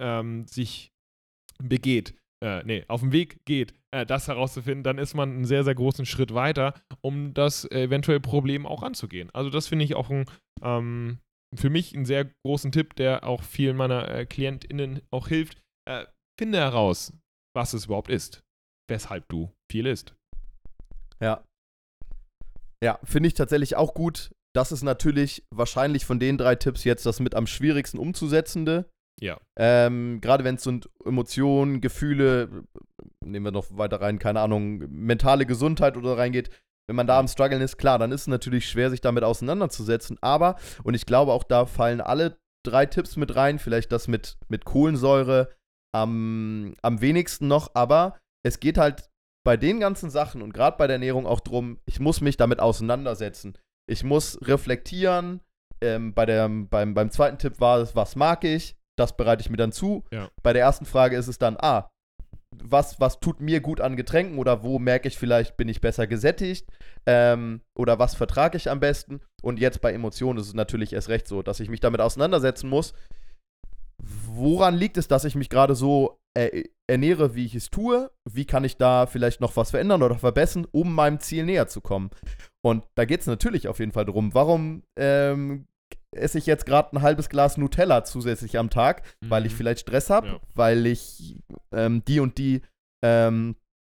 ähm, 0.00 0.46
sich 0.46 0.92
begeht, 1.62 2.14
äh, 2.42 2.62
nee, 2.64 2.84
auf 2.88 3.00
dem 3.00 3.12
Weg 3.12 3.44
geht, 3.44 3.74
äh, 3.94 4.06
das 4.06 4.28
herauszufinden, 4.28 4.82
dann 4.82 4.98
ist 4.98 5.14
man 5.14 5.30
einen 5.30 5.44
sehr, 5.44 5.64
sehr 5.64 5.74
großen 5.74 6.06
Schritt 6.06 6.34
weiter, 6.34 6.74
um 7.00 7.34
das 7.34 7.70
eventuelle 7.70 8.20
Problem 8.20 8.66
auch 8.66 8.82
anzugehen. 8.82 9.30
Also 9.32 9.50
das 9.50 9.68
finde 9.68 9.84
ich 9.84 9.94
auch 9.94 10.10
ein, 10.10 10.24
ähm, 10.62 11.18
für 11.54 11.70
mich 11.70 11.94
einen 11.94 12.06
sehr 12.06 12.30
großen 12.46 12.72
Tipp, 12.72 12.94
der 12.96 13.24
auch 13.24 13.42
vielen 13.42 13.76
meiner 13.76 14.08
äh, 14.08 14.26
KlientInnen 14.26 15.02
auch 15.10 15.28
hilft. 15.28 15.60
Äh, 15.88 16.06
finde 16.38 16.58
heraus, 16.58 17.12
was 17.54 17.74
es 17.74 17.86
überhaupt 17.86 18.10
ist, 18.10 18.42
weshalb 18.88 19.28
du 19.28 19.50
viel 19.70 19.86
isst. 19.86 20.14
Ja. 21.20 21.44
Ja, 22.82 22.98
finde 23.04 23.26
ich 23.26 23.34
tatsächlich 23.34 23.76
auch 23.76 23.92
gut. 23.92 24.30
Das 24.54 24.72
ist 24.72 24.82
natürlich 24.82 25.44
wahrscheinlich 25.54 26.06
von 26.06 26.18
den 26.18 26.38
drei 26.38 26.56
Tipps 26.56 26.84
jetzt 26.84 27.04
das 27.04 27.20
mit 27.20 27.34
am 27.34 27.46
schwierigsten 27.46 27.98
umzusetzende. 27.98 28.88
Ja. 29.18 29.38
Ähm, 29.56 30.20
Gerade 30.20 30.44
wenn 30.44 30.54
es 30.54 30.62
so 30.62 30.78
Emotionen, 31.04 31.80
Gefühle, 31.80 32.64
nehmen 33.24 33.44
wir 33.44 33.52
noch 33.52 33.66
weiter 33.70 34.00
rein, 34.00 34.18
keine 34.18 34.40
Ahnung, 34.40 34.78
mentale 34.88 35.46
Gesundheit 35.46 35.96
oder 35.96 36.16
reingeht, 36.16 36.50
wenn 36.88 36.96
man 36.96 37.06
da 37.06 37.18
am 37.18 37.28
Struggeln 37.28 37.62
ist, 37.62 37.76
klar, 37.76 37.98
dann 37.98 38.12
ist 38.12 38.22
es 38.22 38.26
natürlich 38.26 38.68
schwer, 38.68 38.90
sich 38.90 39.00
damit 39.00 39.22
auseinanderzusetzen. 39.22 40.18
Aber, 40.22 40.56
und 40.82 40.94
ich 40.94 41.06
glaube, 41.06 41.32
auch 41.32 41.44
da 41.44 41.66
fallen 41.66 42.00
alle 42.00 42.38
drei 42.64 42.86
Tipps 42.86 43.16
mit 43.16 43.36
rein, 43.36 43.58
vielleicht 43.58 43.92
das 43.92 44.08
mit, 44.08 44.38
mit 44.48 44.64
Kohlensäure 44.64 45.50
am, 45.92 46.74
am 46.82 47.00
wenigsten 47.00 47.46
noch, 47.46 47.70
aber 47.74 48.18
es 48.42 48.60
geht 48.60 48.78
halt 48.78 49.08
bei 49.44 49.56
den 49.56 49.80
ganzen 49.80 50.10
Sachen 50.10 50.42
und 50.42 50.52
gerade 50.52 50.76
bei 50.76 50.86
der 50.86 50.94
Ernährung 50.94 51.26
auch 51.26 51.40
drum, 51.40 51.78
ich 51.86 52.00
muss 52.00 52.20
mich 52.20 52.36
damit 52.36 52.60
auseinandersetzen. 52.60 53.56
Ich 53.88 54.04
muss 54.04 54.38
reflektieren. 54.42 55.40
Ähm, 55.80 56.12
bei 56.12 56.26
der, 56.26 56.48
beim, 56.48 56.94
beim 56.94 57.10
zweiten 57.10 57.38
Tipp 57.38 57.58
war 57.60 57.78
es, 57.78 57.96
was 57.96 58.16
mag 58.16 58.44
ich? 58.44 58.76
Das 59.00 59.16
bereite 59.16 59.42
ich 59.42 59.50
mir 59.50 59.56
dann 59.56 59.72
zu. 59.72 60.04
Ja. 60.12 60.28
Bei 60.42 60.52
der 60.52 60.62
ersten 60.62 60.84
Frage 60.84 61.16
ist 61.16 61.28
es 61.28 61.38
dann, 61.38 61.56
ah, 61.58 61.90
was, 62.52 63.00
was 63.00 63.20
tut 63.20 63.40
mir 63.40 63.60
gut 63.60 63.80
an 63.80 63.96
Getränken 63.96 64.38
oder 64.38 64.62
wo 64.62 64.78
merke 64.78 65.08
ich 65.08 65.18
vielleicht, 65.18 65.56
bin 65.56 65.68
ich 65.68 65.80
besser 65.80 66.06
gesättigt 66.06 66.68
ähm, 67.06 67.60
oder 67.74 67.98
was 67.98 68.14
vertrage 68.14 68.56
ich 68.56 68.70
am 68.70 68.80
besten. 68.80 69.20
Und 69.42 69.58
jetzt 69.58 69.80
bei 69.80 69.92
Emotionen 69.92 70.38
ist 70.38 70.48
es 70.48 70.54
natürlich 70.54 70.92
erst 70.92 71.08
recht 71.08 71.28
so, 71.28 71.42
dass 71.42 71.60
ich 71.60 71.68
mich 71.68 71.80
damit 71.80 72.00
auseinandersetzen 72.00 72.68
muss. 72.68 72.92
Woran 74.02 74.76
liegt 74.76 74.96
es, 74.96 75.08
dass 75.08 75.24
ich 75.24 75.34
mich 75.34 75.50
gerade 75.50 75.74
so 75.74 76.20
er 76.34 76.50
ernähre, 76.86 77.34
wie 77.34 77.44
ich 77.44 77.54
es 77.54 77.70
tue? 77.70 78.10
Wie 78.24 78.44
kann 78.44 78.64
ich 78.64 78.76
da 78.76 79.06
vielleicht 79.06 79.40
noch 79.40 79.56
was 79.56 79.70
verändern 79.70 80.02
oder 80.02 80.18
verbessern, 80.18 80.66
um 80.70 80.94
meinem 80.94 81.20
Ziel 81.20 81.44
näher 81.44 81.68
zu 81.68 81.80
kommen? 81.80 82.10
Und 82.62 82.84
da 82.94 83.04
geht 83.04 83.20
es 83.20 83.26
natürlich 83.26 83.68
auf 83.68 83.78
jeden 83.78 83.92
Fall 83.92 84.04
darum, 84.04 84.34
warum 84.34 84.82
ähm, 84.96 85.66
esse 86.16 86.38
ich 86.38 86.46
jetzt 86.46 86.66
gerade 86.66 86.96
ein 86.96 87.02
halbes 87.02 87.28
Glas 87.28 87.56
Nutella 87.56 88.04
zusätzlich 88.04 88.58
am 88.58 88.70
Tag, 88.70 89.02
mhm. 89.20 89.30
weil 89.30 89.46
ich 89.46 89.52
mhm. 89.52 89.56
vielleicht 89.56 89.80
Stress 89.80 90.10
habe, 90.10 90.26
ja. 90.26 90.40
weil 90.54 90.86
ich 90.86 91.36
ähm, 91.72 92.02
die 92.06 92.20
und 92.20 92.38
die 92.38 92.62
ähm, 93.04 93.56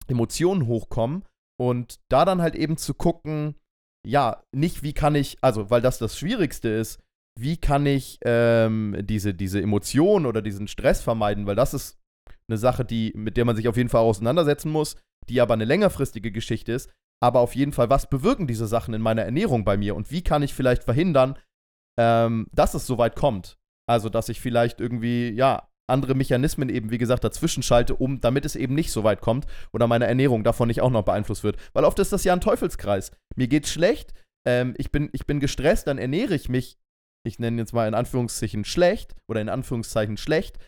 Emotionen 0.08 0.66
hochkommen 0.66 1.24
und 1.60 2.00
da 2.08 2.24
dann 2.24 2.42
halt 2.42 2.54
eben 2.54 2.76
zu 2.76 2.94
gucken, 2.94 3.54
ja, 4.06 4.42
nicht 4.52 4.82
wie 4.82 4.92
kann 4.92 5.14
ich, 5.14 5.38
also 5.40 5.70
weil 5.70 5.80
das 5.80 5.98
das 5.98 6.18
Schwierigste 6.18 6.68
ist, 6.68 7.00
wie 7.38 7.56
kann 7.56 7.86
ich 7.86 8.18
ähm, 8.24 8.96
diese, 9.02 9.32
diese 9.32 9.62
Emotionen 9.62 10.26
oder 10.26 10.42
diesen 10.42 10.68
Stress 10.68 11.00
vermeiden, 11.00 11.46
weil 11.46 11.56
das 11.56 11.72
ist 11.72 11.98
eine 12.48 12.58
Sache, 12.58 12.84
die, 12.84 13.12
mit 13.16 13.36
der 13.36 13.44
man 13.44 13.56
sich 13.56 13.68
auf 13.68 13.76
jeden 13.76 13.88
Fall 13.88 14.02
auseinandersetzen 14.02 14.70
muss, 14.70 14.96
die 15.28 15.40
aber 15.40 15.54
eine 15.54 15.64
längerfristige 15.64 16.32
Geschichte 16.32 16.72
ist. 16.72 16.90
Aber 17.22 17.40
auf 17.40 17.54
jeden 17.54 17.72
Fall, 17.72 17.88
was 17.88 18.10
bewirken 18.10 18.48
diese 18.48 18.66
Sachen 18.66 18.94
in 18.94 19.00
meiner 19.00 19.22
Ernährung 19.22 19.64
bei 19.64 19.76
mir 19.76 19.94
und 19.94 20.10
wie 20.10 20.22
kann 20.22 20.42
ich 20.42 20.54
vielleicht 20.54 20.82
verhindern, 20.82 21.38
ähm, 21.98 22.46
dass 22.52 22.74
es 22.74 22.86
so 22.86 22.98
weit 22.98 23.16
kommt. 23.16 23.58
Also, 23.88 24.08
dass 24.08 24.28
ich 24.28 24.40
vielleicht 24.40 24.80
irgendwie, 24.80 25.30
ja, 25.30 25.68
andere 25.88 26.14
Mechanismen 26.14 26.68
eben, 26.68 26.90
wie 26.90 26.98
gesagt, 26.98 27.24
dazwischen 27.24 27.62
schalte, 27.62 27.94
um, 27.94 28.20
damit 28.20 28.44
es 28.44 28.56
eben 28.56 28.74
nicht 28.74 28.92
so 28.92 29.04
weit 29.04 29.20
kommt 29.20 29.46
oder 29.72 29.86
meine 29.86 30.06
Ernährung 30.06 30.44
davon 30.44 30.68
nicht 30.68 30.80
auch 30.80 30.90
noch 30.90 31.04
beeinflusst 31.04 31.44
wird. 31.44 31.56
Weil 31.72 31.84
oft 31.84 31.98
ist 31.98 32.12
das 32.12 32.24
ja 32.24 32.32
ein 32.32 32.40
Teufelskreis. 32.40 33.10
Mir 33.36 33.48
geht's 33.48 33.70
schlecht, 33.70 34.14
ähm, 34.46 34.74
ich, 34.78 34.90
bin, 34.90 35.10
ich 35.12 35.26
bin 35.26 35.40
gestresst, 35.40 35.86
dann 35.86 35.98
ernähre 35.98 36.34
ich 36.34 36.48
mich, 36.48 36.78
ich 37.26 37.38
nenne 37.38 37.60
jetzt 37.60 37.72
mal 37.72 37.86
in 37.86 37.94
Anführungszeichen 37.94 38.64
schlecht 38.64 39.14
oder 39.28 39.40
in 39.40 39.48
Anführungszeichen 39.48 40.16
schlecht. 40.16 40.58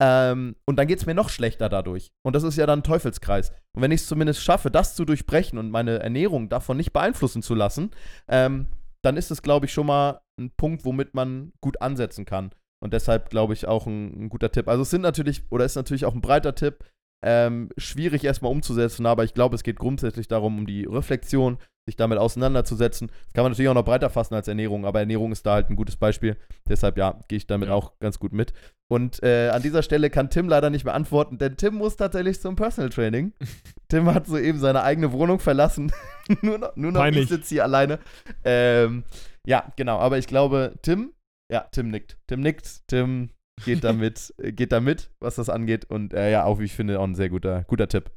Ähm, 0.00 0.54
und 0.64 0.76
dann 0.76 0.86
geht 0.86 1.00
es 1.00 1.06
mir 1.06 1.14
noch 1.14 1.28
schlechter 1.28 1.68
dadurch. 1.68 2.12
Und 2.24 2.36
das 2.36 2.44
ist 2.44 2.56
ja 2.56 2.66
dann 2.66 2.80
ein 2.80 2.84
Teufelskreis. 2.84 3.50
Und 3.74 3.82
wenn 3.82 3.90
ich 3.90 4.02
es 4.02 4.06
zumindest 4.06 4.42
schaffe, 4.42 4.70
das 4.70 4.94
zu 4.94 5.04
durchbrechen 5.04 5.58
und 5.58 5.70
meine 5.70 5.98
Ernährung 5.98 6.48
davon 6.48 6.76
nicht 6.76 6.92
beeinflussen 6.92 7.42
zu 7.42 7.54
lassen, 7.54 7.90
ähm, 8.28 8.68
dann 9.08 9.16
ist 9.16 9.30
es, 9.30 9.40
glaube 9.40 9.64
ich, 9.64 9.72
schon 9.72 9.86
mal 9.86 10.20
ein 10.38 10.50
Punkt, 10.50 10.84
womit 10.84 11.14
man 11.14 11.54
gut 11.62 11.80
ansetzen 11.80 12.26
kann. 12.26 12.50
Und 12.78 12.92
deshalb, 12.92 13.30
glaube 13.30 13.54
ich, 13.54 13.66
auch 13.66 13.86
ein, 13.86 14.24
ein, 14.24 14.28
guter 14.28 14.52
Tipp. 14.52 14.68
Also 14.68 14.82
es 14.82 14.90
sind 14.90 15.00
natürlich, 15.00 15.50
oder 15.50 15.64
ist 15.64 15.76
natürlich 15.76 16.04
auch 16.04 16.14
ein 16.14 16.20
breiter 16.20 16.54
Tipp, 16.54 16.84
ähm, 17.22 17.70
schwierig 17.76 18.24
erstmal 18.24 18.52
umzusetzen, 18.52 19.06
aber 19.06 19.24
ich 19.24 19.34
glaube, 19.34 19.56
es 19.56 19.62
geht 19.62 19.78
grundsätzlich 19.78 20.28
darum, 20.28 20.58
um 20.58 20.66
die 20.66 20.84
Reflexion, 20.84 21.58
sich 21.88 21.96
damit 21.96 22.18
auseinanderzusetzen. 22.18 23.08
Das 23.08 23.32
kann 23.32 23.44
man 23.44 23.52
natürlich 23.52 23.70
auch 23.70 23.74
noch 23.74 23.84
breiter 23.84 24.10
fassen 24.10 24.34
als 24.34 24.46
Ernährung, 24.46 24.84
aber 24.84 25.00
Ernährung 25.00 25.32
ist 25.32 25.46
da 25.46 25.54
halt 25.54 25.70
ein 25.70 25.76
gutes 25.76 25.96
Beispiel. 25.96 26.36
Deshalb, 26.68 26.98
ja, 26.98 27.18
gehe 27.28 27.38
ich 27.38 27.46
damit 27.46 27.70
ja. 27.70 27.74
auch 27.74 27.98
ganz 27.98 28.18
gut 28.18 28.32
mit. 28.32 28.52
Und 28.88 29.22
äh, 29.22 29.48
an 29.48 29.62
dieser 29.62 29.82
Stelle 29.82 30.10
kann 30.10 30.30
Tim 30.30 30.48
leider 30.48 30.70
nicht 30.70 30.84
mehr 30.84 30.94
antworten, 30.94 31.38
denn 31.38 31.56
Tim 31.56 31.74
muss 31.74 31.96
tatsächlich 31.96 32.40
zum 32.40 32.56
Personal 32.56 32.90
Training. 32.90 33.32
Tim 33.88 34.12
hat 34.12 34.26
soeben 34.26 34.58
seine 34.58 34.82
eigene 34.82 35.12
Wohnung 35.12 35.40
verlassen. 35.40 35.90
nur 36.42 36.58
noch, 36.58 36.76
nur 36.76 36.92
noch 36.92 37.06
ich 37.06 37.28
sitze 37.28 37.54
hier 37.54 37.64
alleine. 37.64 37.98
Ähm, 38.44 39.04
ja, 39.46 39.72
genau, 39.76 39.98
aber 39.98 40.18
ich 40.18 40.26
glaube, 40.26 40.74
Tim, 40.82 41.14
ja, 41.50 41.66
Tim 41.72 41.88
nickt. 41.90 42.18
Tim 42.26 42.40
nickt, 42.40 42.86
Tim 42.86 43.30
geht 43.64 43.84
damit, 43.84 44.34
geht 44.38 44.72
damit, 44.72 45.10
was 45.20 45.36
das 45.36 45.48
angeht. 45.48 45.84
Und 45.86 46.12
äh, 46.12 46.30
ja, 46.30 46.44
auch 46.44 46.58
wie 46.58 46.64
ich 46.64 46.74
finde, 46.74 47.00
auch 47.00 47.04
ein 47.04 47.14
sehr 47.14 47.28
guter, 47.28 47.64
guter 47.64 47.88
Tipp. 47.88 48.10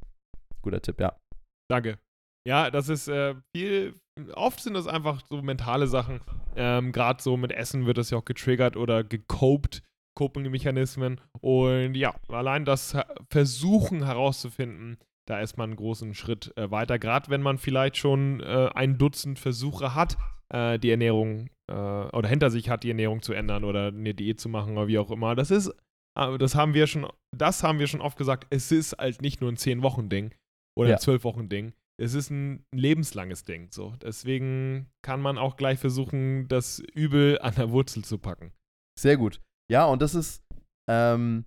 Guter 0.61 0.81
Tipp, 0.81 0.99
ja. 0.99 1.15
Danke. 1.69 1.97
Ja, 2.47 2.71
das 2.71 2.89
ist 2.89 3.07
äh, 3.07 3.35
viel. 3.55 3.95
Oft 4.33 4.61
sind 4.61 4.73
das 4.73 4.87
einfach 4.87 5.21
so 5.29 5.41
mentale 5.41 5.87
Sachen. 5.87 6.21
Ähm, 6.55 6.91
Gerade 6.91 7.21
so 7.21 7.37
mit 7.37 7.51
Essen 7.51 7.85
wird 7.85 7.97
das 7.97 8.09
ja 8.09 8.17
auch 8.17 8.25
getriggert 8.25 8.75
oder 8.75 9.03
gecopt, 9.03 9.83
Coping-Mechanismen. 10.17 11.21
Und 11.39 11.95
ja, 11.95 12.15
allein 12.27 12.65
das 12.65 12.97
Versuchen 13.29 14.03
herauszufinden, 14.05 14.97
da 15.31 15.39
ist 15.39 15.57
man 15.57 15.69
einen 15.69 15.77
großen 15.77 16.13
Schritt 16.13 16.51
äh, 16.57 16.69
weiter. 16.71 16.99
Gerade 16.99 17.29
wenn 17.29 17.41
man 17.41 17.57
vielleicht 17.57 17.95
schon 17.95 18.41
äh, 18.41 18.69
ein 18.75 18.97
Dutzend 18.97 19.39
Versuche 19.39 19.95
hat, 19.95 20.17
äh, 20.49 20.77
die 20.77 20.91
Ernährung 20.91 21.49
äh, 21.69 21.73
oder 21.73 22.27
hinter 22.27 22.51
sich 22.51 22.69
hat, 22.69 22.83
die 22.83 22.89
Ernährung 22.89 23.21
zu 23.21 23.31
ändern 23.31 23.63
oder 23.63 23.87
eine 23.87 24.13
Diät 24.13 24.41
zu 24.41 24.49
machen 24.49 24.77
oder 24.77 24.89
wie 24.89 24.99
auch 24.99 25.09
immer. 25.09 25.33
Das 25.35 25.49
ist, 25.49 25.73
äh, 26.19 26.37
das 26.37 26.55
haben 26.55 26.73
wir 26.73 26.85
schon, 26.85 27.07
das 27.33 27.63
haben 27.63 27.79
wir 27.79 27.87
schon 27.87 28.01
oft 28.01 28.17
gesagt, 28.17 28.47
es 28.49 28.73
ist 28.73 28.97
halt 28.97 29.21
nicht 29.21 29.39
nur 29.39 29.49
ein 29.49 29.55
10-Wochen-Ding 29.55 30.35
oder 30.77 30.89
ja. 30.89 30.95
ein 30.97 31.01
12-Wochen-Ding. 31.01 31.71
Es 31.97 32.13
ist 32.13 32.29
ein 32.29 32.65
lebenslanges 32.73 33.43
Ding. 33.43 33.69
So. 33.71 33.93
Deswegen 34.01 34.89
kann 35.01 35.21
man 35.21 35.37
auch 35.37 35.55
gleich 35.55 35.79
versuchen, 35.79 36.49
das 36.49 36.79
Übel 36.93 37.39
an 37.39 37.55
der 37.55 37.71
Wurzel 37.71 38.03
zu 38.03 38.17
packen. 38.17 38.51
Sehr 38.99 39.15
gut. 39.15 39.39
Ja, 39.71 39.85
und 39.85 40.01
das 40.01 40.13
ist, 40.13 40.43
ähm, 40.89 41.45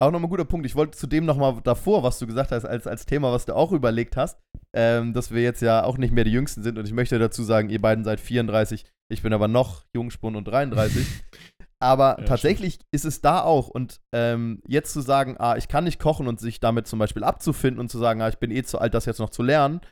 auch 0.00 0.10
nochmal 0.10 0.28
ein 0.28 0.30
guter 0.30 0.44
Punkt. 0.44 0.66
Ich 0.66 0.74
wollte 0.74 0.96
zu 0.96 1.06
dem 1.06 1.26
nochmal 1.26 1.60
davor, 1.62 2.02
was 2.02 2.18
du 2.18 2.26
gesagt 2.26 2.52
hast, 2.52 2.64
als, 2.64 2.86
als 2.86 3.06
Thema, 3.06 3.32
was 3.32 3.44
du 3.44 3.54
auch 3.54 3.72
überlegt 3.72 4.16
hast, 4.16 4.40
ähm, 4.74 5.12
dass 5.12 5.30
wir 5.30 5.42
jetzt 5.42 5.60
ja 5.60 5.84
auch 5.84 5.98
nicht 5.98 6.12
mehr 6.12 6.24
die 6.24 6.32
Jüngsten 6.32 6.62
sind. 6.62 6.78
Und 6.78 6.86
ich 6.86 6.94
möchte 6.94 7.18
dazu 7.18 7.42
sagen, 7.42 7.68
ihr 7.68 7.80
beiden 7.80 8.04
seid 8.04 8.18
34, 8.18 8.84
ich 9.12 9.22
bin 9.22 9.32
aber 9.32 9.46
noch 9.46 9.84
Jungspund 9.94 10.36
und 10.36 10.44
33. 10.44 11.06
aber 11.80 12.16
ja, 12.18 12.24
tatsächlich 12.24 12.74
stimmt. 12.74 12.88
ist 12.92 13.04
es 13.04 13.20
da 13.20 13.42
auch. 13.42 13.68
Und 13.68 14.00
ähm, 14.12 14.62
jetzt 14.66 14.92
zu 14.92 15.02
sagen, 15.02 15.36
ah, 15.38 15.56
ich 15.56 15.68
kann 15.68 15.84
nicht 15.84 16.00
kochen 16.00 16.28
und 16.28 16.40
sich 16.40 16.60
damit 16.60 16.86
zum 16.86 16.98
Beispiel 16.98 17.24
abzufinden 17.24 17.78
und 17.78 17.90
zu 17.90 17.98
sagen, 17.98 18.22
ah, 18.22 18.28
ich 18.28 18.38
bin 18.38 18.50
eh 18.50 18.62
zu 18.62 18.78
alt, 18.78 18.94
das 18.94 19.04
jetzt 19.04 19.20
noch 19.20 19.30
zu 19.30 19.42
lernen, 19.42 19.82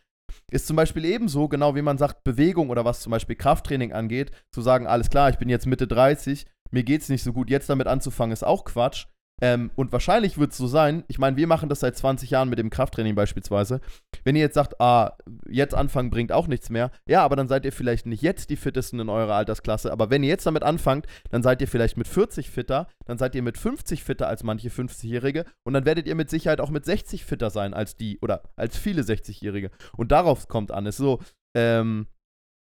ist 0.51 0.67
zum 0.67 0.77
Beispiel 0.77 1.05
ebenso, 1.05 1.49
genau 1.49 1.75
wie 1.75 1.83
man 1.83 1.99
sagt, 1.99 2.25
Bewegung 2.25 2.71
oder 2.71 2.85
was 2.85 3.01
zum 3.01 3.11
Beispiel 3.11 3.37
Krafttraining 3.37 3.93
angeht, 3.93 4.31
zu 4.53 4.63
sagen, 4.63 4.87
alles 4.87 5.11
klar, 5.11 5.29
ich 5.29 5.37
bin 5.37 5.51
jetzt 5.51 5.67
Mitte 5.67 5.87
30, 5.87 6.47
mir 6.71 6.85
geht's 6.85 7.09
nicht 7.11 7.23
so 7.23 7.33
gut, 7.33 7.51
jetzt 7.51 7.69
damit 7.69 7.87
anzufangen, 7.87 8.33
ist 8.33 8.45
auch 8.45 8.65
Quatsch. 8.65 9.07
Ähm, 9.41 9.71
und 9.77 9.93
wahrscheinlich 9.93 10.39
wird 10.39 10.53
es 10.53 10.59
so 10.59 10.67
sein, 10.67 11.05
ich 11.09 11.19
meine, 11.19 11.37
wir 11.37 11.47
machen 11.47 11.69
das 11.69 11.81
seit 11.81 11.97
20 11.97 12.31
Jahren 12.31 12.49
mit 12.49 12.59
dem 12.59 12.71
Krafttraining 12.71 13.15
beispielsweise. 13.15 13.81
Wenn 14.25 14.37
ihr 14.37 14.43
jetzt 14.43 14.55
sagt, 14.55 14.81
ah, 14.81 15.17
jetzt 15.49 15.75
anfangen 15.75 16.11
bringt 16.11 16.33
auch 16.33 16.49
nichts 16.49 16.71
mehr, 16.71 16.91
ja, 17.07 17.23
aber 17.23 17.37
dann 17.37 17.49
seid 17.49 17.65
ihr 17.65 17.73
vielleicht 17.73 18.07
nicht 18.07 18.23
jetzt 18.23 18.51
die 18.51 18.57
fittesten 18.57 19.01
in 19.01 19.09
eurer 19.09 19.35
Altersklasse. 19.35 19.93
Aber 19.93 20.11
wenn 20.11 20.23
ihr 20.23 20.29
jetzt 20.29 20.47
damit 20.47 20.63
anfangt, 20.63 21.07
dann 21.31 21.43
seid 21.43 21.61
ihr 21.61 21.69
vielleicht 21.69 21.97
mit 21.97 22.09
40 22.09 22.51
fitter, 22.51 22.89
dann 23.07 23.19
seid 23.19 23.35
ihr 23.35 23.43
mit 23.43 23.59
50 23.59 24.03
fitter 24.03 24.29
als 24.29 24.43
manche 24.43 24.69
50-Jährige 24.69 25.45
und 25.65 25.75
dann 25.75 25.85
werdet 25.85 26.07
ihr 26.07 26.15
mit 26.15 26.31
Sicherheit 26.31 26.61
auch 26.61 26.71
mit 26.71 26.85
60 26.85 27.25
fitter 27.25 27.51
sein 27.51 27.75
als 27.75 27.97
die 27.97 28.19
oder 28.21 28.43
als 28.57 28.77
viele 28.77 29.03
60-Jährige. 29.03 29.71
Und 29.97 30.13
darauf 30.13 30.49
kommt 30.49 30.73
an. 30.73 30.87
Es 30.87 30.97
ist 30.97 31.05
so, 31.05 31.21
ähm, 31.57 32.07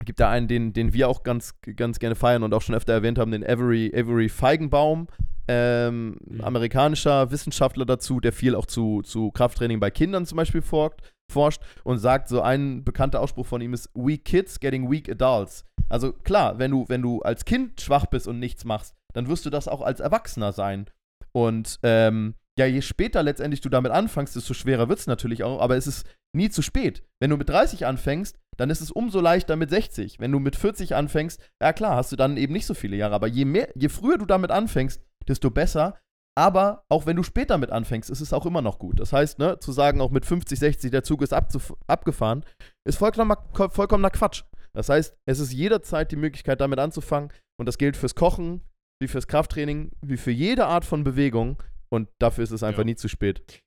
gibt 0.04 0.20
da 0.20 0.30
einen, 0.30 0.48
den, 0.48 0.74
den 0.74 0.94
wir 0.94 1.10
auch 1.10 1.24
ganz, 1.24 1.60
ganz 1.76 2.00
gerne 2.00 2.16
feiern 2.16 2.44
und 2.44 2.54
auch 2.54 2.62
schon 2.62 2.76
öfter 2.76 2.94
erwähnt 2.94 3.18
haben, 3.18 3.32
den 3.32 3.46
Avery, 3.46 3.92
Avery 3.96 4.30
Feigenbaum 4.30 5.08
ähm, 5.48 6.18
mhm. 6.26 6.42
amerikanischer 6.42 7.32
Wissenschaftler 7.32 7.86
dazu, 7.86 8.20
der 8.20 8.34
viel 8.34 8.56
auch 8.56 8.66
zu, 8.66 9.02
zu 9.04 9.32
Krafttraining 9.32 9.80
bei 9.80 9.92
Kindern 9.92 10.26
zum 10.26 10.38
Beispiel 10.38 10.62
forscht, 10.62 11.00
forscht 11.32 11.62
und 11.84 12.00
sagt, 12.00 12.30
so 12.30 12.42
ein 12.42 12.84
bekannter 12.84 13.22
Ausspruch 13.22 13.46
von 13.46 13.62
ihm 13.62 13.74
ist, 13.74 13.90
weak 13.94 14.26
kids 14.26 14.60
getting 14.60 14.90
weak 14.90 15.10
adults. 15.10 15.66
Also 15.90 16.14
klar, 16.14 16.58
wenn 16.60 16.72
du, 16.72 16.86
wenn 16.88 17.02
du 17.02 17.22
als 17.22 17.46
Kind 17.46 17.82
schwach 17.82 18.06
bist 18.08 18.28
und 18.28 18.40
nichts 18.40 18.66
machst, 18.66 18.96
dann 19.14 19.28
wirst 19.28 19.46
du 19.46 19.50
das 19.50 19.68
auch 19.68 19.82
als 19.82 20.00
Erwachsener 20.00 20.52
sein. 20.52 20.88
Und 21.32 21.80
ähm, 21.84 22.36
ja, 22.58 22.66
je 22.66 22.82
später 22.82 23.22
letztendlich 23.22 23.62
du 23.62 23.70
damit 23.70 23.92
anfängst, 23.92 24.36
desto 24.36 24.54
schwerer 24.54 24.88
wird 24.88 25.00
es 25.00 25.08
natürlich 25.08 25.44
auch, 25.44 25.60
aber 25.60 25.76
es 25.76 25.88
ist 25.88 26.08
nie 26.34 26.50
zu 26.50 26.62
spät. 26.62 27.04
Wenn 27.20 27.30
du 27.30 27.38
mit 27.38 27.50
30 27.50 27.86
anfängst, 27.86 28.38
dann 28.58 28.70
ist 28.70 28.82
es 28.82 28.92
umso 28.92 29.20
leichter 29.20 29.56
mit 29.56 29.70
60. 29.70 30.20
Wenn 30.20 30.32
du 30.32 30.40
mit 30.40 30.56
40 30.56 30.96
anfängst, 30.96 31.42
ja 31.62 31.74
klar, 31.74 31.98
hast 31.98 32.12
du 32.12 32.16
dann 32.16 32.38
eben 32.38 32.54
nicht 32.54 32.66
so 32.66 32.74
viele 32.74 32.96
Jahre, 32.96 33.16
aber 33.16 33.28
je 33.28 33.46
mehr, 33.46 33.70
je 33.76 33.90
früher 33.90 34.18
du 34.18 34.26
damit 34.26 34.52
anfängst, 34.52 35.02
desto 35.28 35.50
besser. 35.50 36.00
Aber 36.38 36.84
auch 36.90 37.06
wenn 37.06 37.16
du 37.16 37.24
später 37.24 37.58
mit 37.58 37.70
anfängst, 37.70 38.10
ist 38.10 38.20
es 38.20 38.34
auch 38.34 38.46
immer 38.46 38.62
noch 38.62 38.78
gut. 38.78 39.00
Das 39.00 39.14
heißt, 39.14 39.40
ne, 39.40 39.58
zu 39.60 39.72
sagen, 39.72 40.02
auch 40.02 40.12
mit 40.12 40.26
50, 40.26 40.60
60, 40.60 40.92
der 40.92 41.04
Zug 41.04 41.22
ist 41.22 41.34
abgefahren, 41.34 42.44
ist 42.86 42.98
vollkommener, 42.98 43.42
vollkommener 43.70 44.10
Quatsch. 44.10 44.44
Das 44.74 44.90
heißt, 44.90 45.16
es 45.26 45.40
ist 45.40 45.54
jederzeit 45.54 46.12
die 46.12 46.18
Möglichkeit, 46.18 46.60
damit 46.60 46.80
anzufangen. 46.80 47.32
Und 47.58 47.68
das 47.68 47.78
gilt 47.78 47.96
fürs 47.96 48.16
Kochen, 48.16 48.62
wie 49.02 49.08
fürs 49.08 49.28
Krafttraining, 49.28 49.92
wie 50.02 50.18
für 50.18 50.32
jede 50.32 50.66
Art 50.66 50.84
von 50.84 51.06
Bewegung. 51.06 51.64
Und 51.90 52.10
dafür 52.20 52.44
ist 52.44 52.52
es 52.52 52.64
einfach 52.64 52.80
ja. 52.80 52.86
nie 52.86 52.96
zu 52.96 53.08
spät. 53.08 53.62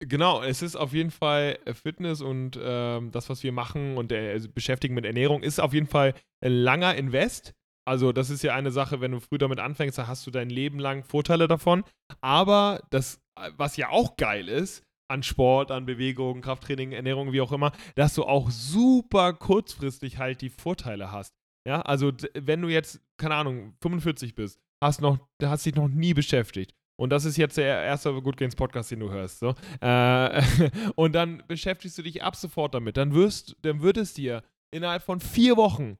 Genau, 0.00 0.42
es 0.42 0.60
ist 0.60 0.76
auf 0.76 0.92
jeden 0.92 1.10
Fall 1.10 1.58
äh, 1.64 1.72
Fitness 1.72 2.20
und 2.20 2.58
ähm, 2.62 3.10
das, 3.12 3.30
was 3.30 3.42
wir 3.42 3.52
machen 3.52 3.96
und 3.96 4.10
der, 4.10 4.32
also 4.32 4.48
beschäftigen 4.50 4.94
mit 4.94 5.06
Ernährung, 5.06 5.42
ist 5.42 5.58
auf 5.58 5.72
jeden 5.72 5.86
Fall 5.86 6.14
ein 6.44 6.52
langer 6.52 6.94
Invest. 6.94 7.54
Also, 7.86 8.12
das 8.12 8.30
ist 8.30 8.42
ja 8.42 8.54
eine 8.54 8.72
Sache, 8.72 9.00
wenn 9.00 9.12
du 9.12 9.20
früh 9.20 9.38
damit 9.38 9.60
anfängst, 9.60 9.96
da 9.96 10.06
hast 10.06 10.26
du 10.26 10.30
dein 10.30 10.50
Leben 10.50 10.78
lang 10.78 11.04
Vorteile 11.04 11.46
davon. 11.46 11.84
Aber 12.20 12.82
das, 12.90 13.20
was 13.56 13.76
ja 13.76 13.90
auch 13.90 14.16
geil 14.16 14.48
ist, 14.48 14.82
an 15.08 15.22
Sport, 15.22 15.70
an 15.70 15.86
Bewegung, 15.86 16.40
Krafttraining, 16.40 16.92
Ernährung, 16.92 17.32
wie 17.32 17.40
auch 17.40 17.52
immer, 17.52 17.72
dass 17.94 18.14
du 18.14 18.24
auch 18.24 18.50
super 18.50 19.32
kurzfristig 19.32 20.18
halt 20.18 20.40
die 20.40 20.50
Vorteile 20.50 21.12
hast. 21.12 21.32
Ja, 21.66 21.82
also 21.82 22.12
wenn 22.34 22.62
du 22.62 22.68
jetzt, 22.68 23.00
keine 23.16 23.34
Ahnung, 23.34 23.74
45 23.82 24.34
bist, 24.34 24.60
hast 24.82 25.00
noch, 25.00 25.18
hast 25.42 25.66
dich 25.66 25.74
noch 25.74 25.88
nie 25.88 26.14
beschäftigt. 26.14 26.72
Und 26.98 27.10
das 27.10 27.24
ist 27.24 27.36
jetzt 27.36 27.56
der 27.56 27.82
erste 27.82 28.12
Good 28.22 28.36
Games 28.36 28.56
Podcast, 28.56 28.90
den 28.90 29.00
du 29.00 29.10
hörst. 29.10 29.38
So. 29.38 29.54
Äh, 29.80 30.42
und 30.94 31.12
dann 31.12 31.42
beschäftigst 31.46 31.98
du 31.98 32.02
dich 32.02 32.22
ab 32.22 32.36
sofort 32.36 32.74
damit. 32.74 32.96
Dann 32.96 33.14
wirst, 33.14 33.56
dann 33.62 33.82
wird 33.82 33.96
es 33.96 34.14
dir 34.14 34.42
innerhalb 34.74 35.02
von 35.02 35.20
vier 35.20 35.56
Wochen 35.56 35.98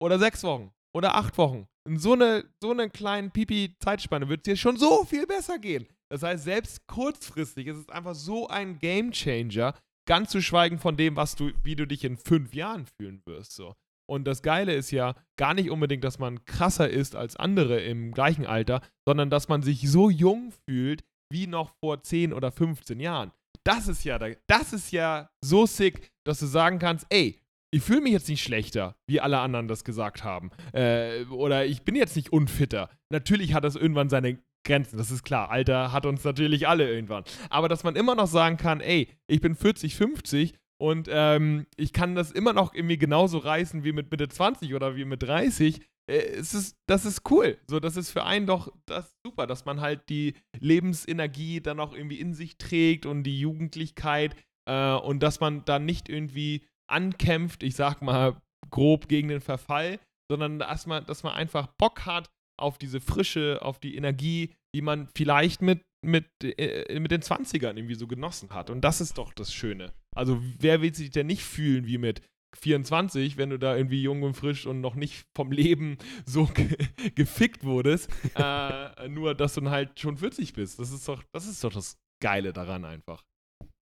oder 0.00 0.18
sechs 0.18 0.44
Wochen 0.44 0.70
oder 0.94 1.14
acht 1.14 1.38
Wochen. 1.38 1.66
In 1.86 1.98
so 1.98 2.12
eine, 2.12 2.44
so 2.62 2.70
eine 2.70 2.90
kleinen 2.90 3.30
Pipi-Zeitspanne 3.30 4.28
wird 4.28 4.40
es 4.40 4.44
dir 4.44 4.56
schon 4.56 4.76
so 4.76 5.04
viel 5.04 5.26
besser 5.26 5.58
gehen. 5.58 5.86
Das 6.10 6.22
heißt, 6.22 6.44
selbst 6.44 6.86
kurzfristig 6.86 7.66
ist 7.66 7.76
es 7.76 7.88
einfach 7.88 8.14
so 8.14 8.48
ein 8.48 8.78
Game 8.78 9.12
Changer, 9.12 9.74
ganz 10.06 10.30
zu 10.30 10.40
schweigen 10.40 10.78
von 10.78 10.96
dem, 10.96 11.16
was 11.16 11.34
du, 11.34 11.50
wie 11.62 11.76
du 11.76 11.86
dich 11.86 12.04
in 12.04 12.16
fünf 12.16 12.54
Jahren 12.54 12.86
fühlen 12.86 13.22
wirst. 13.26 13.52
So. 13.54 13.74
Und 14.10 14.24
das 14.24 14.42
Geile 14.42 14.74
ist 14.74 14.90
ja 14.90 15.14
gar 15.38 15.52
nicht 15.52 15.70
unbedingt, 15.70 16.02
dass 16.02 16.18
man 16.18 16.44
krasser 16.46 16.88
ist 16.88 17.14
als 17.14 17.36
andere 17.36 17.80
im 17.80 18.12
gleichen 18.12 18.46
Alter, 18.46 18.80
sondern 19.06 19.28
dass 19.28 19.48
man 19.48 19.62
sich 19.62 19.88
so 19.90 20.08
jung 20.08 20.52
fühlt 20.66 21.04
wie 21.30 21.46
noch 21.46 21.74
vor 21.84 22.02
10 22.02 22.32
oder 22.32 22.50
15 22.50 23.00
Jahren. 23.00 23.32
Das 23.64 23.86
ist 23.86 24.04
ja, 24.04 24.18
das 24.46 24.72
ist 24.72 24.92
ja 24.92 25.28
so 25.44 25.66
sick, 25.66 26.10
dass 26.24 26.38
du 26.38 26.46
sagen 26.46 26.78
kannst, 26.78 27.06
ey, 27.10 27.38
ich 27.70 27.82
fühle 27.82 28.00
mich 28.00 28.12
jetzt 28.12 28.28
nicht 28.28 28.42
schlechter, 28.42 28.96
wie 29.06 29.20
alle 29.20 29.38
anderen 29.38 29.68
das 29.68 29.84
gesagt 29.84 30.24
haben. 30.24 30.50
Äh, 30.72 31.24
oder 31.24 31.66
ich 31.66 31.82
bin 31.82 31.96
jetzt 31.96 32.16
nicht 32.16 32.32
unfitter. 32.32 32.88
Natürlich 33.10 33.54
hat 33.54 33.64
das 33.64 33.76
irgendwann 33.76 34.08
seine 34.08 34.38
Grenzen, 34.64 34.98
das 34.98 35.10
ist 35.10 35.22
klar. 35.22 35.50
Alter 35.50 35.92
hat 35.92 36.06
uns 36.06 36.24
natürlich 36.24 36.68
alle 36.68 36.90
irgendwann. 36.90 37.24
Aber 37.50 37.68
dass 37.68 37.84
man 37.84 37.96
immer 37.96 38.14
noch 38.14 38.26
sagen 38.26 38.56
kann, 38.56 38.80
ey, 38.80 39.08
ich 39.26 39.40
bin 39.40 39.54
40, 39.54 39.94
50 39.94 40.54
und 40.80 41.08
ähm, 41.10 41.66
ich 41.76 41.92
kann 41.92 42.14
das 42.14 42.30
immer 42.30 42.52
noch 42.52 42.74
irgendwie 42.74 42.98
genauso 42.98 43.38
reißen 43.38 43.84
wie 43.84 43.92
mit 43.92 44.10
Mitte 44.10 44.28
20 44.28 44.74
oder 44.74 44.96
wie 44.96 45.04
mit 45.04 45.22
30. 45.22 45.80
Äh, 46.08 46.18
es 46.18 46.54
ist, 46.54 46.76
das 46.86 47.04
ist 47.04 47.30
cool. 47.30 47.58
So, 47.66 47.80
das 47.80 47.96
ist 47.96 48.10
für 48.10 48.24
einen 48.24 48.46
doch 48.46 48.72
das 48.86 49.14
super, 49.24 49.46
dass 49.46 49.64
man 49.64 49.80
halt 49.80 50.08
die 50.08 50.34
Lebensenergie 50.58 51.60
dann 51.60 51.80
auch 51.80 51.94
irgendwie 51.94 52.20
in 52.20 52.34
sich 52.34 52.58
trägt 52.58 53.06
und 53.06 53.24
die 53.24 53.40
Jugendlichkeit 53.40 54.36
äh, 54.66 54.94
und 54.94 55.22
dass 55.22 55.40
man 55.40 55.64
dann 55.64 55.84
nicht 55.84 56.08
irgendwie 56.08 56.64
ankämpft, 56.88 57.62
ich 57.62 57.76
sag 57.76 58.02
mal 58.02 58.40
grob 58.70 59.08
gegen 59.08 59.28
den 59.28 59.40
Verfall, 59.40 59.98
sondern 60.30 60.58
dass 60.58 60.86
man, 60.86 61.06
dass 61.06 61.22
man 61.22 61.34
einfach 61.34 61.68
Bock 61.78 62.06
hat 62.06 62.30
auf 62.58 62.78
diese 62.78 63.00
Frische, 63.00 63.60
auf 63.62 63.78
die 63.78 63.96
Energie, 63.96 64.54
die 64.74 64.82
man 64.82 65.08
vielleicht 65.14 65.62
mit, 65.62 65.82
mit, 66.04 66.26
äh, 66.42 66.98
mit 66.98 67.10
den 67.10 67.22
20ern 67.22 67.76
irgendwie 67.76 67.94
so 67.94 68.06
genossen 68.06 68.50
hat. 68.50 68.70
Und 68.70 68.82
das 68.82 69.00
ist 69.00 69.18
doch 69.18 69.32
das 69.32 69.52
Schöne. 69.52 69.92
Also, 70.14 70.42
wer 70.58 70.82
will 70.82 70.94
sich 70.94 71.10
denn 71.10 71.28
nicht 71.28 71.44
fühlen 71.44 71.86
wie 71.86 71.98
mit 71.98 72.22
24, 72.56 73.36
wenn 73.36 73.50
du 73.50 73.58
da 73.58 73.76
irgendwie 73.76 74.02
jung 74.02 74.22
und 74.22 74.34
frisch 74.34 74.66
und 74.66 74.80
noch 74.80 74.94
nicht 74.94 75.26
vom 75.36 75.52
Leben 75.52 75.98
so 76.26 76.46
ge 76.46 76.76
gefickt 77.14 77.64
wurdest, 77.64 78.10
äh, 78.34 79.08
nur 79.08 79.34
dass 79.34 79.54
du 79.54 79.60
dann 79.60 79.70
halt 79.70 79.98
schon 80.00 80.16
40 80.16 80.52
bist. 80.54 80.78
Das 80.78 80.90
ist 80.90 81.06
doch, 81.08 81.22
das 81.32 81.46
ist 81.46 81.62
doch 81.62 81.72
das 81.72 81.98
Geile 82.22 82.52
daran 82.52 82.84
einfach. 82.84 83.24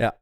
Ja, 0.02 0.14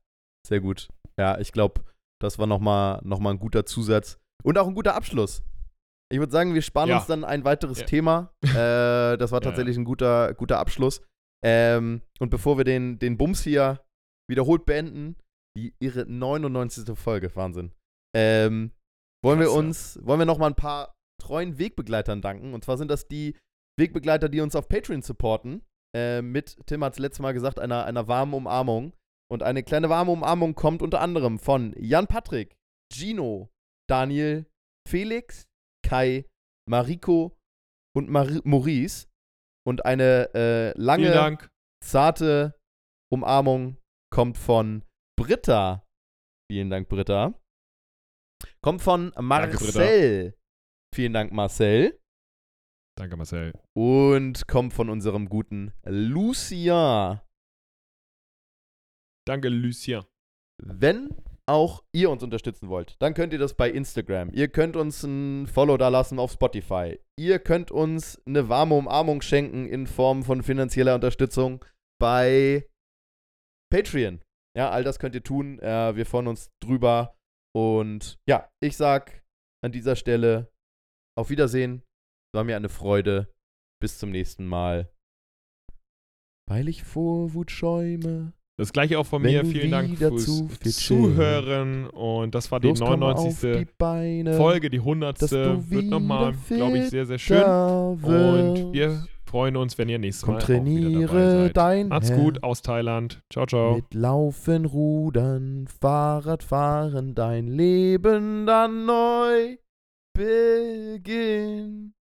sehr 0.45 0.59
gut. 0.59 0.89
Ja, 1.17 1.39
ich 1.39 1.51
glaube, 1.51 1.81
das 2.21 2.39
war 2.39 2.47
nochmal 2.47 2.99
noch 3.03 3.19
mal 3.19 3.31
ein 3.31 3.39
guter 3.39 3.65
Zusatz. 3.65 4.17
Und 4.43 4.57
auch 4.57 4.67
ein 4.67 4.75
guter 4.75 4.95
Abschluss. 4.95 5.43
Ich 6.11 6.19
würde 6.19 6.31
sagen, 6.31 6.53
wir 6.53 6.61
sparen 6.61 6.89
ja. 6.89 6.97
uns 6.97 7.07
dann 7.07 7.23
ein 7.23 7.45
weiteres 7.45 7.79
ja. 7.79 7.85
Thema. 7.85 8.33
Äh, 8.43 9.17
das 9.17 9.31
war 9.31 9.39
tatsächlich 9.41 9.77
ein 9.77 9.85
guter, 9.85 10.33
guter 10.33 10.59
Abschluss. 10.59 11.01
Ähm, 11.43 12.01
und 12.19 12.29
bevor 12.29 12.57
wir 12.57 12.65
den, 12.65 12.99
den 12.99 13.17
Bums 13.17 13.43
hier 13.43 13.81
wiederholt 14.29 14.65
beenden, 14.65 15.15
die 15.57 15.73
ihre 15.79 16.05
99. 16.05 16.97
Folge, 16.97 17.33
Wahnsinn. 17.35 17.71
Ähm, 18.15 18.71
wollen 19.23 19.39
Klasse. 19.39 19.53
wir 19.53 19.57
uns, 19.57 19.99
wollen 20.03 20.19
wir 20.19 20.25
noch 20.25 20.37
mal 20.37 20.47
ein 20.47 20.55
paar 20.55 20.95
treuen 21.21 21.57
Wegbegleitern 21.57 22.21
danken. 22.21 22.53
Und 22.53 22.63
zwar 22.63 22.77
sind 22.77 22.89
das 22.89 23.07
die 23.07 23.37
Wegbegleiter, 23.79 24.29
die 24.29 24.41
uns 24.41 24.55
auf 24.55 24.67
Patreon 24.67 25.01
supporten. 25.01 25.63
Äh, 25.95 26.21
mit, 26.21 26.57
Tim 26.65 26.83
hat 26.83 26.93
es 26.93 26.99
letztes 26.99 27.21
Mal 27.21 27.33
gesagt, 27.33 27.59
einer, 27.59 27.85
einer 27.85 28.07
warmen 28.07 28.33
Umarmung. 28.33 28.93
Und 29.31 29.43
eine 29.43 29.63
kleine 29.63 29.87
warme 29.89 30.11
Umarmung 30.11 30.55
kommt 30.55 30.81
unter 30.81 30.99
anderem 30.99 31.39
von 31.39 31.73
Jan 31.77 32.05
Patrick, 32.05 32.57
Gino, 32.91 33.49
Daniel, 33.89 34.45
Felix, 34.85 35.47
Kai, 35.87 36.25
Mariko 36.69 37.37
und 37.95 38.09
Mar 38.09 38.27
Maurice. 38.43 39.07
Und 39.65 39.85
eine 39.85 40.33
äh, 40.33 40.77
lange, 40.77 41.37
zarte 41.81 42.59
Umarmung 43.09 43.77
kommt 44.11 44.37
von 44.37 44.83
Britta. 45.17 45.87
Vielen 46.51 46.69
Dank, 46.69 46.89
Britta. 46.89 47.33
Kommt 48.61 48.81
von 48.81 49.13
Marcel. 49.17 50.23
Danke, 50.23 50.37
Vielen 50.93 51.13
Dank, 51.13 51.31
Marcel. 51.31 52.01
Danke, 52.97 53.15
Marcel. 53.15 53.53
Und 53.77 54.45
kommt 54.49 54.73
von 54.73 54.89
unserem 54.89 55.29
guten 55.29 55.71
Lucien. 55.85 57.21
Danke, 59.27 59.49
Lucien. 59.49 60.03
Wenn 60.63 61.09
auch 61.47 61.83
ihr 61.91 62.09
uns 62.09 62.23
unterstützen 62.23 62.69
wollt, 62.69 62.95
dann 62.99 63.13
könnt 63.13 63.33
ihr 63.33 63.39
das 63.39 63.55
bei 63.55 63.69
Instagram. 63.69 64.31
Ihr 64.33 64.47
könnt 64.47 64.75
uns 64.75 65.03
ein 65.03 65.47
Follow 65.47 65.77
da 65.77 65.89
lassen 65.89 66.19
auf 66.19 66.31
Spotify. 66.31 66.99
Ihr 67.19 67.39
könnt 67.39 67.71
uns 67.71 68.21
eine 68.25 68.47
warme 68.49 68.75
Umarmung 68.75 69.21
schenken 69.21 69.67
in 69.67 69.87
Form 69.87 70.23
von 70.23 70.43
finanzieller 70.43 70.95
Unterstützung 70.95 71.63
bei 71.99 72.67
Patreon. 73.71 74.21
Ja, 74.55 74.69
all 74.69 74.83
das 74.83 74.99
könnt 74.99 75.15
ihr 75.15 75.23
tun. 75.23 75.59
Äh, 75.59 75.95
wir 75.95 76.05
freuen 76.05 76.27
uns 76.27 76.49
drüber. 76.61 77.17
Und 77.55 78.19
ja, 78.27 78.49
ich 78.61 78.77
sag 78.77 79.23
an 79.63 79.71
dieser 79.71 79.95
Stelle 79.95 80.51
auf 81.17 81.29
Wiedersehen. 81.29 81.83
War 82.33 82.43
mir 82.43 82.55
eine 82.55 82.69
Freude. 82.69 83.33
Bis 83.81 83.97
zum 83.97 84.11
nächsten 84.11 84.45
Mal. 84.45 84.93
Weil 86.47 86.67
ich 86.69 86.83
vor 86.83 87.33
Wut 87.33 87.51
schäume 87.51 88.33
Das 88.61 88.71
gleiche 88.71 88.99
auch 88.99 89.07
von 89.07 89.23
Wenn 89.23 89.31
mir. 89.33 89.43
Vielen 89.43 89.71
Dank 89.71 89.97
fürs 89.97 90.77
Zuhören. 90.77 91.87
Und 91.87 92.35
das 92.35 92.51
war 92.51 92.59
die 92.59 92.67
Los, 92.67 92.79
komm 92.79 93.01
auf 93.01 93.41
99. 93.41 93.67
die 93.67 94.33
Folge, 94.37 94.69
die 94.69 94.77
100. 94.77 95.19
dass 95.19 95.31
du 95.31 95.65
Wird 95.67 95.85
nochmal, 95.85 96.35
glaube 96.47 96.77
ich, 96.77 96.89
sehr, 96.89 97.07
sehr 97.07 97.17
schön. 97.17 97.41
Und 97.41 98.71
wir 98.71 99.03
freuen 99.25 99.57
uns, 99.57 99.79
wenn 99.79 99.89
ihr 99.89 99.97
nächstes 99.97 100.25
Komm, 100.25 100.35
Mal 100.35 100.43
auch 100.43 100.47
wieder 100.47 100.59
dabei 100.59 100.69
trainiere 100.69 101.41
seid. 101.45 101.57
dein 101.57 101.87
Macht's 101.87 102.09
Herz. 102.11 102.19
gut 102.21 102.43
aus 102.43 102.61
Thailand. 102.61 103.23
Ciao, 103.33 103.47
ciao. 103.47 103.77
Mit 103.77 103.95
Laufen, 103.95 104.65
Rudern, 104.65 105.67
Fahrradfahren, 105.79 107.15
dein 107.15 107.47
Leben 107.47 108.45
dann 108.45 108.85
neu 108.85 109.57
beginnt. 110.13 111.93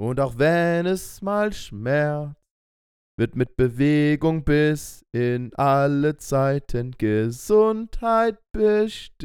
Und 0.00 0.18
auch 0.18 0.38
wenn 0.38 0.86
es 0.86 1.20
mal 1.20 1.52
schmerzt, 1.52 2.41
wird 3.22 3.36
mit 3.36 3.54
Bewegung 3.56 4.42
bis 4.42 5.06
in 5.12 5.54
alle 5.54 6.16
Zeiten 6.16 6.90
Gesundheit 6.98 8.36
bestimmt. 8.50 9.22